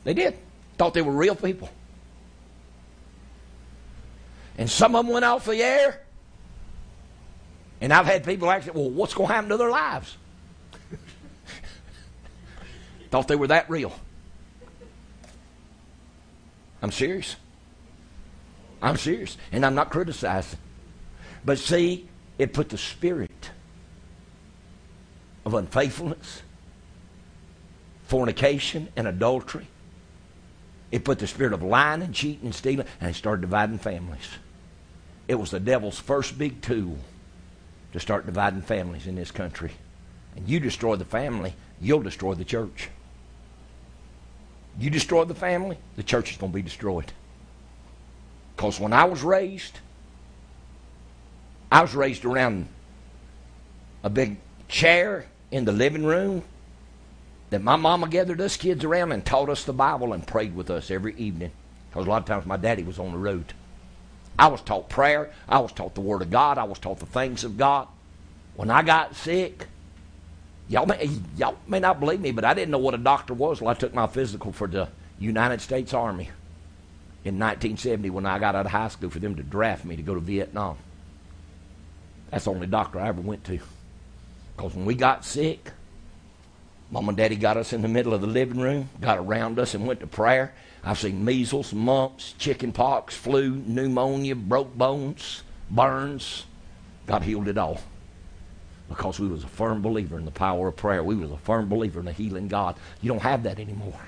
[0.05, 0.37] They did.
[0.77, 1.71] Thought they were real people.
[4.59, 6.03] And some of them went off the air.
[7.81, 10.17] And I've had people ask, well, what's going to happen to their lives?
[13.11, 13.93] Thought they were that real.
[16.83, 17.37] I'm serious.
[18.83, 19.37] I'm serious.
[19.53, 20.59] And I'm not criticizing.
[21.45, 22.09] But see,
[22.39, 23.51] it put the spirit
[25.47, 26.43] of unfaithfulness,
[28.05, 29.67] fornication, and adultery.
[30.93, 34.29] It put the spirit of lying and cheating and stealing, and it started dividing families.
[35.29, 36.99] It was the devil's first big tool
[37.93, 39.73] to start dividing families in this country.
[40.37, 42.89] And you destroy the family, you'll destroy the church.
[44.79, 47.13] You destroy the family, the church is going to be destroyed.
[48.57, 49.79] Because when I was raised,
[51.73, 52.69] I was raised around
[54.03, 54.37] a big
[54.69, 56.43] chair in the living room
[57.51, 60.71] that my mama gathered us kids around and taught us the Bible and prayed with
[60.71, 61.51] us every evening.
[61.91, 63.53] Because a lot of times my daddy was on the road.
[64.41, 65.31] I was taught prayer.
[65.47, 66.57] I was taught the Word of God.
[66.57, 67.87] I was taught the things of God.
[68.57, 69.67] When I got sick,
[70.67, 73.59] y'all may, y'all may not believe me, but I didn't know what a doctor was
[73.59, 74.89] until I took my physical for the
[75.19, 76.31] United States Army
[77.23, 80.03] in 1970 when I got out of high school for them to draft me to
[80.03, 80.79] go to Vietnam.
[82.31, 83.61] That's the only doctor I ever went to.
[84.57, 85.71] Because when we got sick,
[86.91, 89.75] Mom and Daddy got us in the middle of the living room, got around us,
[89.75, 90.55] and went to prayer.
[90.83, 96.47] I've seen measles, mumps, chicken pox, flu, pneumonia, broke bones, burns.
[97.07, 97.81] God healed it all
[98.89, 101.03] because we was a firm believer in the power of prayer.
[101.03, 102.77] We was a firm believer in the healing God.
[103.01, 104.01] You don't have that anymore.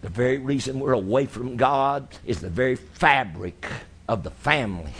[0.00, 3.66] The very reason we're away from God is the very fabric
[4.08, 4.92] of the family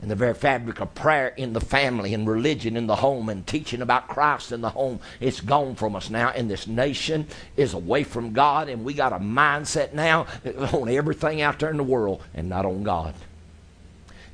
[0.00, 3.46] and the very fabric of prayer in the family and religion in the home and
[3.46, 5.00] teaching about Christ in the home.
[5.18, 7.26] It's gone from us now, and this nation
[7.56, 10.26] is away from God, and we got a mindset now
[10.72, 13.14] on everything out there in the world and not on God.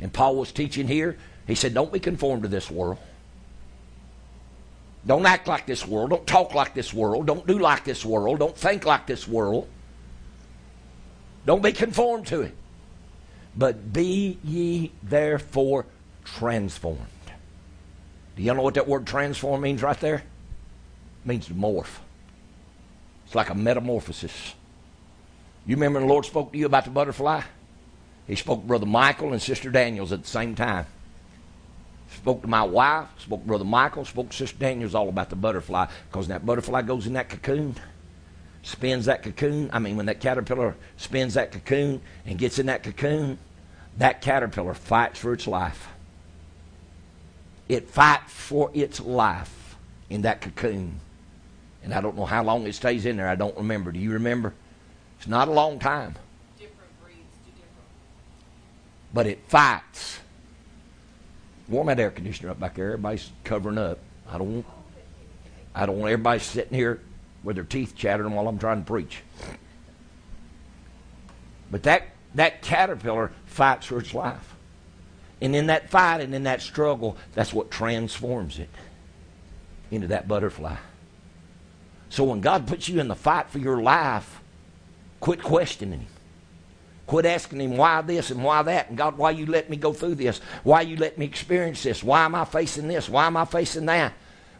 [0.00, 1.16] And Paul was teaching here.
[1.46, 2.98] He said, Don't be conformed to this world.
[5.06, 6.10] Don't act like this world.
[6.10, 7.26] Don't talk like this world.
[7.26, 8.38] Don't do like this world.
[8.38, 9.68] Don't think like this world.
[11.46, 12.54] Don't be conformed to it.
[13.56, 15.86] But be ye therefore
[16.24, 17.00] transformed.
[18.36, 20.16] Do you know what that word transform means right there?
[20.16, 20.22] It
[21.26, 21.98] means to morph.
[23.26, 24.54] It's like a metamorphosis.
[25.66, 27.42] You remember the Lord spoke to you about the butterfly?
[28.26, 30.86] He spoke to Brother Michael and Sister Daniels at the same time.
[32.16, 35.36] Spoke to my wife, spoke to Brother Michael, spoke to Sister Daniels all about the
[35.36, 35.86] butterfly.
[36.10, 37.76] Because that butterfly goes in that cocoon,
[38.64, 39.70] spins that cocoon.
[39.72, 43.38] I mean, when that caterpillar spins that cocoon and gets in that cocoon,
[43.98, 45.86] that caterpillar fights for its life.
[47.68, 49.76] It fights for its life
[50.10, 50.98] in that cocoon.
[51.82, 53.28] And I don't know how long it stays in there.
[53.28, 53.92] I don't remember.
[53.92, 54.54] Do you remember?
[55.18, 56.16] It's not a long time.
[56.58, 57.68] Different breeds different.
[59.12, 60.20] But it fights.
[61.68, 62.92] Warm that air conditioner up back there.
[62.92, 63.98] Everybody's covering up.
[64.30, 64.64] I don't
[65.74, 67.00] I don't want everybody sitting here
[67.44, 69.22] with their teeth chattering while I'm trying to preach.
[71.70, 74.54] But that, that caterpillar fights for its life.
[75.40, 78.70] And in that fight and in that struggle, that's what transforms it
[79.90, 80.76] into that butterfly.
[82.08, 84.40] So when God puts you in the fight for your life,
[85.20, 86.08] quit questioning Him.
[87.06, 89.92] Quit asking him why this and why that, and God, why you let me go
[89.92, 90.40] through this?
[90.62, 92.02] Why you let me experience this?
[92.02, 93.08] Why am I facing this?
[93.08, 94.14] Why am I facing that?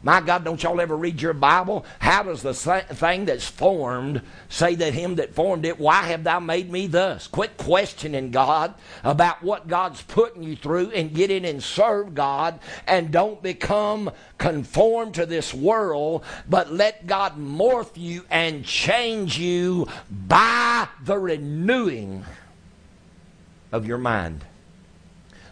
[0.05, 1.87] My God, don't y'all ever read your Bible?
[1.99, 4.21] How does the thing that's formed
[4.51, 7.27] say that him that formed it, why have thou made me thus?
[7.27, 12.61] Quit questioning God about what God's putting you through and get in and serve God
[12.87, 19.89] and don't become conformed to this world, but let God morph you and change you
[20.11, 22.27] by the renewing
[23.73, 24.45] of your mind.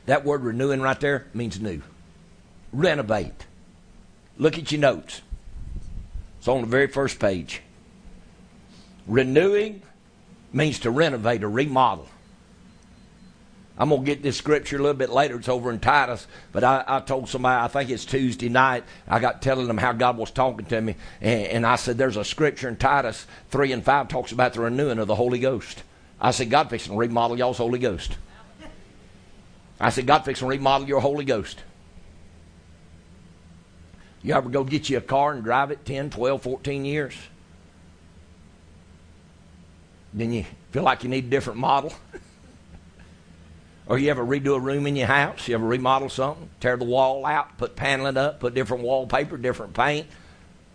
[0.05, 1.81] That word renewing right there means new.
[2.71, 3.47] Renovate.
[4.43, 5.23] Look at your notes.
[6.41, 7.63] It's on the very first page.
[9.07, 9.83] Renewing
[10.53, 12.09] means to renovate or remodel.
[13.79, 15.37] I'm going to get this scripture a little bit later.
[15.37, 16.27] It's over in Titus.
[16.51, 19.93] But I, I, told somebody, I think it's Tuesday night, I got telling them how
[19.93, 20.97] God was talking to me.
[21.21, 24.63] And, and, I said, there's a scripture in Titus 3 and 5 talks about the
[24.63, 25.85] renewing of the Holy Ghost.
[26.21, 28.17] I said, God fixing to remodel y'all's Holy Ghost.
[29.79, 31.63] I said, God fixing to remodel your Holy Ghost.
[34.23, 37.15] You ever go get you a car and drive it 10, 12, 14 years?
[40.15, 41.93] Then you feel like you need a different model?
[43.87, 45.49] or you ever redo a room in your house?
[45.49, 46.49] You ever remodel something?
[46.61, 50.07] Tear the wall out, put paneling up, put different wallpaper, different paint,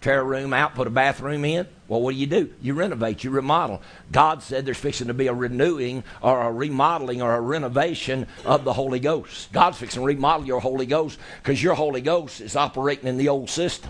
[0.02, 1.68] tear a room out, put a bathroom in?
[1.88, 2.53] Well, what do you do?
[2.61, 3.81] You renovate, you remodel.
[4.11, 8.65] God said there's fixing to be a renewing or a remodeling or a renovation of
[8.65, 9.53] the Holy Ghost.
[9.53, 13.30] God's fixing to remodel your Holy Ghost because your Holy Ghost is operating in the
[13.30, 13.89] old system.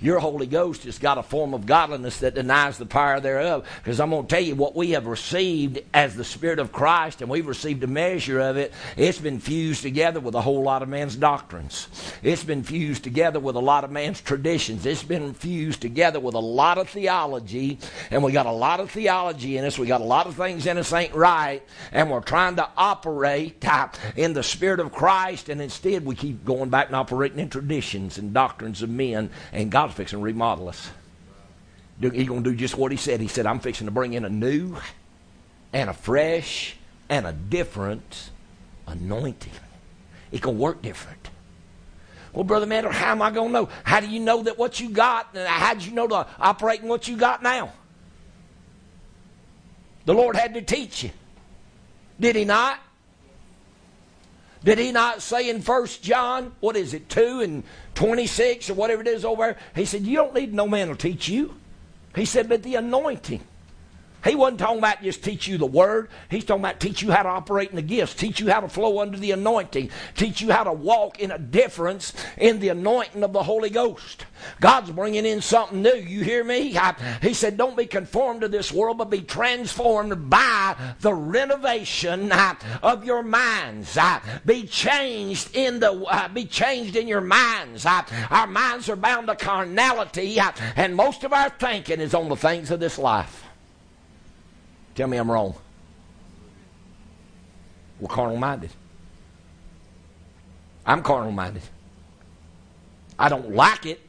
[0.00, 3.68] Your Holy Ghost has got a form of godliness that denies the power thereof.
[3.82, 7.20] Because I'm going to tell you what we have received as the Spirit of Christ,
[7.20, 8.72] and we've received a measure of it.
[8.96, 11.88] It's been fused together with a whole lot of man's doctrines.
[12.22, 14.86] It's been fused together with a lot of man's traditions.
[14.86, 17.78] It's been fused together with a lot of theology theology,
[18.10, 19.78] and we got a lot of theology in us.
[19.78, 21.62] We got a lot of things in us ain't right,
[21.92, 26.44] and we're trying to operate uh, in the Spirit of Christ, and instead we keep
[26.44, 30.68] going back and operating in traditions and doctrines of men, and God's fixing to remodel
[30.68, 30.90] us.
[32.00, 33.20] He's going to do just what He said.
[33.20, 34.76] He said, I'm fixing to bring in a new
[35.72, 36.76] and a fresh
[37.08, 38.30] and a different
[38.86, 39.52] anointing.
[40.32, 41.23] It can work different.
[42.34, 43.68] Well, Brother Matter, how am I going to know?
[43.84, 46.88] How do you know that what you got, how did you know to operate in
[46.88, 47.72] what you got now?
[50.04, 51.10] The Lord had to teach you.
[52.18, 52.80] Did He not?
[54.64, 57.62] Did He not say in First John, what is it, 2 and
[57.94, 59.56] 26 or whatever it is over there?
[59.76, 61.54] He said, You don't need no man to teach you.
[62.16, 63.42] He said, But the anointing.
[64.24, 66.08] He wasn't talking about just teach you the word.
[66.30, 68.68] He's talking about teach you how to operate in the gifts, teach you how to
[68.68, 73.22] flow under the anointing, teach you how to walk in a difference in the anointing
[73.22, 74.24] of the Holy Ghost.
[74.60, 75.94] God's bringing in something new.
[75.94, 76.76] You hear me?
[76.76, 82.32] I, he said, Don't be conformed to this world, but be transformed by the renovation
[82.32, 83.98] of your minds.
[84.46, 87.86] Be changed in the uh, be changed in your minds.
[87.86, 90.38] Our minds are bound to carnality,
[90.76, 93.43] and most of our thinking is on the things of this life.
[94.94, 95.54] Tell me I'm wrong.
[98.00, 98.70] We're carnal minded.
[100.86, 101.62] I'm carnal minded.
[103.18, 104.00] I don't like it,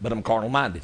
[0.00, 0.82] but I'm carnal minded.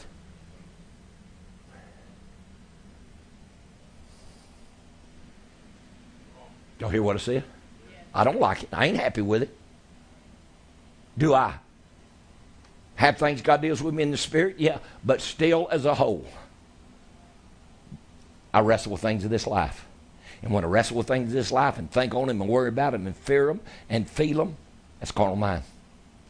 [6.79, 7.45] Y'all hear what I said?
[8.15, 8.69] I don't like it.
[8.73, 9.57] I ain't happy with it.
[11.17, 11.55] Do I?
[12.97, 14.57] Have things God deals with me in the spirit?
[14.59, 14.79] Yeah.
[15.05, 16.27] But still as a whole.
[18.57, 19.85] I wrestle with things of this life.
[20.43, 22.71] And when I wrestle with things of this life and think on them and worry
[22.71, 23.61] about them and fear them
[23.91, 24.57] and feel them,
[24.99, 25.63] that's carnal mind.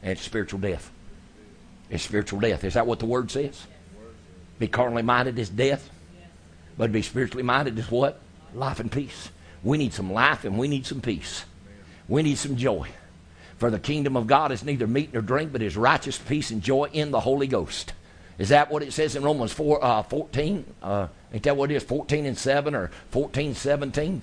[0.03, 0.90] And it's spiritual death.
[1.89, 2.65] It's spiritual death.
[2.65, 3.69] Is that what the word says?
[4.59, 5.89] Be carnally minded is death.
[6.77, 8.19] But be spiritually minded is what?
[8.55, 9.31] Life and peace.
[9.62, 11.44] We need some life and we need some peace.
[12.09, 12.89] We need some joy.
[13.59, 16.61] For the kingdom of God is neither meat nor drink, but is righteous peace and
[16.61, 17.93] joy in the Holy Ghost.
[18.36, 20.65] Is that what it says in Romans 4, uh, 14?
[20.82, 21.82] Uh, ain't that what it is?
[21.82, 24.23] 14 and 7 or 14, 17?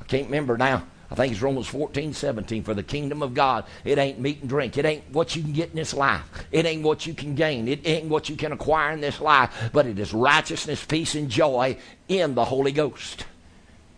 [0.00, 0.84] I can't remember now.
[1.10, 2.62] I think it's Romans 14, 17.
[2.64, 4.76] For the kingdom of God, it ain't meat and drink.
[4.76, 6.22] It ain't what you can get in this life.
[6.52, 7.66] It ain't what you can gain.
[7.66, 9.70] It ain't what you can acquire in this life.
[9.72, 11.78] But it is righteousness, peace, and joy
[12.08, 13.24] in the Holy Ghost.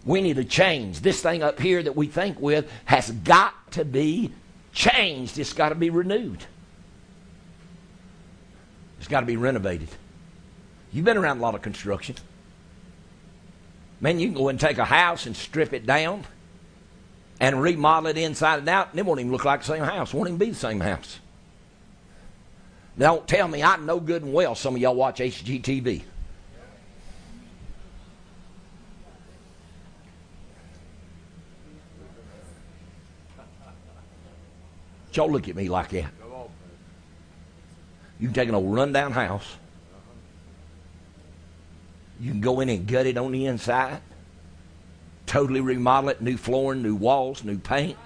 [0.05, 1.01] We need to change.
[1.01, 4.33] This thing up here that we think with has got to be
[4.73, 5.39] changed.
[5.39, 6.45] It's got to be renewed.
[8.99, 9.89] It's got to be renovated.
[10.93, 12.17] You've been around a lot of construction.
[14.01, 16.25] Man, you can go and take a house and strip it down
[17.39, 20.13] and remodel it inside and out, and it won't even look like the same house.
[20.13, 21.21] It won't even be the same house.
[22.99, 26.03] Don't tell me I know good and well some of y'all watch HGTV.
[35.13, 36.07] Y'all look at me like that.
[38.19, 39.57] You can take an old rundown house.
[42.21, 44.01] You can go in and gut it on the inside.
[45.25, 46.21] Totally remodel it.
[46.21, 47.97] New flooring, new walls, new paint.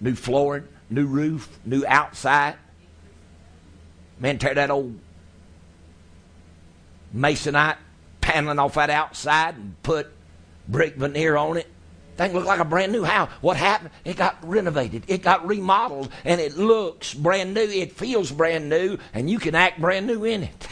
[0.00, 2.56] New flooring, new roof, new outside.
[4.18, 4.98] Man, tear that old
[7.14, 7.76] masonite
[8.20, 10.08] paneling off that outside and put
[10.68, 11.66] brick veneer on it
[12.16, 13.30] thing looked like a brand new house.
[13.40, 13.90] What happened?
[14.04, 15.04] It got renovated.
[15.06, 17.60] It got remodeled, and it looks brand new.
[17.60, 20.68] It feels brand new, and you can act brand new in it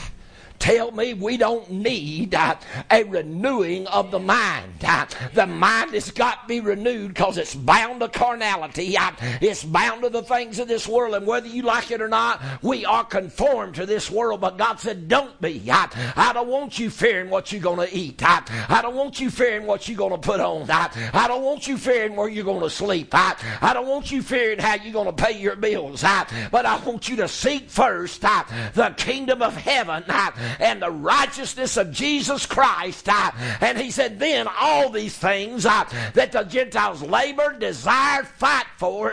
[0.58, 2.56] tell me we don't need uh,
[2.90, 4.72] a renewing of the mind.
[4.82, 8.96] Uh, the mind has got to be renewed because it's bound to carnality.
[8.96, 11.14] Uh, it's bound to the things of this world.
[11.14, 14.40] And whether you like it or not, we are conformed to this world.
[14.40, 15.62] But God said, don't be.
[15.70, 18.22] I, I don't want you fearing what you're going to eat.
[18.24, 20.70] I, I don't want you fearing what you're going to put on.
[20.70, 23.10] I, I don't want you fearing where you're going to sleep.
[23.12, 26.04] I, I don't want you fearing how you're going to pay your bills.
[26.04, 30.04] I, but I want you to seek first I, the kingdom of heaven.
[30.08, 33.08] I, and the righteousness of Jesus Christ.
[33.08, 39.12] And he said, then all these things that the Gentiles labor, desire, fight for,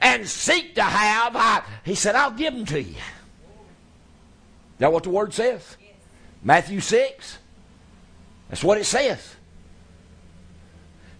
[0.00, 2.94] and seek to have, he said, I'll give them to you.
[2.94, 5.76] Is that what the word says?
[6.42, 7.38] Matthew 6.
[8.48, 9.36] That's what it says.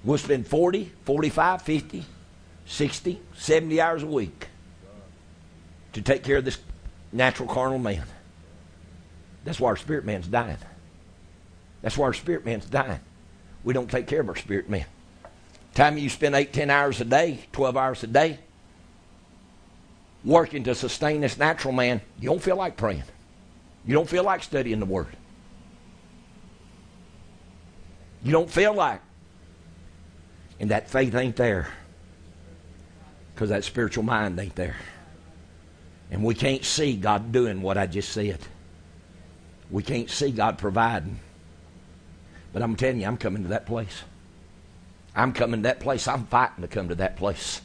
[0.02, 2.04] We'll spend 40, 45, 50,
[2.64, 4.48] 60, 70 hours a week
[5.92, 6.58] to take care of this
[7.12, 8.04] natural carnal man.
[9.44, 10.58] That's why our spirit man's dying.
[11.82, 13.00] That's why our spirit man's dying.
[13.64, 14.86] We don't take care of our spirit man.
[15.74, 18.38] Time you spend eight, ten hours a day, 12 hours a day,
[20.24, 23.04] working to sustain this natural man, you don't feel like praying.
[23.86, 25.16] You don't feel like studying the Word.
[28.22, 29.00] You don't feel like.
[30.58, 31.68] And that faith ain't there
[33.34, 34.76] because that spiritual mind ain't there.
[36.10, 38.38] And we can't see God doing what I just said.
[39.70, 41.20] We can't see God providing.
[42.52, 44.02] But I'm telling you, I'm coming to that place.
[45.14, 46.08] I'm coming to that place.
[46.08, 47.60] I'm fighting to come to that place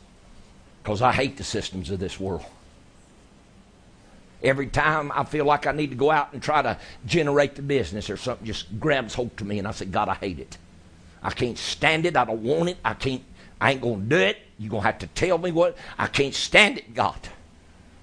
[0.84, 2.46] because I hate the systems of this world.
[4.44, 7.64] Every time I feel like I need to go out and try to generate the
[7.64, 10.58] business or something just grabs hold to me and I say, God, I hate it.
[11.24, 12.16] I can't stand it.
[12.16, 12.78] I don't want it.
[12.86, 13.24] I can't,
[13.60, 14.38] I ain't gonna do it.
[14.60, 17.18] You're gonna have to tell me what I can't stand it, God.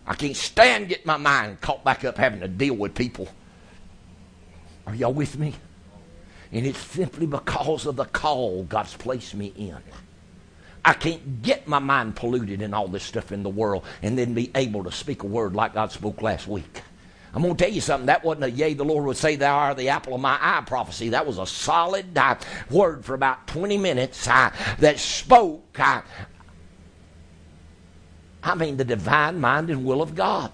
[0.05, 3.29] I can't stand getting my mind caught back up having to deal with people.
[4.87, 5.55] Are y'all with me?
[6.53, 9.79] And it's simply because of the call God's placed me in.
[10.85, 14.35] I can't get my mind polluted in all this stuff in the world and then
[14.35, 16.83] be able to speak a word like God spoke last week.
[17.35, 18.07] I'm going to tell you something.
[18.07, 20.63] That wasn't a yea, the Lord would say, Thou art the apple of my eye
[20.67, 21.11] prophecy.
[21.11, 22.35] That was a solid uh,
[22.69, 26.03] word for about 20 minutes uh, that spoke, uh,
[28.43, 30.51] I mean, the divine mind and will of God.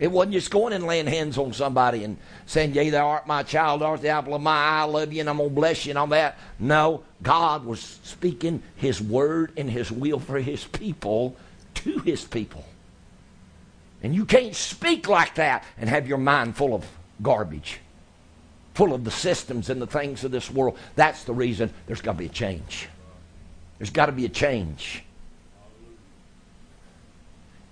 [0.00, 2.16] It wasn't just going and laying hands on somebody and
[2.46, 5.20] saying, Yea, thou art my child, art the apple of my eye, I love you,
[5.20, 6.36] and I'm going to bless you and all that.
[6.58, 11.36] No, God was speaking His word and His will for His people
[11.74, 12.64] to His people.
[14.02, 16.84] And you can't speak like that and have your mind full of
[17.22, 17.78] garbage,
[18.74, 20.76] full of the systems and the things of this world.
[20.96, 22.88] That's the reason there's got to be a change.
[23.78, 25.04] There's got to be a change.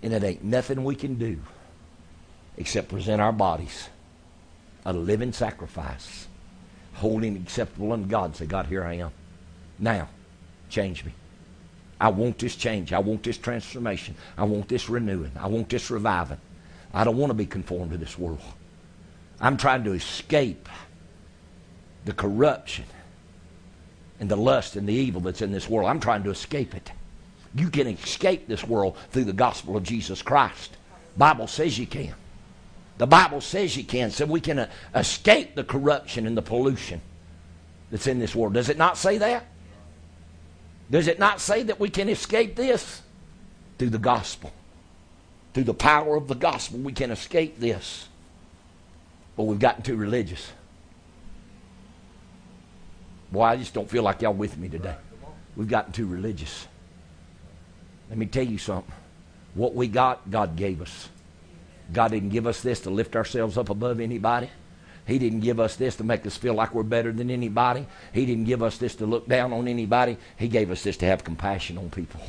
[0.05, 1.39] And it ain't nothing we can do
[2.57, 3.89] except present our bodies
[4.85, 6.27] a living sacrifice,
[6.95, 8.37] holy and acceptable unto God.
[8.37, 9.13] Say, God, here I am.
[9.79, 10.09] Now,
[10.69, 11.13] change me.
[12.01, 12.93] I want this change.
[12.93, 14.17] I want this transformation.
[14.37, 15.33] I want this renewing.
[15.39, 16.41] I want this reviving.
[16.93, 18.41] I don't want to be conformed to this world.
[19.41, 20.69] I'm trying to escape
[22.05, 22.85] the corruption
[24.19, 25.89] and the lust and the evil that's in this world.
[25.89, 26.91] I'm trying to escape it.
[27.55, 30.77] You can escape this world through the gospel of Jesus Christ.
[31.17, 32.15] Bible says you can.
[32.99, 37.01] The Bible says you can, so we can uh, escape the corruption and the pollution
[37.91, 38.55] that's in this world.
[38.55, 39.47] Does it not say that?
[40.91, 43.01] Does it not say that we can escape this?
[43.79, 44.53] Through the gospel.
[45.55, 48.09] Through the power of the gospel, we can escape this.
[49.37, 50.53] But we've gotten too religious.
[53.31, 54.95] Boy, I just don't feel like y'all with me today.
[55.57, 56.67] We've gotten too religious.
[58.11, 58.93] Let me tell you something.
[59.55, 61.09] What we got, God gave us.
[61.93, 64.51] God didn't give us this to lift ourselves up above anybody.
[65.07, 67.87] He didn't give us this to make us feel like we're better than anybody.
[68.13, 70.17] He didn't give us this to look down on anybody.
[70.37, 72.21] He gave us this to have compassion on people.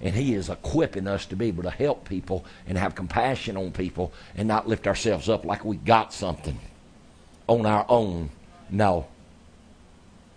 [0.00, 3.72] And He is equipping us to be able to help people and have compassion on
[3.72, 6.58] people and not lift ourselves up like we got something
[7.46, 8.30] on our own.
[8.70, 9.06] No.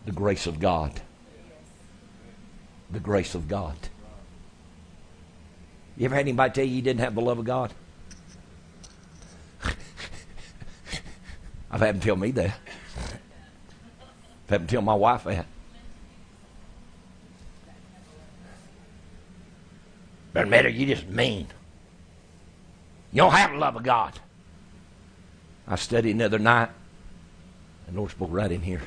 [0.06, 1.02] The grace of God.
[2.92, 3.76] The grace of God.
[5.98, 7.74] You ever had anybody tell you you didn't have the love of God?
[11.72, 12.54] I've had them tell me that.
[12.98, 15.46] I've had them tell my wife that.
[20.34, 21.48] Doesn't matter, you just mean.
[23.12, 24.20] You don't have the love of God.
[25.68, 26.70] I studied another night,
[27.88, 28.82] and Lord spoke right in here.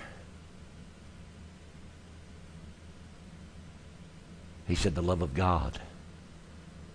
[4.67, 5.81] He said, The love of God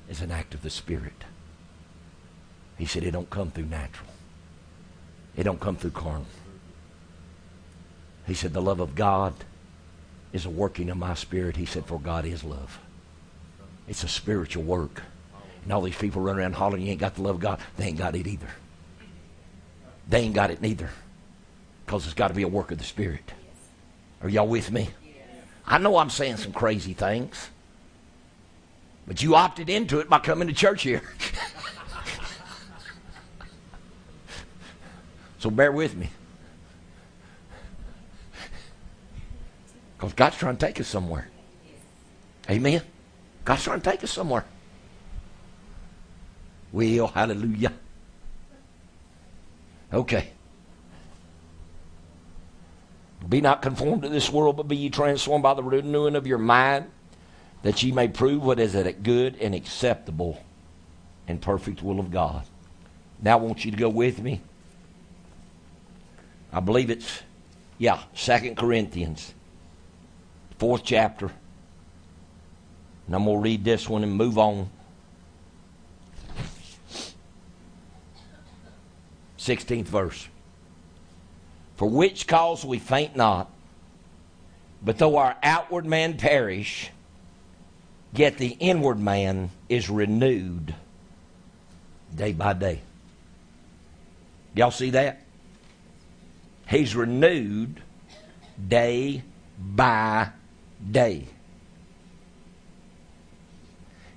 [0.09, 1.23] is an act of the Spirit.
[2.77, 4.08] He said, It don't come through natural.
[5.35, 6.25] It don't come through carnal.
[8.27, 9.33] He said, The love of God
[10.33, 11.55] is a working of my spirit.
[11.55, 12.79] He said, For God is love.
[13.87, 15.03] It's a spiritual work.
[15.63, 17.59] And all these people run around hollering, You ain't got the love of God.
[17.77, 18.49] They ain't got it either.
[20.07, 20.89] They ain't got it neither.
[21.85, 23.33] Because it's got to be a work of the Spirit.
[24.21, 24.89] Are y'all with me?
[25.65, 27.49] I know I'm saying some crazy things.
[29.07, 31.01] But you opted into it by coming to church here.
[35.39, 36.09] So bear with me.
[39.97, 41.27] Because God's trying to take us somewhere.
[42.49, 42.81] Amen.
[43.43, 44.45] God's trying to take us somewhere.
[46.71, 47.73] Well, hallelujah.
[49.91, 50.29] Okay.
[53.27, 56.37] Be not conformed to this world, but be ye transformed by the renewing of your
[56.37, 56.85] mind,
[57.63, 60.41] that ye may prove what is that good and acceptable
[61.27, 62.43] and perfect will of God.
[63.21, 64.41] Now I want you to go with me.
[66.51, 67.21] I believe it's,
[67.77, 69.33] yeah, Second Corinthians,
[70.57, 71.31] fourth chapter.
[73.05, 74.69] And I'm going to read this one and move on.
[79.37, 80.27] 16th verse.
[81.75, 83.49] For which cause we faint not,
[84.83, 86.91] but though our outward man perish,
[88.13, 90.75] yet the inward man is renewed
[92.13, 92.81] day by day.
[94.55, 95.21] Y'all see that?
[96.69, 97.81] He's renewed
[98.67, 99.23] day
[99.57, 100.29] by
[100.91, 101.25] day.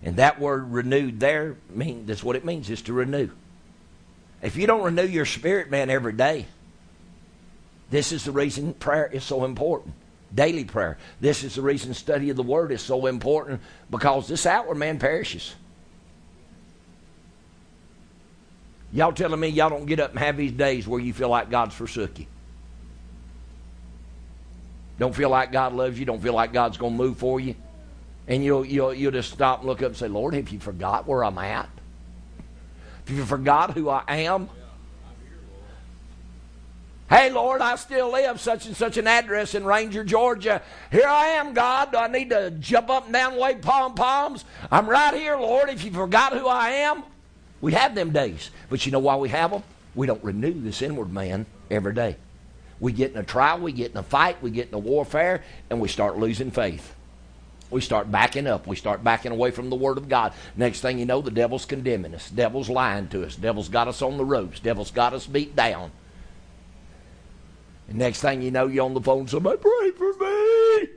[0.02, 3.30] And that word renewed there mean that's what it means, is to renew.
[4.42, 6.46] If you don't renew your spirit, man, every day,
[7.88, 9.94] this is the reason prayer is so important.
[10.34, 10.98] Daily prayer.
[11.20, 14.98] This is the reason study of the Word is so important because this outward man
[14.98, 15.54] perishes.
[18.92, 21.48] Y'all telling me y'all don't get up and have these days where you feel like
[21.48, 22.26] God's forsook you?
[24.98, 26.04] Don't feel like God loves you?
[26.04, 27.54] Don't feel like God's going to move for you?
[28.28, 31.06] And you'll, you'll, you'll just stop and look up and say, Lord, have you forgot
[31.06, 31.68] where I'm at?
[33.06, 34.48] Have you forgot who I am?
[37.12, 40.62] Hey, Lord, I still live such and such an address in Ranger, Georgia.
[40.90, 41.92] Here I am, God.
[41.92, 44.46] Do I need to jump up and down and wave pom poms?
[44.70, 45.68] I'm right here, Lord.
[45.68, 47.02] If you forgot who I am,
[47.60, 48.50] we have them days.
[48.70, 49.62] But you know why we have them?
[49.94, 52.16] We don't renew this inward man every day.
[52.82, 55.44] We get in a trial, we get in a fight, we get in a warfare,
[55.70, 56.96] and we start losing faith.
[57.70, 58.66] We start backing up.
[58.66, 60.32] We start backing away from the Word of God.
[60.56, 62.28] Next thing you know, the devil's condemning us.
[62.28, 63.36] Devil's lying to us.
[63.36, 64.58] Devil's got us on the ropes.
[64.58, 65.92] Devil's got us beat down.
[67.88, 70.88] And next thing you know, you're on the phone, somebody pray for me.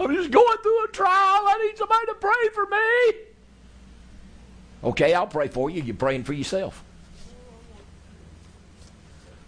[0.00, 1.44] I'm just going through a trial.
[1.46, 3.20] I need somebody to pray for me.
[4.82, 5.80] Okay, I'll pray for you.
[5.80, 6.82] You're praying for yourself.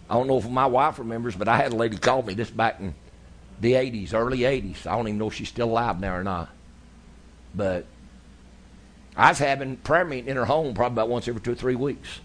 [0.09, 2.49] I don't know if my wife remembers, but I had a lady call me this
[2.49, 2.93] back in
[3.59, 4.85] the 80s, early 80s.
[4.85, 6.49] I don't even know if she's still alive now or not.
[7.55, 7.85] But
[9.15, 11.75] I was having prayer meeting in her home probably about once every two or three
[11.75, 12.19] weeks.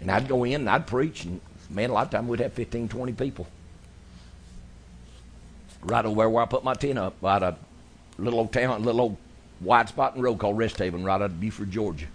[0.00, 2.54] And I'd go in and I'd preach, and man, a lot of times we'd have
[2.54, 3.46] 15, 20 people.
[5.82, 7.56] Right over where I put my tent up, out a
[8.18, 9.16] little old town, little old
[9.60, 12.06] wide spot in the road called Rest Haven, right out of Buford, Georgia.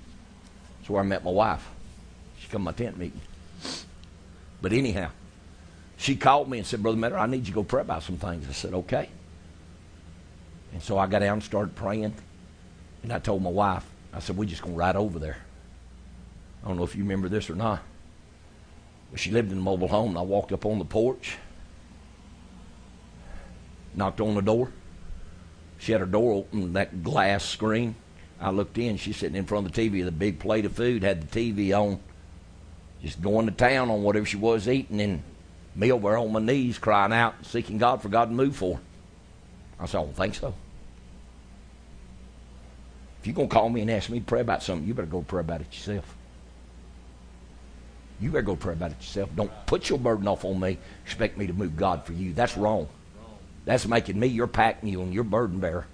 [0.80, 1.68] That's where I met my wife.
[2.39, 3.22] She come to my tent meeting.
[4.65, 5.11] But anyhow,
[5.95, 8.17] she called me and said, Brother Metter, I need you to go pray about some
[8.17, 8.49] things.
[8.49, 9.09] I said, okay.
[10.73, 12.15] And so I got down and started praying.
[13.03, 15.37] And I told my wife, I said, we're just going to ride over there.
[16.63, 17.83] I don't know if you remember this or not.
[19.11, 21.37] But she lived in a mobile home, and I walked up on the porch,
[23.93, 24.71] knocked on the door.
[25.77, 27.93] She had her door open, that glass screen.
[28.41, 28.97] I looked in.
[28.97, 31.39] She's sitting in front of the TV with a big plate of food, had the
[31.39, 31.99] TV on,
[33.01, 35.23] just going to town on whatever she was eating, and
[35.76, 38.80] me over there on my knees crying out, seeking God for God to move for.
[39.80, 40.53] I said, I don't think so.
[43.19, 45.07] If you're going to call me and ask me to pray about something, you better
[45.07, 46.15] go pray about it yourself.
[48.19, 49.30] You better go pray about it yourself.
[49.35, 50.77] Don't put your burden off on me.
[51.05, 52.34] Expect me to move God for you.
[52.34, 52.88] That's wrong.
[53.65, 55.88] That's making me your pack mule and your burden bearer.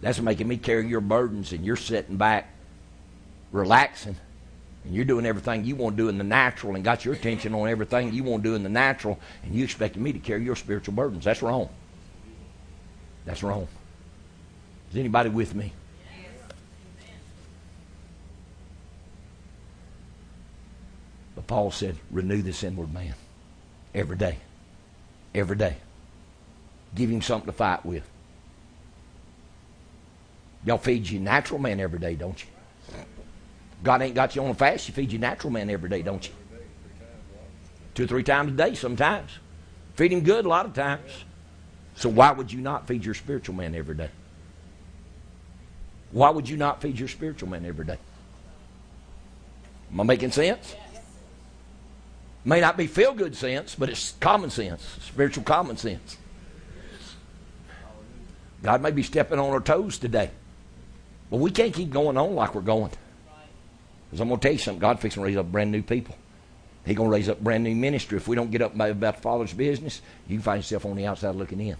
[0.00, 2.50] That's making me carry your burdens and you're sitting back,
[3.50, 4.16] relaxing,
[4.86, 7.54] and you're doing everything you want to do in the natural and got your attention
[7.54, 10.44] on everything you want to do in the natural, and you expecting me to carry
[10.44, 11.24] your spiritual burdens.
[11.24, 11.68] That's wrong.
[13.24, 13.66] That's wrong.
[14.92, 15.72] Is anybody with me?
[21.34, 23.14] But Paul said, renew this inward man
[23.92, 24.38] every day.
[25.34, 25.76] Every day.
[26.94, 28.08] Give him something to fight with.
[30.64, 32.48] Y'all feed your natural man every day, don't you?
[33.82, 34.88] God ain't got you on a fast.
[34.88, 36.34] You feed your natural man every day, don't you?
[37.94, 39.30] Two or three times a day sometimes.
[39.94, 41.10] Feed him good a lot of times.
[41.94, 44.10] So why would you not feed your spiritual man every day?
[46.12, 47.98] Why would you not feed your spiritual man every day?
[49.92, 50.74] Am I making sense?
[52.44, 56.16] May not be feel good sense, but it's common sense, spiritual common sense.
[58.62, 60.30] God may be stepping on our toes today.
[61.30, 62.92] But we can't keep going on like we're going.
[64.06, 64.80] Because I'm going to tell you something.
[64.80, 66.16] God fixing to raise up brand new people.
[66.84, 68.16] He's going to raise up brand new ministry.
[68.16, 71.06] If we don't get up about the Father's business, you can find yourself on the
[71.06, 71.76] outside looking in.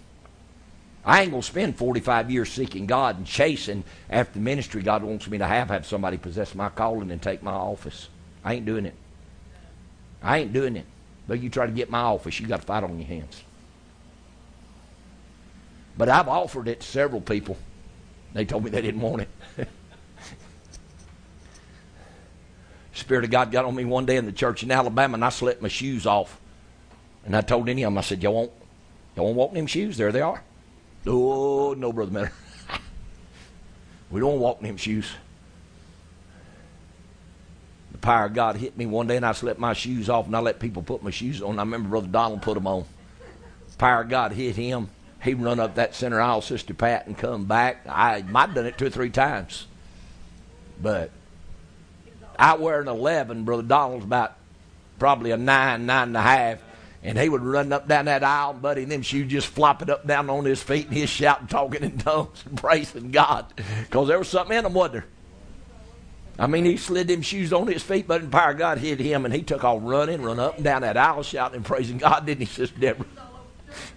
[1.05, 5.05] I ain't going to spend 45 years seeking God and chasing after the ministry God
[5.05, 8.09] wants me to have, have somebody possess my calling and take my office.
[8.45, 8.95] I ain't doing it.
[10.21, 10.87] I ain't doing it.
[11.29, 13.45] But you try to get my office, you got to fight on your hands.
[15.97, 17.57] But I've offered it to several people.
[18.33, 19.29] They told me they didn't want it.
[22.97, 25.29] Spirit of God got on me one day in the church in Alabama, and I
[25.29, 26.41] slipped my shoes off.
[27.27, 28.53] And I told any of them, I said, "Y'all won't,
[29.15, 29.97] y'all won't walk in them shoes?
[29.99, 30.43] There they are."
[31.07, 32.33] Oh no, brother Miller.
[34.11, 35.11] we don't walk in them shoes.
[37.93, 40.35] The power of God hit me one day, and I slipped my shoes off, and
[40.35, 41.59] I let people put my shoes on.
[41.59, 42.87] I remember Brother Donald put them on.
[43.71, 44.89] The power of God hit him.
[45.23, 47.87] He run up that center aisle, Sister Pat, and come back.
[47.87, 49.67] I might have done it two or three times,
[50.81, 51.11] but
[52.39, 53.45] I wear an 11.
[53.45, 54.37] Brother Donald's about
[54.99, 56.63] probably a nine, nine and a half.
[57.03, 60.07] And he would run up down that aisle, buddy, and them shoes just flopping up
[60.07, 63.47] down on his feet, and he's shouting, talking in tongues, and praising God.
[63.57, 65.07] Because there was something in him, wasn't there?
[66.39, 68.99] I mean, he slid them shoes on his feet, but the power of God hit
[68.99, 71.99] him, and he took off running, run up and down that aisle, shouting and praising
[71.99, 73.07] God, didn't he, Sister Deborah?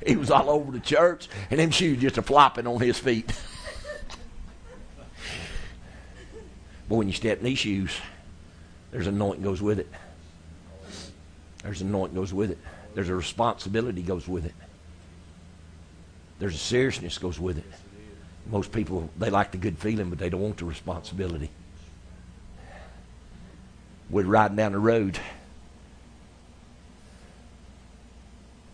[0.05, 3.27] He was all over the church, and them shoes just a flopping on his feet.
[6.87, 7.99] Boy, when you step in these shoes,
[8.91, 9.87] there's anointing goes with it.
[11.63, 12.57] There's anointing goes with it.
[12.95, 14.53] There's a responsibility goes with it.
[16.39, 17.65] There's a seriousness goes with it.
[18.49, 21.51] Most people they like the good feeling, but they don't want the responsibility.
[24.09, 25.19] We're riding down the road.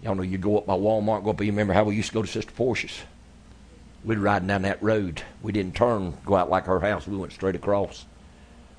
[0.02, 1.42] Y'all know you go up by Walmart, go up.
[1.42, 3.02] You remember how we used to go to Sister Portia's?
[4.06, 5.24] We'd riding down that road.
[5.42, 7.08] We didn't turn, go out like her house.
[7.08, 8.06] We went straight across.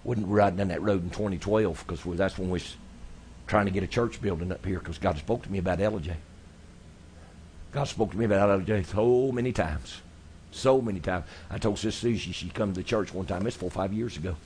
[0.07, 2.77] Wouldn't riding down that road in 2012 because that's when we was
[3.49, 6.15] trying to get a church building up here because God spoke to me about LJ.
[7.73, 10.01] God spoke to me about LJ so many times.
[10.53, 11.24] So many times.
[11.51, 13.49] I told Sister Susie she come to the church one time.
[13.49, 14.37] It's four or five years ago.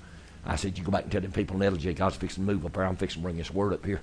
[0.47, 2.65] I said, you go back and tell them people in LJ, God's fixing to move
[2.65, 2.85] up there.
[2.85, 4.01] I'm fixing to bring this word up here.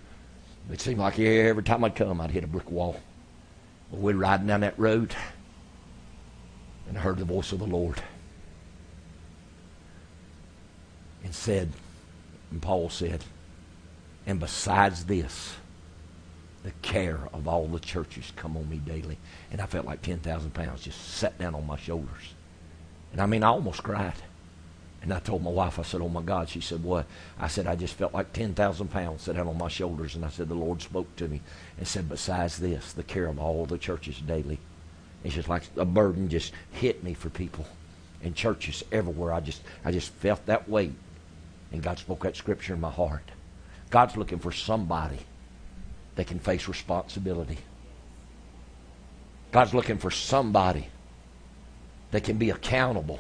[0.72, 3.02] It seemed like every time I'd come, I'd hit a brick wall.
[3.90, 5.16] Well, we're riding down that road
[6.88, 8.00] and I heard the voice of the Lord.
[11.24, 11.72] And said,
[12.52, 13.24] and Paul said,
[14.26, 15.56] and besides this,
[16.64, 19.18] the care of all the churches come on me daily.
[19.52, 22.34] And I felt like 10,000 pounds just sat down on my shoulders.
[23.12, 24.14] And I mean, I almost cried.
[25.02, 26.50] And I told my wife, I said, Oh my God.
[26.50, 27.06] She said, What?
[27.40, 30.16] I said, I just felt like 10,000 pounds sat down on my shoulders.
[30.16, 31.42] And I said, The Lord spoke to me
[31.78, 34.60] and said, Besides this, the care of all the churches daily.
[35.24, 37.66] It's just like a burden just hit me for people
[38.24, 39.32] and churches everywhere.
[39.32, 40.94] I just, I just felt that weight.
[41.72, 43.32] And God spoke that scripture in my heart.
[43.90, 45.20] God's looking for somebody
[46.16, 47.58] that can face responsibility.
[49.52, 50.88] God's looking for somebody
[52.12, 53.20] that can be accountable.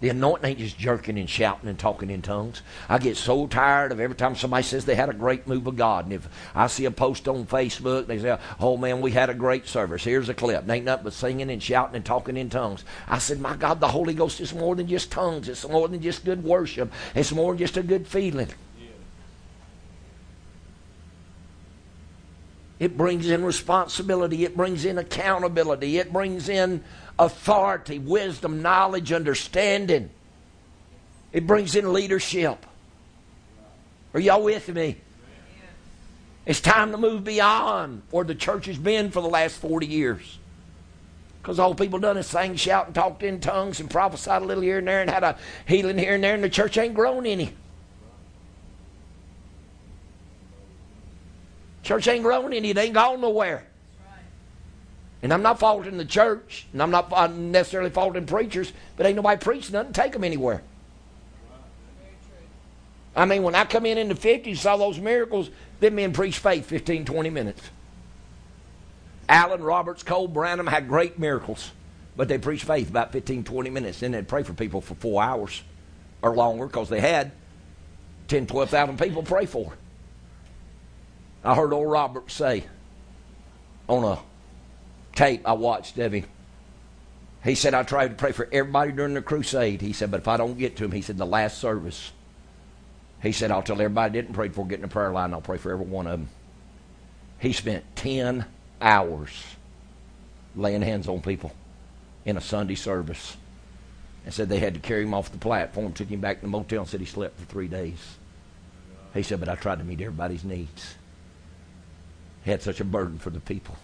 [0.00, 2.62] The anointing ain't just jerking and shouting and talking in tongues.
[2.88, 5.76] I get so tired of every time somebody says they had a great move of
[5.76, 6.04] God.
[6.04, 9.34] And if I see a post on Facebook, they say, Oh man, we had a
[9.34, 10.04] great service.
[10.04, 10.62] Here's a clip.
[10.62, 12.84] It ain't nothing but singing and shouting and talking in tongues.
[13.08, 15.48] I said, My God, the Holy Ghost is more than just tongues.
[15.48, 16.92] It's more than just good worship.
[17.16, 18.48] It's more than just a good feeling.
[22.78, 24.44] It brings in responsibility.
[24.44, 25.98] It brings in accountability.
[25.98, 26.84] It brings in
[27.18, 30.10] authority, wisdom, knowledge, understanding.
[31.32, 32.64] It brings in leadership.
[34.14, 34.96] Are y'all with me?
[36.46, 40.38] It's time to move beyond where the church has been for the last 40 years.
[41.42, 44.62] Because all people done is sing, shout, and talked in tongues and prophesied a little
[44.62, 45.36] here and there and had a
[45.66, 47.52] healing here and there, and the church ain't grown any.
[51.82, 52.70] Church ain't grown any.
[52.70, 53.67] It ain't gone nowhere.
[55.22, 59.16] And I'm not faulting the church, and I'm not uh, necessarily faulting preachers, but ain't
[59.16, 60.62] nobody preaching nothing take them anywhere.
[63.16, 65.50] I mean, when I come in in the 50s, saw those miracles,
[65.80, 67.62] them men preached faith 15, 20 minutes.
[69.28, 71.72] Allen, Roberts, Coe, Branham had great miracles,
[72.16, 74.00] but they preached faith about 15, 20 minutes.
[74.00, 75.62] Then they'd pray for people for four hours
[76.22, 77.32] or longer because they had
[78.28, 79.72] 10, 12,000 people pray for.
[81.44, 82.64] I heard old Roberts say
[83.88, 84.18] on a
[85.18, 86.24] tape I watched of him.
[87.42, 89.80] He said, I tried to pray for everybody during the crusade.
[89.80, 92.12] He said, but if I don't get to him, he said, the last service,
[93.20, 95.34] he said, I'll tell everybody I didn't pray for getting a prayer line.
[95.34, 96.28] I'll pray for every one of them.
[97.40, 98.44] He spent 10
[98.80, 99.30] hours
[100.54, 101.52] laying hands on people
[102.24, 103.36] in a Sunday service
[104.24, 106.48] and said they had to carry him off the platform, took him back to the
[106.48, 108.18] motel and said he slept for three days.
[109.14, 110.94] He said, but I tried to meet everybody's needs.
[112.44, 113.76] He had such a burden for the people.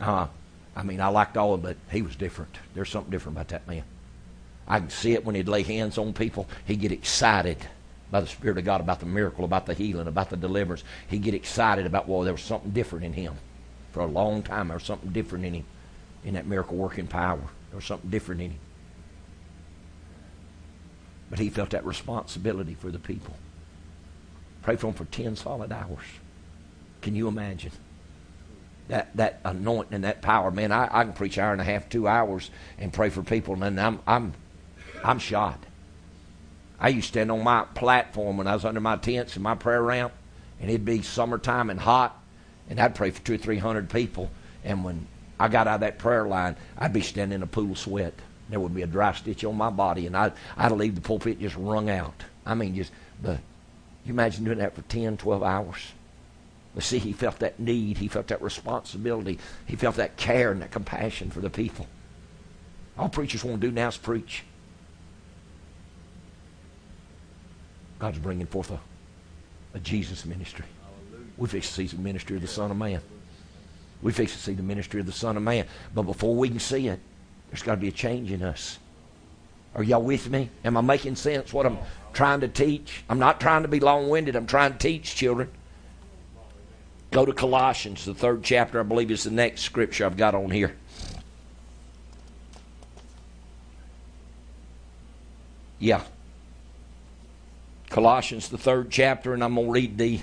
[0.00, 0.26] Uh,
[0.74, 2.58] I mean, I liked all of it, but he was different.
[2.74, 3.84] There's something different about that man.
[4.68, 6.46] I can see it when he'd lay hands on people.
[6.66, 7.58] He'd get excited.
[8.10, 10.84] by the Spirit of God about the miracle, about the healing, about the deliverance.
[11.08, 13.34] He'd get excited about, well, there was something different in him.
[13.92, 15.64] For a long time, there was something different in him,
[16.24, 17.40] in that miracle working power.
[17.70, 18.60] There was something different in him.
[21.30, 23.34] But he felt that responsibility for the people.
[24.62, 26.04] Pray for them for 10 solid hours.
[27.02, 27.72] Can you imagine?
[28.88, 31.64] That, that anointing and that power, man, I, I can preach an hour and a
[31.64, 34.32] half, two hours, and pray for people, and I'm, I'm,
[35.02, 35.58] I'm shot.
[36.78, 39.54] I used to stand on my platform when I was under my tents in my
[39.54, 40.12] prayer ramp,
[40.60, 42.20] and it'd be summertime and hot,
[42.68, 44.30] and I'd pray for two or three hundred people.
[44.64, 45.06] And when
[45.38, 48.14] I got out of that prayer line, I'd be standing in a pool of sweat.
[48.48, 51.40] There would be a dry stitch on my body, and I'd, I'd leave the pulpit
[51.40, 52.24] just wrung out.
[52.44, 52.92] I mean, just
[53.22, 53.38] the.
[54.04, 55.92] You imagine doing that for 10, 12 hours?
[56.76, 57.96] But see, he felt that need.
[57.96, 59.38] He felt that responsibility.
[59.64, 61.86] He felt that care and that compassion for the people.
[62.98, 64.44] All preachers want to do now is preach.
[67.98, 68.78] God's bringing forth a,
[69.72, 70.66] a Jesus ministry.
[71.38, 73.00] We fix to see the ministry of the Son of Man.
[74.02, 75.64] We fix to see the ministry of the Son of Man.
[75.94, 77.00] But before we can see it,
[77.48, 78.78] there's got to be a change in us.
[79.74, 80.50] Are y'all with me?
[80.62, 81.78] Am I making sense what I'm
[82.12, 83.02] trying to teach?
[83.08, 84.36] I'm not trying to be long winded.
[84.36, 85.48] I'm trying to teach children.
[87.16, 88.78] Go to Colossians, the third chapter.
[88.78, 90.76] I believe is the next scripture I've got on here.
[95.78, 96.02] Yeah.
[97.88, 100.20] Colossians, the third chapter, and I'm going to read the.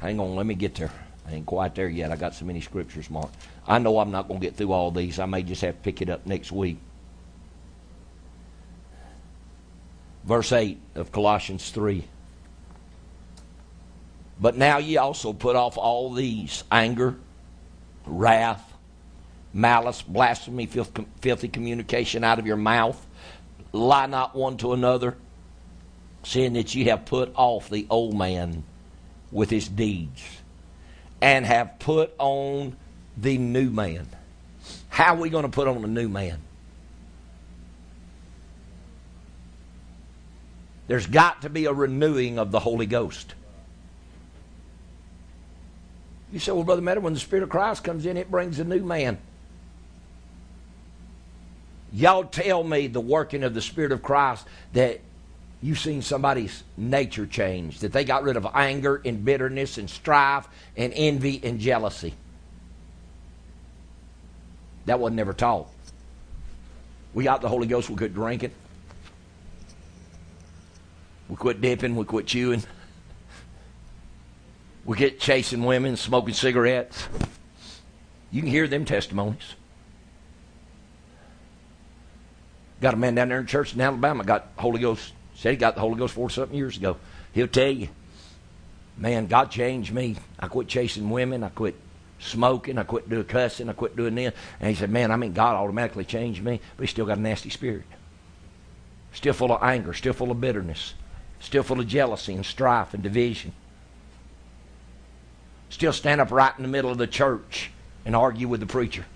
[0.00, 0.90] Hang on, let me get there.
[1.28, 2.10] I ain't quite there yet.
[2.10, 3.36] I got so many scriptures marked.
[3.64, 5.20] I know I'm not going to get through all these.
[5.20, 6.78] I may just have to pick it up next week.
[10.24, 12.06] Verse 8 of Colossians 3.
[14.42, 17.14] But now ye also put off all these anger,
[18.04, 18.72] wrath,
[19.54, 23.06] malice, blasphemy, filthy communication out of your mouth.
[23.70, 25.16] Lie not one to another
[26.24, 28.64] seeing that ye have put off the old man
[29.30, 30.22] with his deeds,
[31.20, 32.76] and have put on
[33.16, 34.08] the new man.
[34.88, 36.38] How are we going to put on the new man?
[40.88, 43.34] There's got to be a renewing of the Holy Ghost.
[46.32, 48.64] You say, well, Brother Matter, when the Spirit of Christ comes in, it brings a
[48.64, 49.18] new man.
[51.92, 55.00] Y'all tell me the working of the Spirit of Christ that
[55.60, 60.48] you've seen somebody's nature change, that they got rid of anger and bitterness and strife
[60.74, 62.14] and envy and jealousy.
[64.86, 65.68] That wasn't ever taught.
[67.12, 68.52] We got the Holy Ghost, we quit drinking.
[71.28, 72.62] We quit dipping, we quit chewing.
[74.84, 77.06] We get chasing women, smoking cigarettes.
[78.30, 79.54] You can hear them testimonies.
[82.80, 85.74] Got a man down there in church in Alabama got Holy Ghost Said he got
[85.74, 86.96] the Holy Ghost four something years ago.
[87.32, 87.88] He'll tell you,
[88.96, 90.16] man, God changed me.
[90.38, 91.42] I quit chasing women.
[91.42, 91.74] I quit
[92.20, 92.78] smoking.
[92.78, 93.68] I quit doing cussing.
[93.68, 94.34] I quit doing this.
[94.60, 97.20] And he said, man, I mean, God automatically changed me, but he still got a
[97.20, 97.82] nasty spirit.
[99.12, 100.94] Still full of anger, still full of bitterness,
[101.40, 103.52] still full of jealousy and strife and division.
[105.72, 107.70] Still stand up right in the middle of the church
[108.04, 109.06] and argue with the preacher.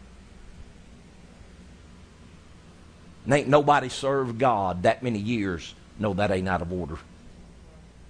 [3.26, 6.96] And ain't nobody served God that many years no, that ain't out of order.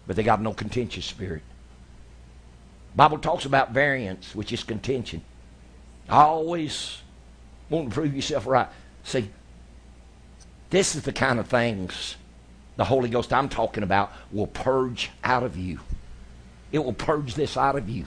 [0.06, 1.43] But they got no contentious spirit.
[2.94, 5.23] Bible talks about variance, which is contention.
[6.09, 6.98] I always
[7.68, 8.68] want to prove yourself right.
[9.02, 9.28] See,
[10.70, 12.14] this is the kind of things
[12.77, 15.81] the Holy Ghost I'm talking about will purge out of you.
[16.70, 18.06] It will purge this out of you.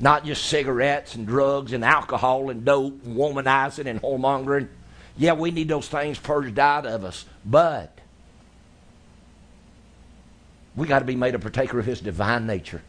[0.00, 4.68] Not just cigarettes and drugs and alcohol and dope and womanizing and whoremongering.
[5.16, 7.24] Yeah, we need those things purged out of us.
[7.44, 7.96] But
[10.76, 12.82] we got to be made a partaker of his divine nature.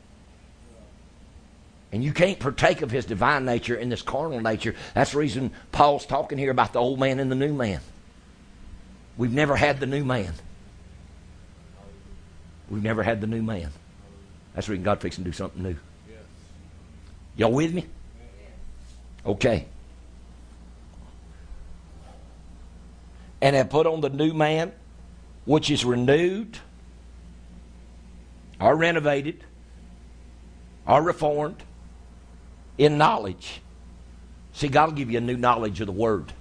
[1.92, 4.76] And you can't partake of his divine nature in this carnal nature.
[4.94, 7.80] That's the reason Paul's talking here about the old man and the new man.
[9.18, 10.34] We've never had the new man.
[12.70, 13.70] We've never had the new man.
[14.54, 15.78] That's the reason God fixing to do something new.
[17.38, 17.86] Y'all with me?
[19.26, 19.66] Okay.
[23.42, 24.72] And have put on the new man,
[25.46, 26.60] which is renewed
[28.60, 29.44] are renovated,
[30.88, 31.62] are reformed
[32.78, 33.62] in knowledge.
[34.54, 36.32] See, God will give you a new knowledge of the Word.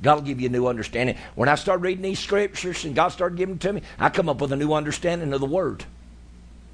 [0.00, 1.16] God will give you a new understanding.
[1.34, 4.28] When I started reading these scriptures and God started giving them to me, I come
[4.28, 5.84] up with a new understanding of the Word.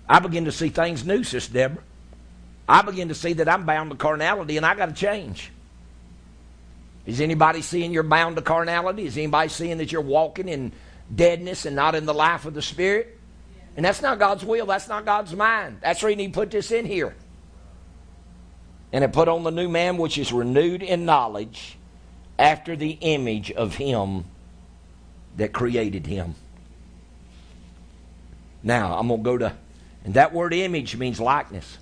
[0.08, 1.82] I begin to see things new, Sister Deborah.
[2.68, 5.50] I begin to see that I'm bound to carnality and I got to change.
[7.06, 9.06] Is anybody seeing you're bound to carnality?
[9.06, 10.72] Is anybody seeing that you're walking in
[11.14, 13.18] deadness and not in the life of the Spirit?
[13.76, 14.66] And that's not God's will.
[14.66, 15.78] That's not God's mind.
[15.80, 17.14] That's the reason He put this in here.
[18.92, 21.78] And it put on the new man which is renewed in knowledge
[22.38, 24.24] after the image of Him
[25.38, 26.34] that created him.
[28.62, 29.52] Now, I'm going to go to,
[30.04, 31.78] and that word image means likeness.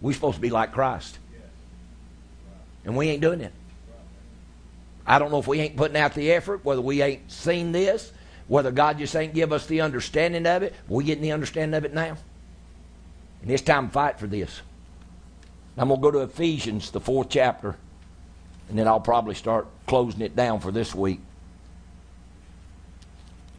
[0.00, 1.18] We're supposed to be like Christ.
[2.84, 3.52] And we ain't doing it.
[5.06, 8.12] I don't know if we ain't putting out the effort, whether we ain't seen this,
[8.48, 10.74] whether God just ain't give us the understanding of it.
[10.88, 12.16] We getting the understanding of it now.
[13.42, 14.60] And it's time to fight for this.
[15.76, 17.76] I'm going to go to Ephesians, the fourth chapter,
[18.68, 21.20] and then I'll probably start closing it down for this week.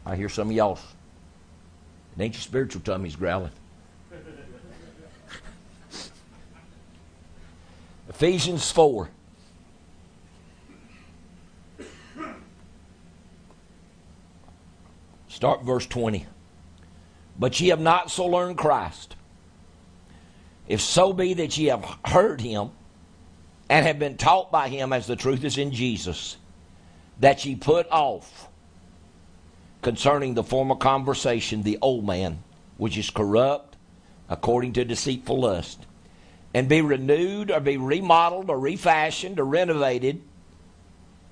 [0.06, 0.78] I hear some of y'all.
[2.16, 3.50] It ain't your spiritual tummies growling.
[8.22, 9.08] Ephesians 4.
[15.26, 16.26] Start verse 20.
[17.36, 19.16] But ye have not so learned Christ.
[20.68, 22.70] If so be that ye have heard him
[23.68, 26.36] and have been taught by him as the truth is in Jesus,
[27.18, 28.48] that ye put off
[29.80, 32.44] concerning the former conversation the old man,
[32.76, 33.76] which is corrupt
[34.28, 35.86] according to deceitful lust,
[36.54, 40.20] and be renewed or be remodeled or refashioned or renovated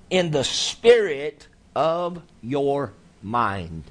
[0.09, 3.83] in the spirit of your mind.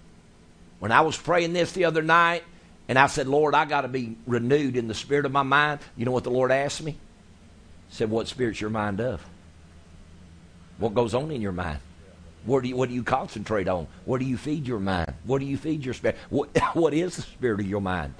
[0.78, 2.42] When I was praying this the other night,
[2.88, 5.80] and I said, Lord, I got to be renewed in the spirit of my mind.
[5.96, 6.92] You know what the Lord asked me?
[6.92, 9.24] He said, What spirit's your mind of?
[10.78, 11.78] What goes on in your mind?
[12.44, 13.86] What do you, what do you concentrate on?
[14.06, 15.12] What do you feed your mind?
[15.24, 16.16] What do you feed your spirit?
[16.30, 18.14] What, what is the spirit of your mind?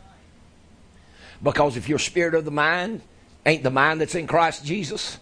[1.43, 3.01] Because if your spirit of the mind
[3.47, 5.19] ain't the mind that's in Christ Jesus,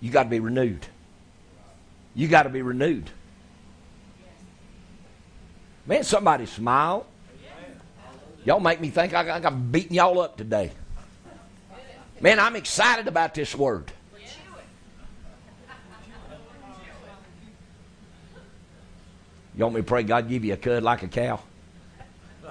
[0.00, 0.86] you got to be renewed.
[2.14, 3.10] You got to be renewed.
[5.86, 7.06] Man, somebody smile.
[8.44, 10.72] Y'all make me think I, I'm beating y'all up today.
[12.20, 13.92] Man, I'm excited about this word.
[19.56, 21.40] You want me to pray God give you a cud like a cow?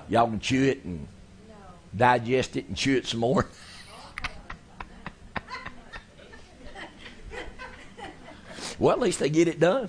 [0.10, 1.08] Y'all can chew it and
[1.96, 3.46] digest it and chew it some more.
[8.80, 9.88] well, at least they get it done.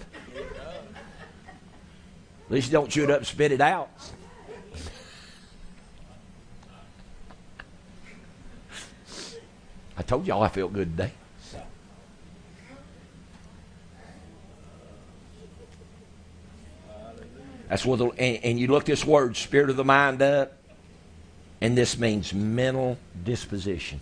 [2.47, 3.89] At least you don't chew it up and spit it out.
[9.97, 11.13] I told y'all I felt good today.
[17.71, 20.53] That's what the, and, and you look this word, spirit of the mind up,
[21.61, 24.01] and this means mental disposition.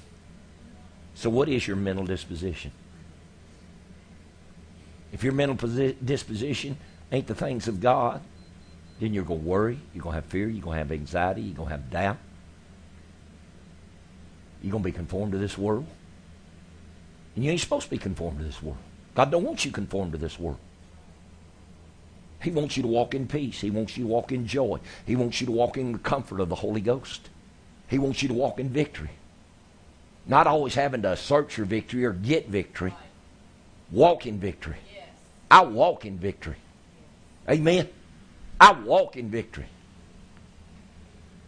[1.15, 2.73] So, what is your mental disposition?
[5.13, 6.79] If your mental posi- disposition
[7.13, 8.23] ain't the things of God,
[9.01, 11.43] then you're going to worry, you're going to have fear, you're going to have anxiety,
[11.43, 12.17] you're going to have doubt.
[14.63, 15.87] You're going to be conformed to this world.
[17.37, 18.79] And you ain't supposed to be conformed to this world.
[19.15, 20.59] God don't want you conformed to this world.
[22.41, 23.61] He wants you to walk in peace.
[23.61, 24.79] He wants you to walk in joy.
[25.07, 27.29] He wants you to walk in the comfort of the Holy Ghost.
[27.89, 29.11] He wants you to walk in victory.
[30.27, 32.95] Not always having to search for victory or get victory.
[33.91, 34.77] Walk in victory.
[35.51, 36.57] I walk in victory.
[37.49, 37.89] Amen.
[38.61, 39.67] I walk in victory.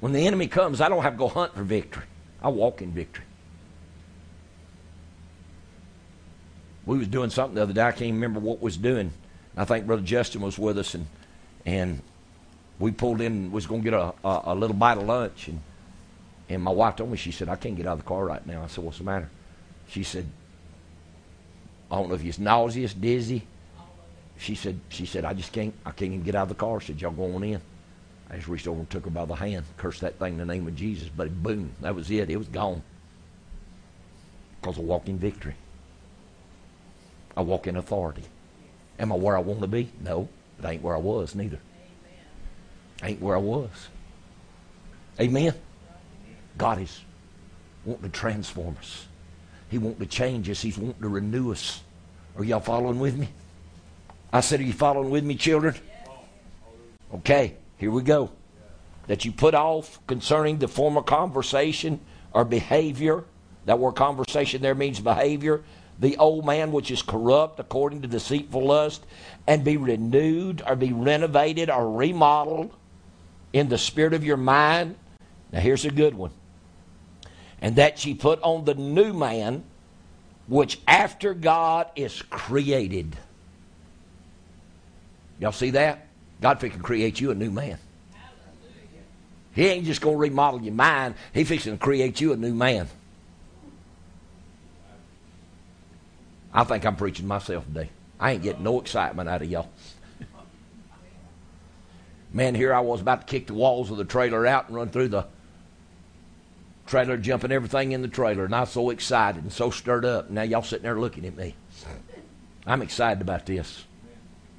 [0.00, 2.04] When the enemy comes, I don't have to go hunt for victory.
[2.42, 3.24] I walk in victory.
[6.86, 7.82] We was doing something the other day.
[7.82, 9.12] I can't remember what was doing.
[9.56, 11.06] I think Brother Justin was with us, and
[11.66, 12.02] and
[12.78, 15.60] we pulled in, was going to get a, a, a little bite of lunch, and
[16.50, 18.44] and my wife told me, she said, I can't get out of the car right
[18.44, 18.64] now.
[18.64, 19.30] I said, What's the matter?
[19.88, 20.26] She said,
[21.90, 23.46] I don't know if you're nauseous, dizzy.
[24.36, 26.80] She said, she said, I just can't, I can't even get out of the car.
[26.80, 27.60] She said, Y'all go on in.
[28.30, 30.44] I just reached over and took her by the hand, cursed that thing in the
[30.44, 32.30] name of Jesus, but boom, that was it.
[32.30, 32.82] It was gone.
[34.60, 35.54] Because I walk in victory.
[37.36, 38.24] I walk in authority.
[39.00, 39.90] Am I where I want to be?
[40.04, 40.28] No.
[40.58, 41.58] It ain't where I was neither.
[41.58, 43.10] Amen.
[43.10, 43.88] Ain't where I was.
[45.18, 45.54] Amen.
[46.58, 47.00] God is
[47.86, 49.06] wanting to transform us.
[49.70, 50.60] He wanting to change us.
[50.60, 51.82] He's wanting to renew us.
[52.36, 53.30] Are y'all following with me?
[54.32, 55.74] I said, Are you following with me, children?
[57.14, 58.30] Okay, here we go.
[59.06, 62.00] That you put off concerning the former conversation
[62.32, 63.24] or behavior.
[63.64, 65.62] That word conversation there means behavior
[66.00, 69.04] the old man which is corrupt according to deceitful lust,
[69.46, 72.74] and be renewed or be renovated or remodeled
[73.52, 74.96] in the spirit of your mind.
[75.52, 76.30] Now, here's a good one.
[77.60, 79.64] And that ye put on the new man,
[80.48, 83.16] which after God is created.
[85.38, 86.06] Y'all see that?
[86.40, 87.78] God can create you a new man.
[89.52, 91.16] He ain't just going to remodel your mind.
[91.34, 92.88] He fixing to create you a new man.
[96.52, 97.90] I think I'm preaching myself today.
[98.18, 99.70] I ain't getting no excitement out of y'all.
[102.32, 104.90] Man, here I was about to kick the walls of the trailer out and run
[104.90, 105.26] through the
[106.86, 110.30] trailer, jumping everything in the trailer, and I was so excited and so stirred up.
[110.30, 111.54] Now y'all sitting there looking at me.
[112.66, 113.84] I'm excited about this.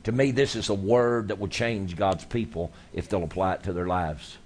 [0.04, 3.64] To me, this is a word that will change God's people if they'll apply it
[3.64, 4.38] to their lives.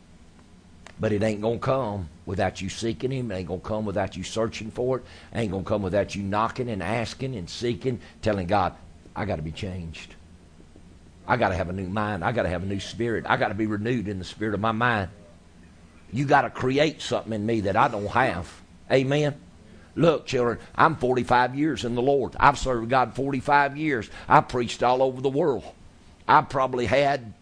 [0.99, 3.31] But it ain't going to come without you seeking Him.
[3.31, 5.03] It ain't going to come without you searching for it.
[5.33, 8.73] It ain't going to come without you knocking and asking and seeking, telling God,
[9.15, 10.15] I got to be changed.
[11.27, 12.23] I got to have a new mind.
[12.23, 13.25] I got to have a new spirit.
[13.27, 15.09] I got to be renewed in the spirit of my mind.
[16.11, 18.51] You got to create something in me that I don't have.
[18.91, 19.35] Amen.
[19.95, 22.35] Look, children, I'm 45 years in the Lord.
[22.39, 24.09] I've served God 45 years.
[24.27, 25.63] I preached all over the world.
[26.27, 27.33] I probably had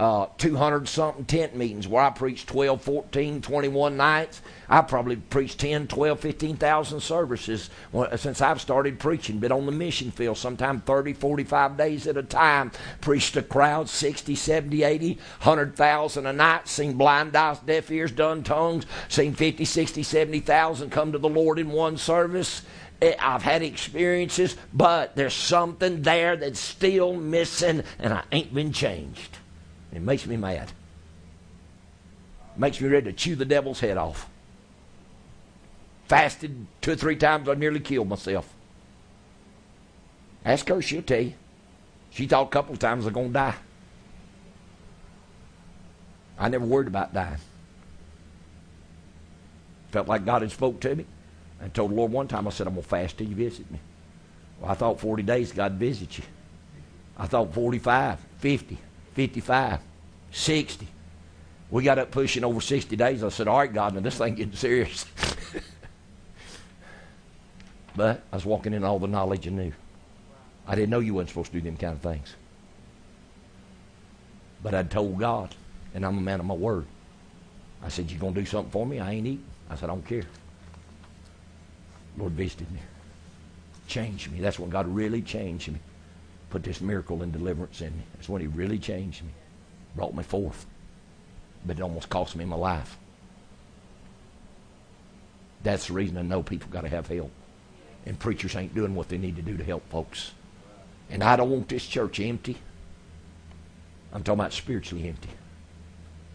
[0.00, 4.42] uh, 200 something tent meetings where I preached 12, 14, 21 nights.
[4.68, 7.70] I probably preached 10, 12, 15,000 services
[8.16, 9.38] since I've started preaching.
[9.38, 12.72] Been on the mission field sometime 30, 45 days at a time.
[13.00, 16.66] Preached to crowds 60, 70, 80, 100,000 a night.
[16.66, 18.86] Seen blind eyes, deaf ears, dumb tongues.
[19.08, 22.62] Seen 50, 60, 70,000 come to the Lord in one service.
[23.00, 28.72] Eh, I've had experiences, but there's something there that's still missing, and I ain't been
[28.72, 29.38] changed.
[29.94, 30.72] It makes me mad.
[32.54, 34.28] It makes me ready to chew the devil's head off.
[36.06, 38.52] Fasted two or three times, I nearly killed myself.
[40.44, 41.34] Ask her, she'll tell you.
[42.10, 43.54] She thought a couple of times I was going to die.
[46.38, 47.38] I never worried about dying.
[49.90, 51.06] Felt like God had spoke to me.
[51.62, 53.70] I told the Lord one time, I said, I'm going to fast till you visit
[53.70, 53.78] me.
[54.60, 56.24] Well, I thought 40 days God visit you.
[57.16, 58.78] I thought 45, 50.
[59.14, 59.80] 55,
[60.32, 60.88] 60.
[61.70, 63.24] We got up pushing over 60 days.
[63.24, 65.06] I said, All right, God, now this thing getting serious.
[67.96, 69.72] but I was walking in all the knowledge and knew.
[70.66, 72.34] I didn't know you wasn't supposed to do them kind of things.
[74.62, 75.54] But I'd told God,
[75.94, 76.86] and I'm a man of my word.
[77.82, 78.98] I said, You going to do something for me?
[78.98, 79.44] I ain't eating.
[79.70, 80.24] I said, I don't care.
[82.16, 82.80] Lord visited me.
[83.86, 84.40] Changed me.
[84.40, 85.78] That's when God really changed me
[86.54, 88.04] put this miracle and deliverance in me.
[88.14, 89.32] That's when he really changed me,
[89.96, 90.66] brought me forth.
[91.66, 92.96] But it almost cost me my life.
[95.64, 97.32] That's the reason I know people got to have help.
[98.06, 100.30] And preachers ain't doing what they need to do to help folks.
[101.10, 102.56] And I don't want this church empty.
[104.12, 105.30] I'm talking about spiritually empty.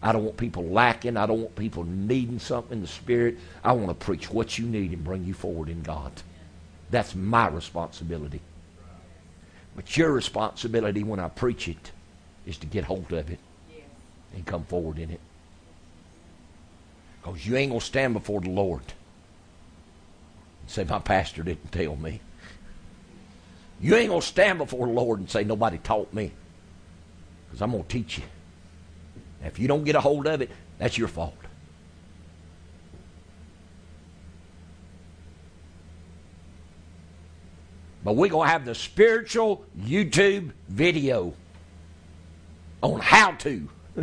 [0.02, 1.16] I don't want people lacking.
[1.16, 3.38] I don't want people needing something in the spirit.
[3.64, 6.12] I want to preach what you need and bring you forward in God.
[6.90, 8.42] That's my responsibility.
[9.76, 11.92] But your responsibility when I preach it
[12.46, 13.38] is to get hold of it
[14.34, 15.20] and come forward in it.
[17.22, 18.80] Because you ain't going to stand before the Lord
[20.60, 22.20] and say, My pastor didn't tell me.
[23.80, 26.32] You ain't going to stand before the Lord and say, Nobody taught me.
[27.46, 28.24] Because I'm going to teach you.
[29.44, 31.34] if you don't get a hold of it, that's your fault.
[38.02, 41.34] But we're going to have the spiritual YouTube video
[42.82, 43.68] on how to.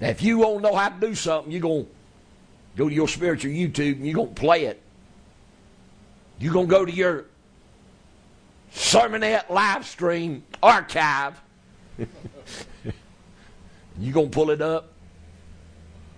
[0.00, 1.90] now, if you won't know how to do something, you're going to
[2.76, 4.82] go to your spiritual YouTube and you're going to play it.
[6.38, 7.24] You're going to go to your
[8.74, 11.40] sermonette live stream archive.
[13.98, 14.92] you're going to pull it up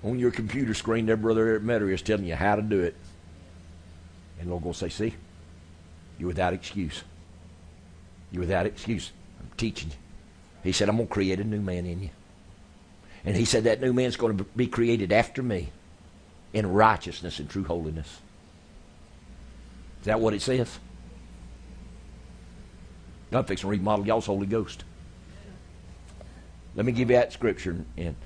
[0.02, 2.96] on your computer screen there, Brother Eric Metter is telling you how to do it.
[4.40, 5.15] And Lord will say, See,
[6.19, 7.02] you're without excuse.
[8.31, 9.12] You're without excuse.
[9.40, 9.97] I'm teaching you.
[10.65, 12.10] He said, I'm going to create a new man in you.
[13.24, 15.70] And he said that new man's going to be created after me
[16.52, 18.20] in righteousness and true holiness.
[20.01, 20.78] Is that what it says?
[23.32, 24.85] I'm fixing to remodel y'all's Holy Ghost.
[26.74, 28.16] Let me give you that scripture in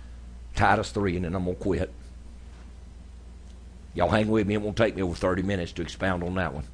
[0.54, 1.92] Titus 3, and then I'm going to quit.
[3.94, 4.54] Y'all hang with me.
[4.54, 6.64] It won't take me over 30 minutes to expound on that one.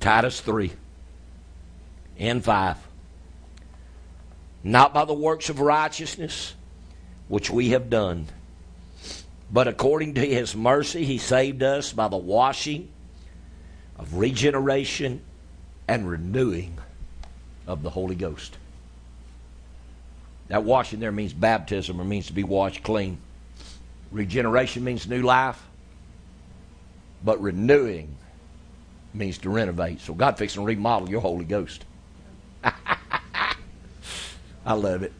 [0.00, 0.72] Titus 3
[2.18, 2.76] and 5.
[4.62, 6.54] Not by the works of righteousness
[7.28, 8.26] which we have done,
[9.50, 12.88] but according to his mercy, he saved us by the washing
[13.96, 15.20] of regeneration
[15.86, 16.78] and renewing
[17.66, 18.58] of the Holy Ghost.
[20.48, 23.18] That washing there means baptism or means to be washed clean.
[24.14, 25.60] Regeneration means new life,
[27.24, 28.14] but renewing
[29.12, 30.00] means to renovate.
[30.00, 31.84] So God fixing to remodel your Holy Ghost.
[34.64, 35.12] I love it.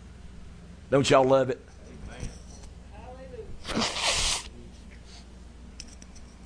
[0.93, 1.61] Don't y'all love it?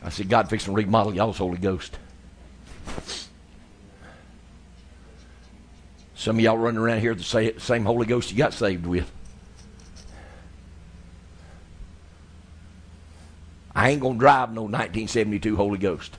[0.03, 1.99] I said, God fixing to remodel y'all's Holy Ghost.
[6.15, 9.13] Some of y'all running around here the same Holy Ghost you got saved with.
[13.79, 16.19] I ain't gonna drive no 1972 Holy Ghost.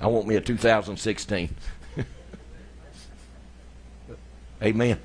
[0.00, 1.54] I want me a 2016.
[4.62, 4.98] Amen.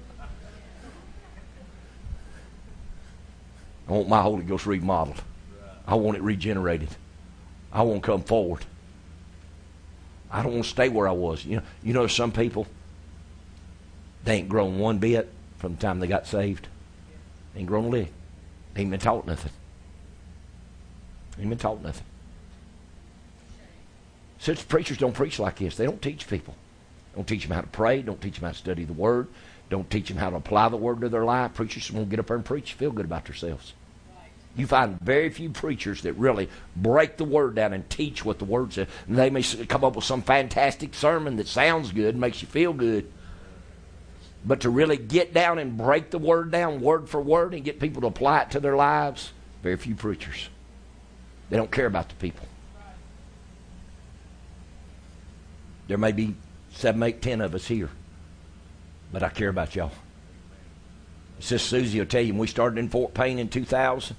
[3.89, 5.21] I want my Holy Ghost remodeled.
[5.85, 6.87] I want it regenerated.
[7.73, 8.63] I want to come forward.
[10.31, 11.43] I don't want to stay where I was.
[11.43, 12.65] You know, you know some people
[14.23, 16.69] they ain't grown one bit from the time they got saved.
[17.53, 18.13] They ain't grown a lick.
[18.73, 19.51] They ain't been taught nothing.
[21.39, 22.05] Ain't been taught nothing.
[24.39, 25.77] Such preachers don't preach like this.
[25.77, 26.55] They don't teach people.
[27.15, 28.01] Don't teach them how to pray.
[28.01, 29.27] Don't teach them how to study the Word.
[29.69, 31.53] Don't teach them how to apply the Word to their life.
[31.53, 33.73] Preachers won't get up there and preach, feel good about themselves.
[34.55, 38.45] You find very few preachers that really break the Word down and teach what the
[38.45, 38.87] Word says.
[39.07, 42.73] And they may come up with some fantastic sermon that sounds good, makes you feel
[42.73, 43.11] good.
[44.45, 47.79] But to really get down and break the Word down word for word and get
[47.79, 49.31] people to apply it to their lives,
[49.63, 50.49] very few preachers.
[51.49, 52.47] They don't care about the people.
[55.87, 56.35] There may be
[56.71, 57.89] seven, eight, ten of us here,
[59.11, 59.91] but I care about y'all.
[61.39, 64.15] Sister Susie will tell you when we started in Fort Payne in 2000,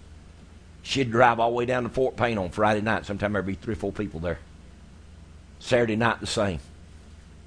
[0.82, 3.06] she'd drive all the way down to Fort Payne on Friday night.
[3.06, 4.38] Sometime there'd be three or four people there.
[5.59, 6.60] Saturday night the same.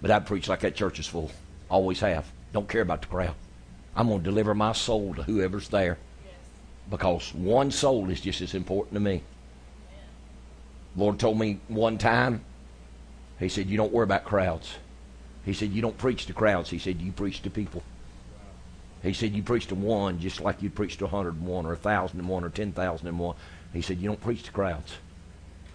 [0.01, 1.31] But I'd preach like that church is full.
[1.69, 2.25] Always have.
[2.53, 3.35] Don't care about the crowd.
[3.95, 5.97] I'm going to deliver my soul to whoever's there.
[6.89, 9.21] Because one soul is just as important to me.
[10.97, 12.43] Lord told me one time,
[13.39, 14.75] He said, You don't worry about crowds.
[15.45, 16.71] He said, You don't preach to crowds.
[16.71, 17.83] He said, You preach to people.
[19.03, 21.75] He said, You preach to one just like you preach to a 101 or a
[21.75, 23.35] 1,001 or 10,001.
[23.71, 24.95] He said, You don't preach to crowds.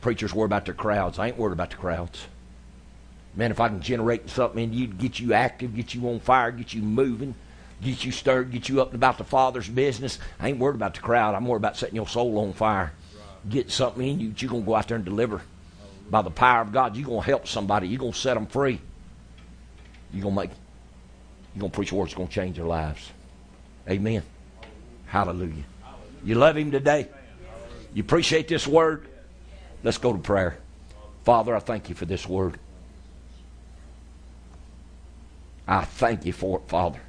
[0.00, 1.20] Preachers worry about their crowds.
[1.20, 2.26] I ain't worried about the crowds.
[3.34, 6.50] Man, if I can generate something in you get you active, get you on fire,
[6.50, 7.34] get you moving,
[7.80, 10.94] get you stirred, get you up and about the Father's business, I ain't worried about
[10.94, 11.34] the crowd.
[11.34, 12.92] I'm worried about setting your soul on fire.
[13.48, 15.42] Get something in you that you're going to go out there and deliver.
[16.10, 17.88] By the power of God, you're going to help somebody.
[17.88, 18.80] You're going to set them free.
[20.12, 20.50] You're going to make,
[21.54, 23.10] you're going to preach a word that's going to change their lives.
[23.88, 24.22] Amen.
[25.06, 25.64] Hallelujah.
[26.24, 27.08] You love Him today?
[27.94, 29.08] You appreciate this word?
[29.82, 30.58] Let's go to prayer.
[31.24, 32.58] Father, I thank you for this word.
[35.66, 37.00] I thank you for it, Father.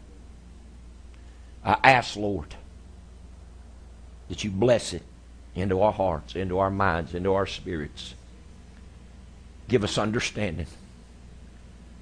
[1.64, 2.56] I ask, Lord,
[4.30, 5.04] that you bless it
[5.56, 8.16] into our hearts, into our minds, into our spirits.
[9.68, 10.68] Give us understanding.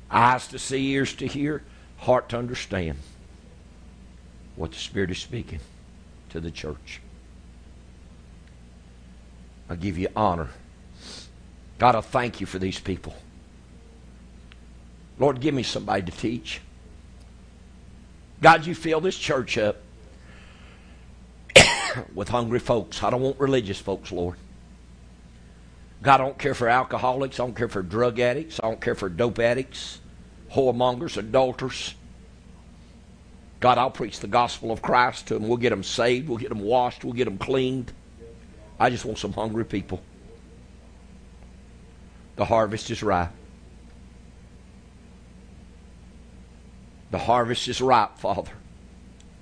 [0.09, 1.63] Eyes to see, ears to hear,
[1.97, 2.97] heart to understand
[4.55, 5.59] what the Spirit is speaking
[6.29, 7.01] to the church.
[9.69, 10.49] I give you honor.
[11.77, 13.15] God, I thank you for these people.
[15.17, 16.61] Lord, give me somebody to teach.
[18.41, 19.77] God, you fill this church up
[22.13, 23.03] with hungry folks.
[23.03, 24.37] I don't want religious folks, Lord.
[26.01, 27.39] God, I don't care for alcoholics.
[27.39, 28.59] I don't care for drug addicts.
[28.63, 29.99] I don't care for dope addicts,
[30.51, 31.93] whoremongers, adulterers.
[33.59, 35.47] God, I'll preach the gospel of Christ to them.
[35.47, 36.27] We'll get them saved.
[36.27, 37.03] We'll get them washed.
[37.03, 37.93] We'll get them cleaned.
[38.79, 40.01] I just want some hungry people.
[42.37, 43.29] The harvest is ripe.
[47.11, 48.53] The harvest is ripe, Father.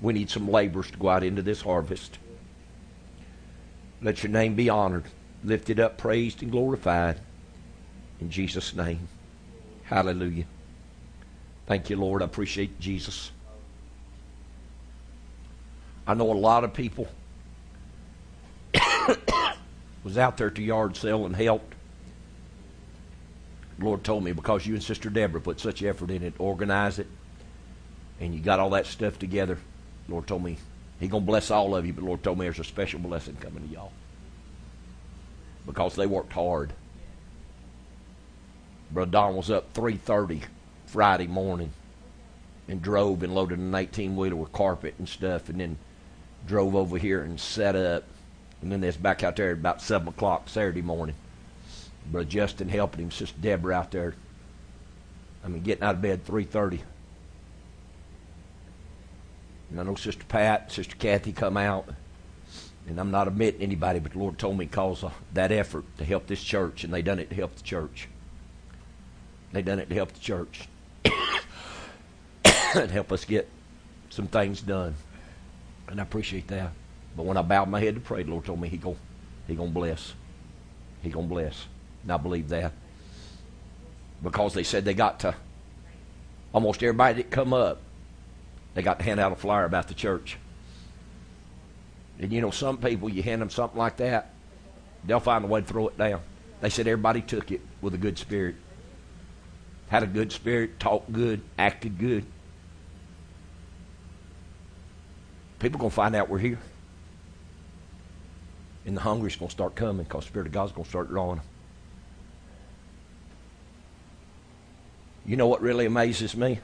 [0.02, 2.18] We need some laborers to go out into this harvest.
[4.02, 5.06] Let your name be honored,
[5.44, 7.20] lifted up, praised, and glorified.
[8.22, 9.08] In Jesus' name.
[9.84, 10.46] Hallelujah.
[11.68, 12.22] Thank you, Lord.
[12.22, 13.32] I appreciate Jesus.
[16.08, 17.08] I know a lot of people
[20.04, 21.76] was out there at the yard sale and helped.
[23.78, 27.00] The Lord told me because you and Sister Deborah put such effort in it, organize
[27.00, 27.08] it,
[28.20, 29.58] and you got all that stuff together,
[30.08, 30.58] Lord told me
[31.00, 33.68] He gonna bless all of you, but Lord told me there's a special blessing coming
[33.68, 33.92] to y'all
[35.66, 36.74] because they worked hard.
[38.92, 40.42] Brother Don was up three thirty
[40.88, 41.72] Friday morning
[42.68, 45.78] and drove and loaded an eighteen wheeler with carpet and stuff, and then
[46.46, 48.04] drove over here and set up,
[48.62, 51.16] and then they was back out there at about seven o'clock Saturday morning.
[52.12, 54.16] Brother Justin helping him, Sister Deborah out there.
[55.46, 56.82] I mean, getting out of bed three thirty
[59.70, 61.90] and I know Sister Pat, Sister Kathy come out.
[62.88, 66.26] And I'm not admitting anybody, but the Lord told me cause that effort to help
[66.26, 68.08] this church, and they done it to help the church.
[69.52, 70.68] They done it to help the church.
[72.76, 73.48] and help us get
[74.10, 74.96] some things done.
[75.88, 76.72] And I appreciate that.
[77.16, 78.96] But when I bowed my head to pray, the Lord told me He go,
[79.48, 80.14] He gonna bless.
[81.04, 81.68] He gonna bless.
[82.04, 82.74] And I believe that.
[84.24, 85.36] Because they said they got to
[86.54, 87.82] almost everybody that come up,
[88.80, 90.38] they got to hand out a flyer about the church.
[92.18, 94.32] And you know, some people you hand them something like that,
[95.04, 96.22] they'll find a way to throw it down.
[96.62, 98.56] They said everybody took it with a good spirit.
[99.90, 102.24] Had a good spirit, talked good, acted good.
[105.60, 106.60] People going to find out we're here.
[108.86, 111.10] And the hungry's going to start coming because the Spirit of God's going to start
[111.10, 111.46] drawing them.
[115.26, 116.60] You know what really amazes me?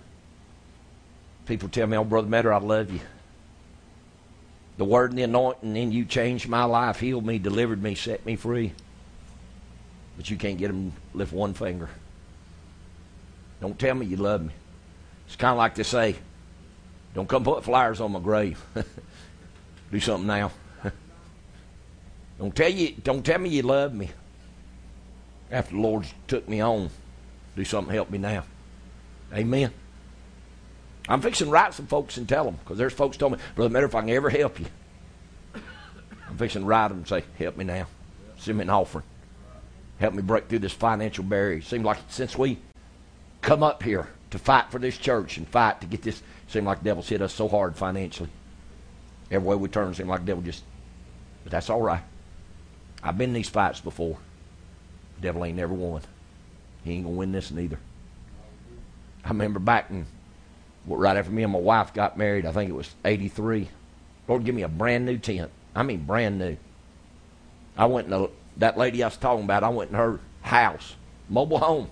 [1.46, 3.00] People tell me, oh, Brother Metter, I love you.
[4.78, 8.26] The word and the anointing in you changed my life, healed me, delivered me, set
[8.26, 8.74] me free.
[10.18, 11.90] But you can't get them to lift one finger.
[13.62, 14.54] Don't tell me you love me.
[15.28, 16.16] It's kind of like they say,
[17.14, 18.64] don't come put flyers on my grave.
[19.92, 20.52] Do something now.
[22.40, 24.10] don't tell you don't tell me you love me.
[25.50, 26.90] After the Lord took me on.
[27.56, 28.44] Do something help me now.
[29.34, 29.72] Amen.
[31.08, 33.72] I'm fixing to write some folks and tell them because there's folks told me, Brother
[33.72, 34.66] Metter, if I can ever help you,
[36.28, 37.88] I'm fixing to write them and say, help me now.
[38.38, 39.06] Send me an offering.
[40.00, 41.60] Help me break through this financial barrier.
[41.60, 42.58] It seems like since we
[43.42, 46.80] come up here to fight for this church and fight to get this, seems like
[46.80, 48.30] the devil's hit us so hard financially.
[49.32, 50.64] Every way we turn, it seems like the devil just,
[51.44, 52.04] but that's all right.
[53.04, 54.18] I've been in these fights before.
[55.18, 56.02] The devil ain't never won.
[56.84, 57.80] He ain't going to win this neither.
[59.24, 60.06] I remember back in,
[60.88, 63.70] right after me and my wife got married, I think it was 83.
[64.28, 65.52] Lord, give me a brand new tent.
[65.76, 66.58] I mean, brand new.
[67.78, 70.96] I went in the, that lady I was talking about, I went in her house,
[71.30, 71.90] mobile home.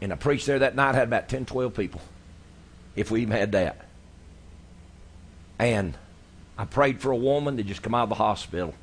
[0.00, 2.00] And I preached there that night, had about 10, 12 people,
[2.96, 3.86] if we even had that.
[5.58, 5.96] And
[6.56, 8.74] I prayed for a woman that just come out of the hospital.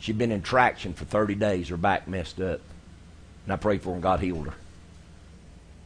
[0.00, 2.60] She'd been in traction for 30 days, her back messed up.
[3.44, 4.54] And I prayed for her, and God healed her.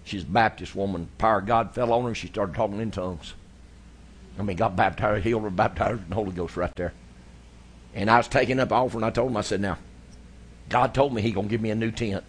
[0.04, 1.08] She's a Baptist woman.
[1.18, 3.34] Power of God fell on her, and she started talking in tongues.
[4.38, 6.92] I mean, got baptized, healed her, baptized in the Holy Ghost right there.
[7.94, 9.04] And I was taking up offering.
[9.04, 9.78] I told him, I said, now,
[10.68, 12.24] God told me he going to give me a new tent.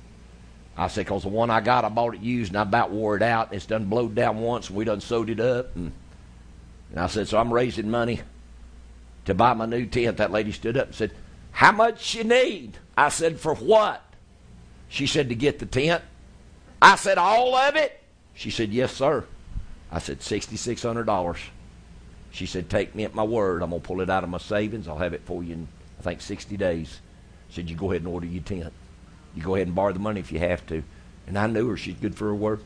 [0.76, 3.16] I said, because the one I got, I bought it used, and I about wore
[3.16, 3.54] it out.
[3.54, 5.76] It's done blowed down once, and we done sewed it up.
[5.76, 5.94] And,
[6.90, 8.22] and I said, so I'm raising money
[9.26, 10.18] to buy my new tent.
[10.18, 11.14] That lady stood up and said,
[11.52, 12.78] how much you need?
[12.98, 14.04] I said, for what?
[14.90, 16.04] She said, to get the tent.
[16.84, 17.98] I said, all of it?
[18.34, 19.24] She said, yes, sir.
[19.90, 21.38] I said, $6,600.
[22.30, 23.64] She said, take me at my word.
[23.64, 24.90] I'm going to pull it out of my savings.
[24.90, 25.68] I'll have it for you in,
[26.00, 27.00] I think, 60 days.
[27.50, 28.74] Said, you go ahead and order your tent.
[29.34, 30.84] You go ahead and borrow the money if you have to.
[31.26, 31.78] And I knew her.
[31.78, 32.62] She's good for her word.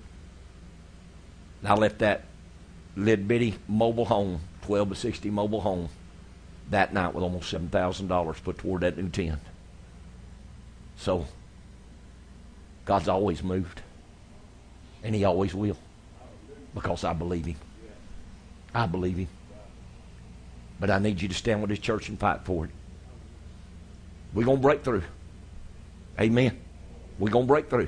[1.62, 2.24] And I left that
[2.96, 5.90] little bitty mobile home, 12 by 60 mobile home,
[6.72, 9.42] that night with almost $7,000 put toward that new tent.
[10.98, 11.28] So,
[12.86, 13.82] God's always moved.
[15.08, 15.78] And He always will.
[16.76, 17.56] Because I believe Him.
[18.76, 19.30] I believe Him.
[20.82, 22.72] But I need you to stand with this church and fight for it.
[24.34, 25.04] We're going to break through.
[26.20, 26.60] Amen.
[27.18, 27.88] We're going to break through.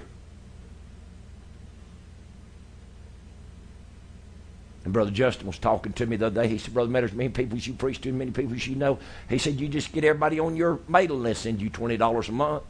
[4.85, 6.47] And Brother Justin was talking to me the other day.
[6.47, 8.97] He said, Brother Matters, many people you preach to, many people you know.
[9.27, 12.63] He said, You just get everybody on your mailing list, send you $20 a month.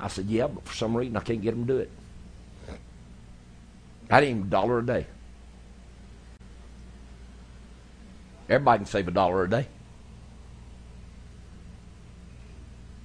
[0.00, 1.90] I said, Yeah, but for some reason I can't get them to do it.
[4.10, 5.06] I didn't even a dollar a day.
[8.48, 9.66] Everybody can save a dollar a day.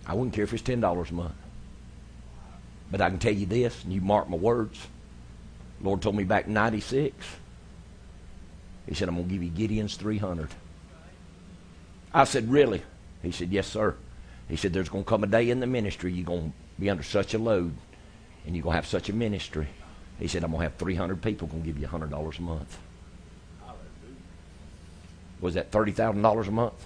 [0.05, 1.33] I wouldn't care if it's $10 a month.
[2.91, 4.87] But I can tell you this, and you mark my words.
[5.81, 7.15] Lord told me back in 96,
[8.87, 10.49] He said, I'm to give you Gideon's 300.
[12.13, 12.83] I said, Really?
[13.23, 13.95] He said, Yes, sir.
[14.49, 17.33] He said, There's to come a day in the ministry you're to be under such
[17.33, 17.73] a load
[18.45, 19.67] and you're to have such a ministry.
[20.21, 22.77] He said, I'm going to have 300 people going to give you $100 a month.
[25.41, 26.85] Was that $30,000 a month?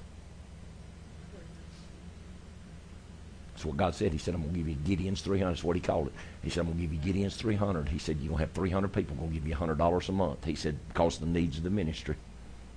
[3.54, 4.14] That's what God said.
[4.14, 5.52] He said, I'm going to give you Gideon's 300.
[5.52, 6.14] That's what he called it.
[6.44, 7.90] He said, I'm going to give you Gideon's 300.
[7.90, 10.46] He said, you're going to have 300 people going to give you $100 a month.
[10.46, 12.16] He said, because of the needs of the ministry.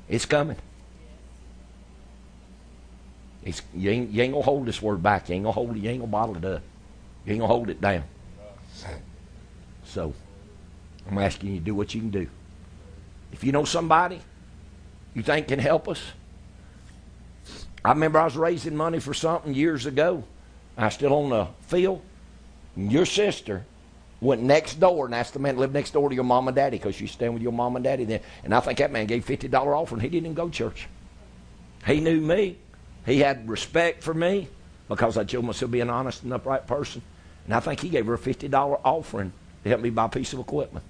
[0.09, 0.57] It's coming.
[3.45, 5.29] It's, you, ain't, you ain't going to hold this word back.
[5.29, 5.79] You ain't going to hold it.
[5.79, 6.63] You ain't going to bottle it up.
[7.25, 8.03] You ain't going to hold it down.
[9.85, 10.13] So,
[11.09, 12.29] I'm asking you to do what you can do.
[13.33, 14.21] If you know somebody
[15.15, 16.03] you think can help us,
[17.85, 20.25] I remember I was raising money for something years ago.
[20.77, 22.03] I still on the field.
[22.77, 23.65] Your sister
[24.21, 26.55] went next door and asked the man to live next door to your mom and
[26.55, 28.21] daddy because she's staying with your mom and daddy then.
[28.45, 30.01] And I think that man gave $50 offering.
[30.01, 30.89] He didn't even go to church.
[31.87, 32.59] He knew me.
[33.07, 34.49] He had respect for me
[34.89, 37.03] because I told myself be an honest and upright person.
[37.45, 40.33] And I think he gave her a $50 offering to help me buy a piece
[40.33, 40.85] of equipment.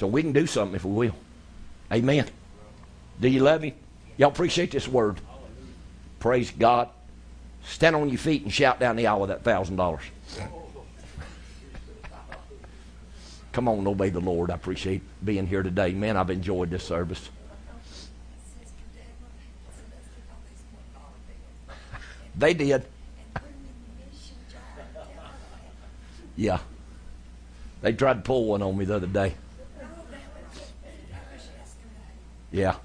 [0.00, 1.14] So we can do something if we will.
[1.92, 2.24] Amen.
[3.20, 3.74] Do you love him?
[4.16, 5.20] Y'all appreciate this word.
[6.20, 6.88] Praise God.
[7.64, 10.00] Stand on your feet and shout down the aisle with that thousand dollars.
[13.52, 14.50] Come on, obey the Lord.
[14.50, 15.92] I appreciate being here today.
[15.92, 17.28] Man, I've enjoyed this service.
[22.38, 22.86] They did.
[26.36, 26.60] Yeah.
[27.82, 29.34] They tried to pull one on me the other day.
[32.52, 32.76] Yeah.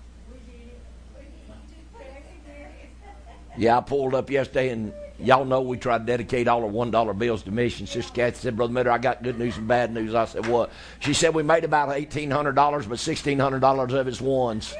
[3.58, 6.92] Yeah, I pulled up yesterday, and y'all know we tried to dedicate all our one
[6.92, 7.90] dollar bills to missions.
[7.90, 10.72] Sister Kathy said, "Brother Metter, I got good news and bad news." I said, "What?"
[11.00, 14.76] She said, "We made about eighteen hundred dollars, but sixteen hundred dollars of it's ones."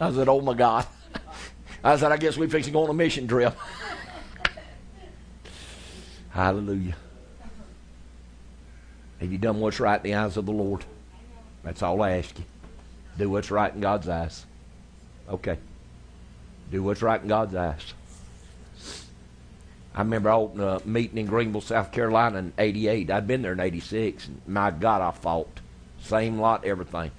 [0.00, 0.86] I said, "Oh my God!"
[1.84, 3.56] I said, "I guess we fixing to go on a mission trip."
[6.30, 6.96] Hallelujah.
[9.20, 10.84] Have you done what's right in the eyes of the Lord?
[11.62, 12.44] That's all I ask you.
[13.18, 14.46] Do what's right in God's eyes.
[15.28, 15.58] Okay.
[16.70, 17.92] Do what's right in God's eyes.
[19.94, 23.10] I remember I opened a meeting in Greenville, South Carolina in 88.
[23.10, 24.28] I'd been there in 86.
[24.28, 25.60] And my God, I fought.
[26.00, 27.10] Same lot, everything.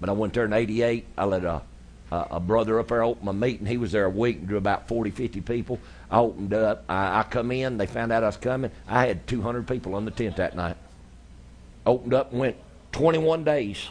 [0.00, 1.06] But I went there in 88.
[1.16, 1.62] I let a,
[2.12, 3.66] a, a brother up there open my meeting.
[3.66, 5.80] He was there a week and drew about 40, 50 people.
[6.10, 6.84] I opened up.
[6.88, 7.78] I, I come in.
[7.78, 8.70] They found out I was coming.
[8.86, 10.76] I had 200 people on the tent that night.
[11.88, 12.56] Opened up and went
[12.92, 13.88] 21 days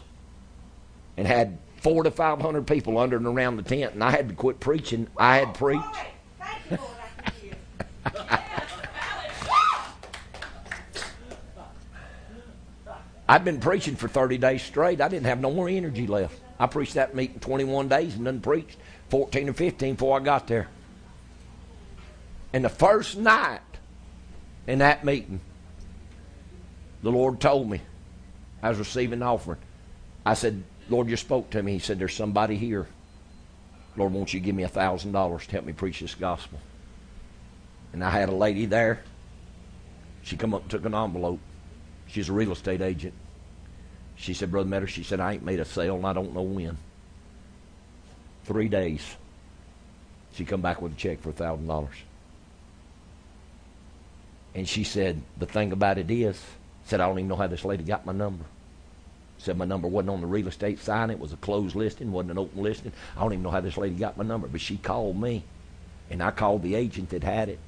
[1.17, 3.95] and had four to 500 people under and around the tent.
[3.95, 5.07] And I had to quit preaching.
[5.17, 5.83] I had preached.
[13.27, 15.01] I've been preaching for 30 days straight.
[15.01, 16.39] I didn't have no more energy left.
[16.59, 18.77] I preached that meeting 21 days and then preached
[19.09, 20.67] 14 or 15 before I got there.
[22.53, 23.61] And the first night
[24.67, 25.39] in that meeting,
[27.01, 27.81] the Lord told me
[28.61, 29.59] I was receiving an offering.
[30.25, 31.73] I said, Lord, you spoke to me.
[31.73, 32.87] He said, There's somebody here.
[33.95, 36.59] Lord, won't you give me a thousand dollars to help me preach this gospel?
[37.93, 39.01] And I had a lady there.
[40.23, 41.39] She come up and took an envelope.
[42.07, 43.13] She's a real estate agent.
[44.15, 46.41] She said, Brother Metter, she said, I ain't made a sale and I don't know
[46.41, 46.77] when.
[48.45, 49.15] Three days.
[50.33, 51.95] She come back with a check for a thousand dollars.
[54.53, 56.41] And she said, the thing about it is,
[56.87, 58.45] said, I don't even know how this lady got my number.
[59.39, 61.09] Said my number wasn't on the real estate sign.
[61.09, 62.93] It was a closed listing, wasn't an open listing.
[63.15, 65.43] I don't even know how this lady got my number, but she called me.
[66.09, 67.59] And I called the agent that had it.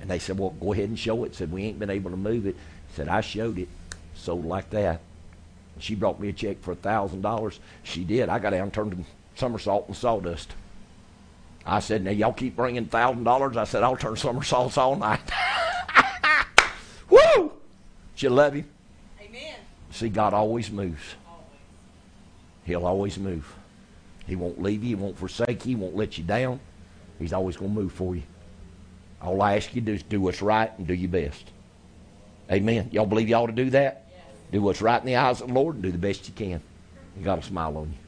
[0.00, 1.34] And they said, well, go ahead and show it.
[1.34, 2.54] Said, we ain't been able to move it.
[2.94, 3.68] Said, I showed it.
[4.14, 5.00] Sold like that.
[5.78, 7.58] She brought me a check for a $1,000.
[7.82, 8.28] She did.
[8.28, 10.52] I got down turned somersault and sawdust.
[11.64, 13.56] I said, now y'all keep bringing $1,000.
[13.56, 15.20] I said, I'll turn somersaults all night.
[17.10, 17.52] Woo!
[18.16, 18.68] She love Him?
[19.20, 19.54] Amen.
[19.92, 21.14] See, God always moves.
[22.64, 23.54] He'll always move.
[24.26, 24.88] He won't leave you.
[24.88, 25.76] He won't forsake you.
[25.76, 26.58] He won't let you down.
[27.20, 28.24] He's always going to move for you.
[29.22, 31.44] All I ask you to do is do what's right and do your best.
[32.50, 32.88] Amen.
[32.92, 34.06] Y'all believe you ought to do that?
[34.50, 36.60] Do what's right in the eyes of the Lord and do the best you can.
[37.14, 37.98] And God will smile on you.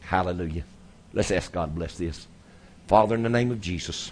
[0.00, 0.64] Hallelujah.
[1.12, 2.26] Let's ask God to bless this.
[2.86, 4.10] Father, in the name of Jesus,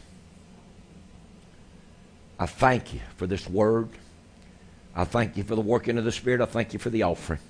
[2.39, 3.91] I thank you for this word.
[4.95, 6.41] I thank you for the working of the Spirit.
[6.41, 7.41] I thank you for the offering.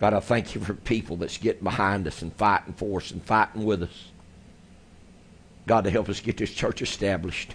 [0.00, 3.22] God, I thank you for people that's getting behind us and fighting for us and
[3.22, 4.10] fighting with us.
[5.66, 7.54] God, to help us get this church established.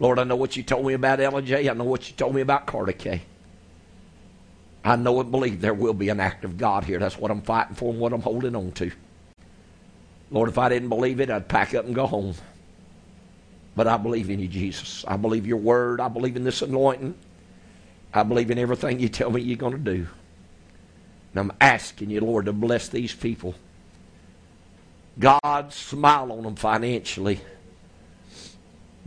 [0.00, 1.70] Lord, I know what you told me about LJ.
[1.70, 3.22] I know what you told me about Carter K.
[4.84, 6.98] I know and believe there will be an act of God here.
[6.98, 8.90] That's what I'm fighting for and what I'm holding on to.
[10.30, 12.34] Lord, if I didn't believe it, I'd pack up and go home.
[13.76, 15.04] But I believe in you, Jesus.
[15.08, 16.00] I believe your word.
[16.00, 17.14] I believe in this anointing.
[18.14, 20.06] I believe in everything you tell me you're going to do.
[21.32, 23.56] And I'm asking you, Lord, to bless these people.
[25.18, 27.40] God, smile on them financially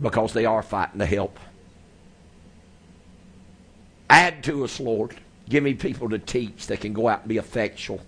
[0.00, 1.38] because they are fighting to help.
[4.10, 5.14] Add to us, Lord.
[5.48, 8.00] Give me people to teach that can go out and be effectual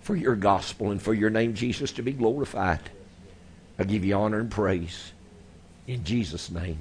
[0.00, 2.80] for your gospel and for your name, Jesus, to be glorified.
[3.76, 5.12] I give you honor and praise.
[5.88, 6.78] In Jesus' name,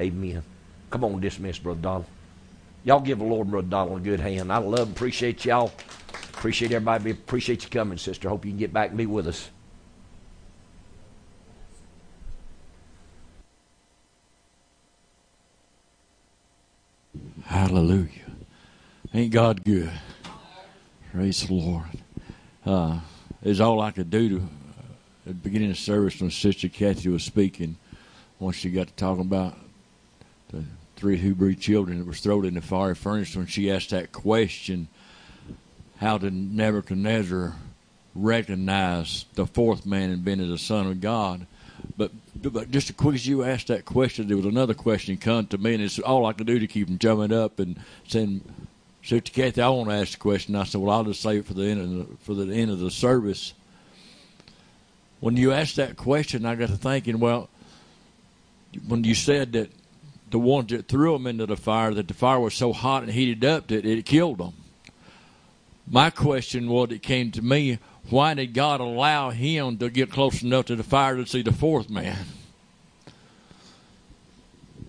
[0.00, 0.42] amen.
[0.90, 2.06] Come on, dismiss, Brother Donald.
[2.84, 4.52] Y'all give the Lord Brother Donald a good hand.
[4.52, 5.72] I love appreciate y'all.
[6.34, 7.10] Appreciate everybody.
[7.10, 8.28] Appreciate you coming, sister.
[8.28, 9.50] Hope you can get back and be with us.
[17.44, 18.10] Hallelujah.
[19.14, 19.90] Ain't God good?
[21.12, 21.84] Praise the Lord.
[22.66, 23.00] Uh,
[23.42, 27.08] it's all I could do to, uh, at the beginning of service when Sister Kathy
[27.08, 27.76] was speaking,
[28.38, 29.56] once she got to talking about
[30.48, 30.64] the
[31.04, 34.88] three Hebrew children that was thrown in the fiery furnace, when she asked that question,
[35.98, 37.56] how did Nebuchadnezzar
[38.14, 41.46] recognize the fourth man and being the son of God?
[41.98, 45.46] But but just as quick as you asked that question, there was another question come
[45.48, 48.40] to me, and it's all I could do to keep them jumping up and saying,
[49.02, 51.46] "Sister Kathy, I want to ask the question." I said, "Well, I'll just save it
[51.46, 53.52] for the end of the, for the end of the service."
[55.20, 57.50] When you asked that question, I got to thinking, well,
[58.88, 59.70] when you said that
[60.34, 63.12] the ones that threw them into the fire, that the fire was so hot and
[63.12, 64.52] heated up that it killed them.
[65.86, 67.78] My question, was, it came to me,
[68.10, 71.52] why did God allow him to get close enough to the fire to see the
[71.52, 72.18] fourth man?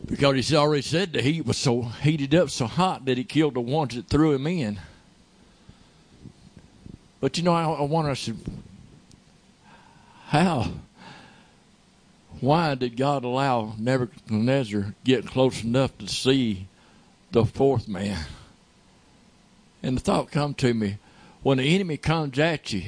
[0.08, 3.54] Because he's already said the heat was so heated up, so hot that it killed
[3.54, 4.80] the ones that threw him in.
[7.22, 8.40] But you know, I, I wonder, I said,
[10.26, 10.72] how?
[12.42, 16.68] Why did God allow Nebuchadnezzar get close enough to see
[17.32, 18.26] the fourth man?
[19.82, 20.98] And the thought come to me,
[21.44, 22.84] when the enemy comes at you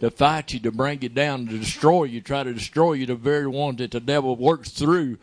[0.00, 3.14] to fight you, to bring you down, to destroy you, try to destroy you, the
[3.14, 5.18] very ones that the devil works through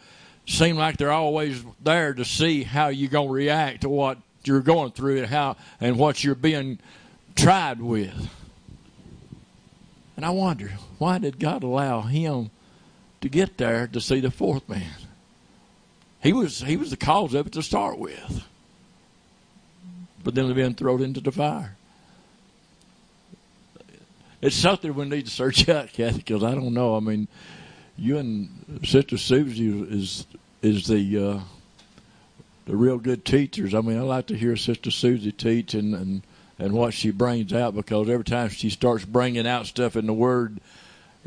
[0.45, 4.61] seem like they're always there to see how you're going to react to what you're
[4.61, 6.79] going through and how and what you're being
[7.35, 8.29] tried with.
[10.15, 12.49] And I wonder, why did God allow him
[13.29, 14.91] to get there to see the fourth man?
[16.21, 18.43] He was he was the cause of it to start with.
[20.23, 21.77] But then they've been thrown into the fire
[24.41, 26.95] it's something we need to search out, Kathy, because I don't know.
[26.95, 27.27] I mean,
[27.97, 30.25] you and Sister Susie is
[30.61, 31.39] is the uh,
[32.65, 33.73] the real good teachers.
[33.73, 36.21] I mean, I like to hear Sister Susie teach and and
[36.59, 40.13] and what she brings out because every time she starts bringing out stuff in the
[40.13, 40.59] Word,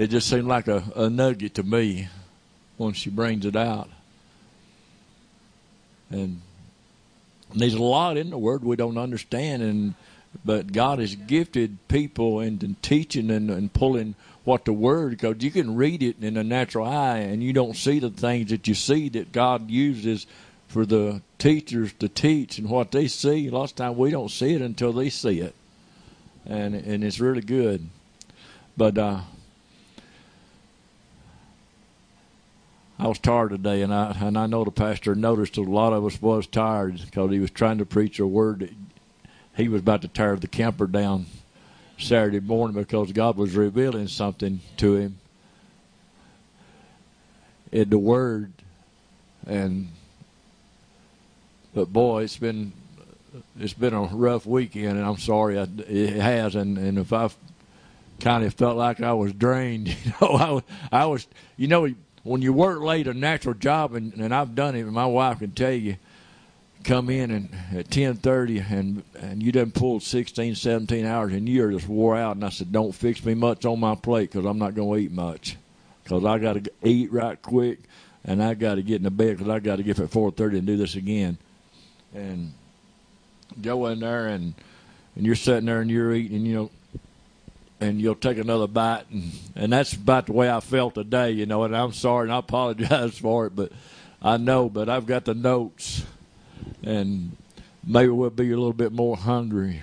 [0.00, 2.08] it just seemed like a, a nugget to me
[2.78, 3.90] when she brings it out.
[6.08, 6.40] And
[7.54, 9.94] there's a lot in the Word we don't understand, and
[10.42, 14.14] but God has gifted people in teaching and, and pulling
[14.44, 17.76] what the word because you can read it in a natural eye and you don't
[17.76, 20.26] see the things that you see that God uses
[20.68, 23.48] for the teachers to teach and what they see.
[23.48, 25.54] A lot of times we don't see it until they see it,
[26.46, 27.86] and and it's really good.
[28.78, 29.20] But uh,
[33.00, 36.04] I was tired today, and I and I know the pastor noticed a lot of
[36.04, 38.72] us was tired because he was trying to preach a word that
[39.56, 41.24] he was about to tear the camper down
[41.98, 45.18] Saturday morning because God was revealing something to him
[47.72, 48.52] in the Word,
[49.46, 49.88] and
[51.72, 52.74] but boy, it's been
[53.58, 56.54] it's been a rough weekend, and I'm sorry I, it has.
[56.54, 57.30] And and if I
[58.20, 60.62] kind of felt like I was drained, you know, I was
[60.92, 61.88] I was, you know,
[62.23, 65.39] when you work late a natural job, and and I've done it, and my wife
[65.39, 65.97] can tell you
[66.84, 71.73] come in and at 10:30 and and you done pulled 16 17 hours and you're
[71.73, 74.58] just wore out and I said don't fix me much on my plate cuz I'm
[74.58, 75.57] not going to eat much.
[76.05, 77.81] Cuz I got to eat right quick
[78.24, 80.10] and I got to get in the bed cuz I got to get up at
[80.10, 81.36] 4:30 and do this again
[82.15, 82.52] and
[83.60, 84.55] go in there and
[85.16, 86.70] and you're sitting there and you're eating you know
[87.81, 89.05] and you'll take another bite.
[89.10, 92.33] And and that's about the way I felt today you know and I'm sorry and
[92.33, 93.73] I apologize for it but
[94.23, 96.05] I know but I've got the notes.
[96.83, 97.36] And
[97.86, 99.83] maybe we'll be a little bit more hungry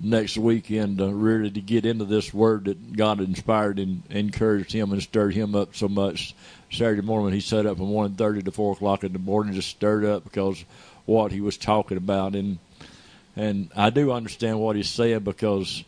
[0.00, 4.92] next weekend uh, really to get into this word that God inspired and encouraged him
[4.92, 6.34] and stirred him up so much.
[6.70, 9.70] Saturday morning he set up from one thirty to four o'clock in the morning, just
[9.70, 10.64] stirred up because
[11.06, 12.34] what he was talking about.
[12.34, 12.58] And
[13.36, 15.84] and I do understand what he's saying because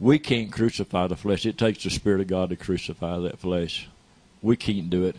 [0.00, 1.44] we can't crucify the flesh.
[1.44, 3.88] It takes the Spirit of God to crucify that flesh.
[4.40, 5.16] We can't do it.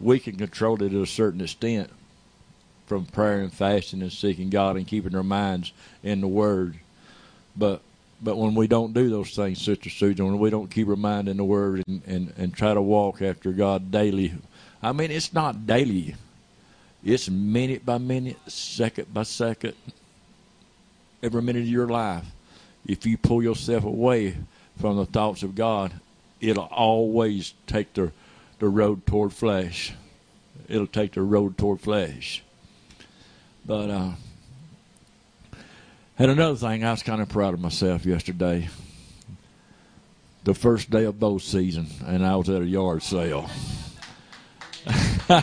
[0.00, 1.90] We can control it to a certain extent,
[2.86, 5.72] from prayer and fasting and seeking God and keeping our minds
[6.04, 6.76] in the Word.
[7.56, 7.80] But
[8.22, 11.28] but when we don't do those things, Sister Susan, when we don't keep our mind
[11.28, 14.32] in the Word and, and, and try to walk after God daily,
[14.82, 16.14] I mean, it's not daily.
[17.04, 19.74] It's minute by minute, second by second,
[21.22, 22.24] every minute of your life.
[22.86, 24.36] If you pull yourself away
[24.80, 25.92] from the thoughts of God,
[26.40, 28.12] it'll always take the,
[28.58, 29.92] the road toward flesh.
[30.68, 32.42] It'll take the road toward flesh.
[33.64, 34.10] But uh,
[36.18, 38.68] And another thing, I was kind of proud of myself yesterday.
[40.44, 43.50] The first day of bow season, and I was at a yard sale.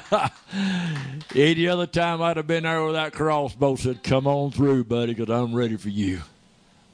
[1.35, 5.13] Any other time I'd have been there with that crossbow said, "Come on through, buddy,
[5.13, 6.21] because I'm ready for you."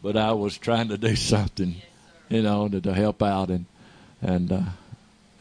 [0.02, 1.76] But I was trying to do something,
[2.30, 3.66] you know, to, to help out, and
[4.22, 4.62] and uh,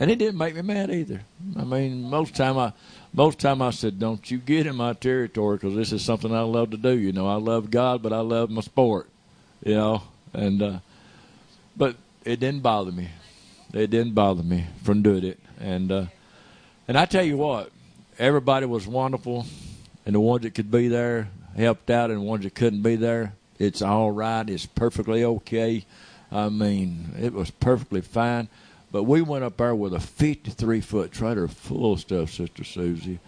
[0.00, 1.22] and it didn't make me mad either.
[1.56, 2.72] I mean, most time I
[3.12, 6.40] most time I said, "Don't you get in my territory," because this is something I
[6.40, 6.96] love to do.
[6.96, 9.08] You know, I love God, but I love my sport.
[9.64, 10.78] You know, and uh,
[11.76, 13.08] but it didn't bother me.
[13.72, 16.06] It didn't bother me from doing it, and uh,
[16.86, 17.70] and I tell you what,
[18.18, 19.46] everybody was wonderful,
[20.06, 22.96] and the ones that could be there helped out, and the ones that couldn't be
[22.96, 24.48] there, it's all right.
[24.48, 25.84] It's perfectly okay.
[26.30, 28.48] I mean, it was perfectly fine.
[28.90, 33.18] But we went up there with a 53 foot trailer full of stuff, Sister Susie.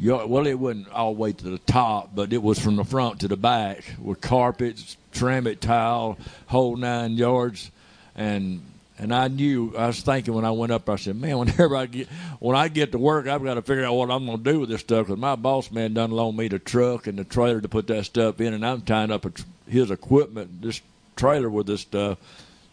[0.00, 3.20] Well, it wasn't all the way to the top, but it was from the front
[3.20, 7.70] to the back with carpets, ceramic tile, whole nine yards,
[8.14, 8.60] and
[8.98, 11.86] and I knew I was thinking when I went up, I said, "Man, whenever I
[11.86, 12.08] get
[12.40, 14.60] when I get to work, I've got to figure out what I'm going to do
[14.60, 17.60] with this stuff because my boss man done loaned me the truck and the trailer
[17.60, 19.26] to put that stuff in, and I'm tying up
[19.68, 20.80] his equipment, this
[21.16, 22.18] trailer with this stuff.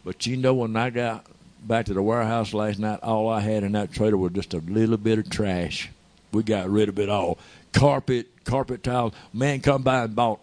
[0.03, 1.25] But you know, when I got
[1.63, 4.59] back to the warehouse last night, all I had in that trailer was just a
[4.59, 5.89] little bit of trash.
[6.31, 7.37] We got rid of it all.
[7.73, 9.13] Carpet, carpet tile.
[9.33, 10.39] Man come by and bought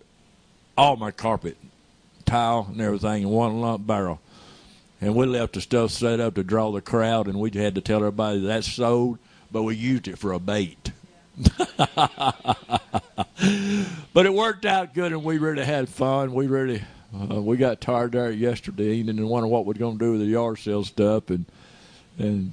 [0.77, 1.57] all my carpet,
[2.25, 4.20] tile, and everything in one lump barrel.
[5.03, 7.81] And we left the stuff set up to draw the crowd, and we had to
[7.81, 9.19] tell everybody that's sold,
[9.51, 10.93] but we used it for a bait.
[14.15, 16.33] but it worked out good, and we really had fun.
[16.33, 20.05] We really uh, we got tired there yesterday evening and wondering what we're going to
[20.05, 21.47] do with the yard sale stuff, and
[22.17, 22.53] and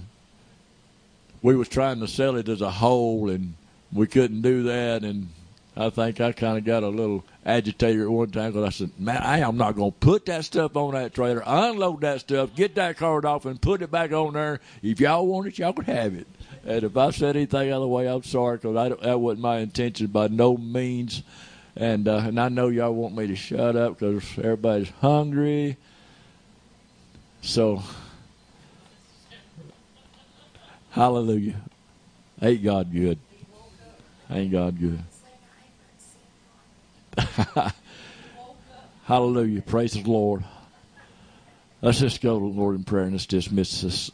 [1.43, 3.53] we was trying to sell it as a whole, and
[3.93, 5.29] we couldn't do that, and
[5.79, 8.91] I think I kind of got a little agitated at one time because I said,
[8.99, 12.53] "Man, I am not going to put that stuff on that trailer, unload that stuff,
[12.53, 14.59] get that card off, and put it back on there.
[14.83, 16.27] If y'all want it, y'all can have it."
[16.65, 20.27] And if I said anything other way, I'm sorry because that wasn't my intention by
[20.27, 21.23] no means.
[21.77, 25.77] And uh, and I know y'all want me to shut up because everybody's hungry.
[27.41, 27.81] So,
[30.89, 31.55] hallelujah.
[32.41, 33.17] Ain't God good?
[34.29, 34.99] Ain't God good?
[39.05, 39.61] hallelujah.
[39.61, 40.43] Praise the Lord.
[41.81, 44.11] Let's just go to the Lord in prayer and let's dismiss this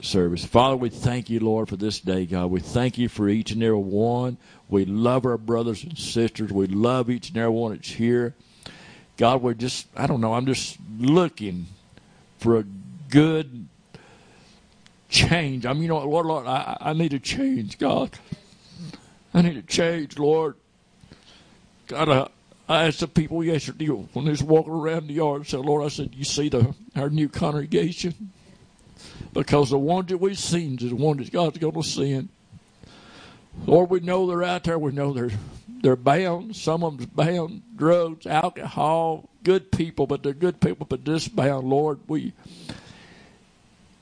[0.00, 0.44] service.
[0.44, 2.50] Father, we thank you, Lord, for this day, God.
[2.50, 4.36] We thank you for each and every one.
[4.68, 6.52] We love our brothers and sisters.
[6.52, 8.34] We love each and every one that's here.
[9.16, 11.66] God, we're just, I don't know, I'm just looking
[12.38, 12.64] for a
[13.08, 13.68] good
[15.08, 15.64] change.
[15.64, 18.10] I mean, you know, Lord, Lord, I, I need a change, God.
[19.32, 20.56] I need a change, Lord.
[21.86, 22.28] God, I,
[22.68, 25.84] I asked the people yesterday when they was walking around the yard, I said, Lord,
[25.84, 28.30] I said, you see the our new congregation?
[29.32, 32.28] Because the ones that we've seen is the ones that God's going to send.
[33.66, 34.78] Lord, we know they're out there.
[34.78, 35.30] We know they're
[35.68, 36.56] they're bound.
[36.56, 41.68] Some of them's bound, drugs, alcohol, good people, but they're good people, but disbound.
[41.68, 42.32] Lord, we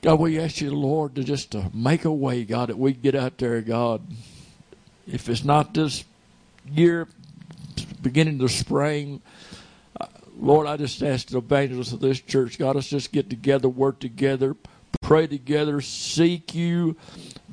[0.01, 3.15] God, we ask you, Lord, to just to make a way, God, that we get
[3.15, 4.01] out there, God.
[5.07, 6.03] If it's not this
[6.71, 7.07] year,
[8.01, 9.21] beginning of the spring,
[9.99, 13.69] uh, Lord, I just ask the evangelists of this church, God, let's just get together,
[13.69, 14.55] work together,
[15.01, 16.95] pray together, seek you,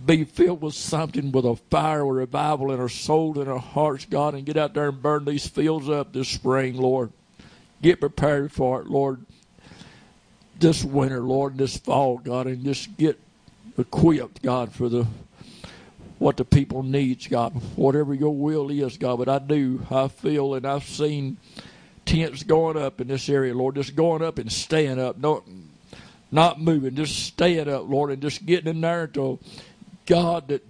[0.06, 4.04] be filled with something, with a fire, with revival in our souls and our hearts,
[4.04, 7.12] God, and get out there and burn these fields up this spring, Lord.
[7.82, 9.26] Get prepared for it, Lord.
[10.58, 13.18] This winter, Lord, this fall, God, and just get
[13.76, 15.06] equipped, God, for the
[16.22, 17.52] what the people needs, God.
[17.74, 19.18] Whatever your will is, God.
[19.18, 21.36] But I do, I feel, and I've seen
[22.06, 25.18] tents going up in this area, Lord, just going up and staying up.
[25.18, 25.42] No,
[26.30, 29.40] not moving, just staying up, Lord, and just getting in there until
[30.06, 30.64] God that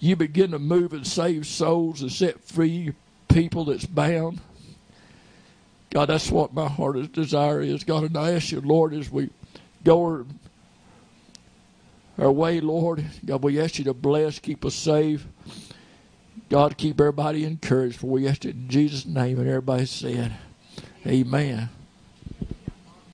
[0.00, 2.92] you begin to move and save souls and set free
[3.28, 4.38] people that's bound.
[5.90, 7.84] God, that's what my heart's desire is.
[7.84, 9.30] God, and I ask you, Lord, as we
[9.82, 10.26] go
[12.18, 15.26] our way, Lord, God, we ask you to bless, keep us safe.
[16.50, 17.96] God, keep everybody encouraged.
[18.00, 20.34] For we ask it in Jesus' name, and everybody said,
[21.06, 21.68] Amen.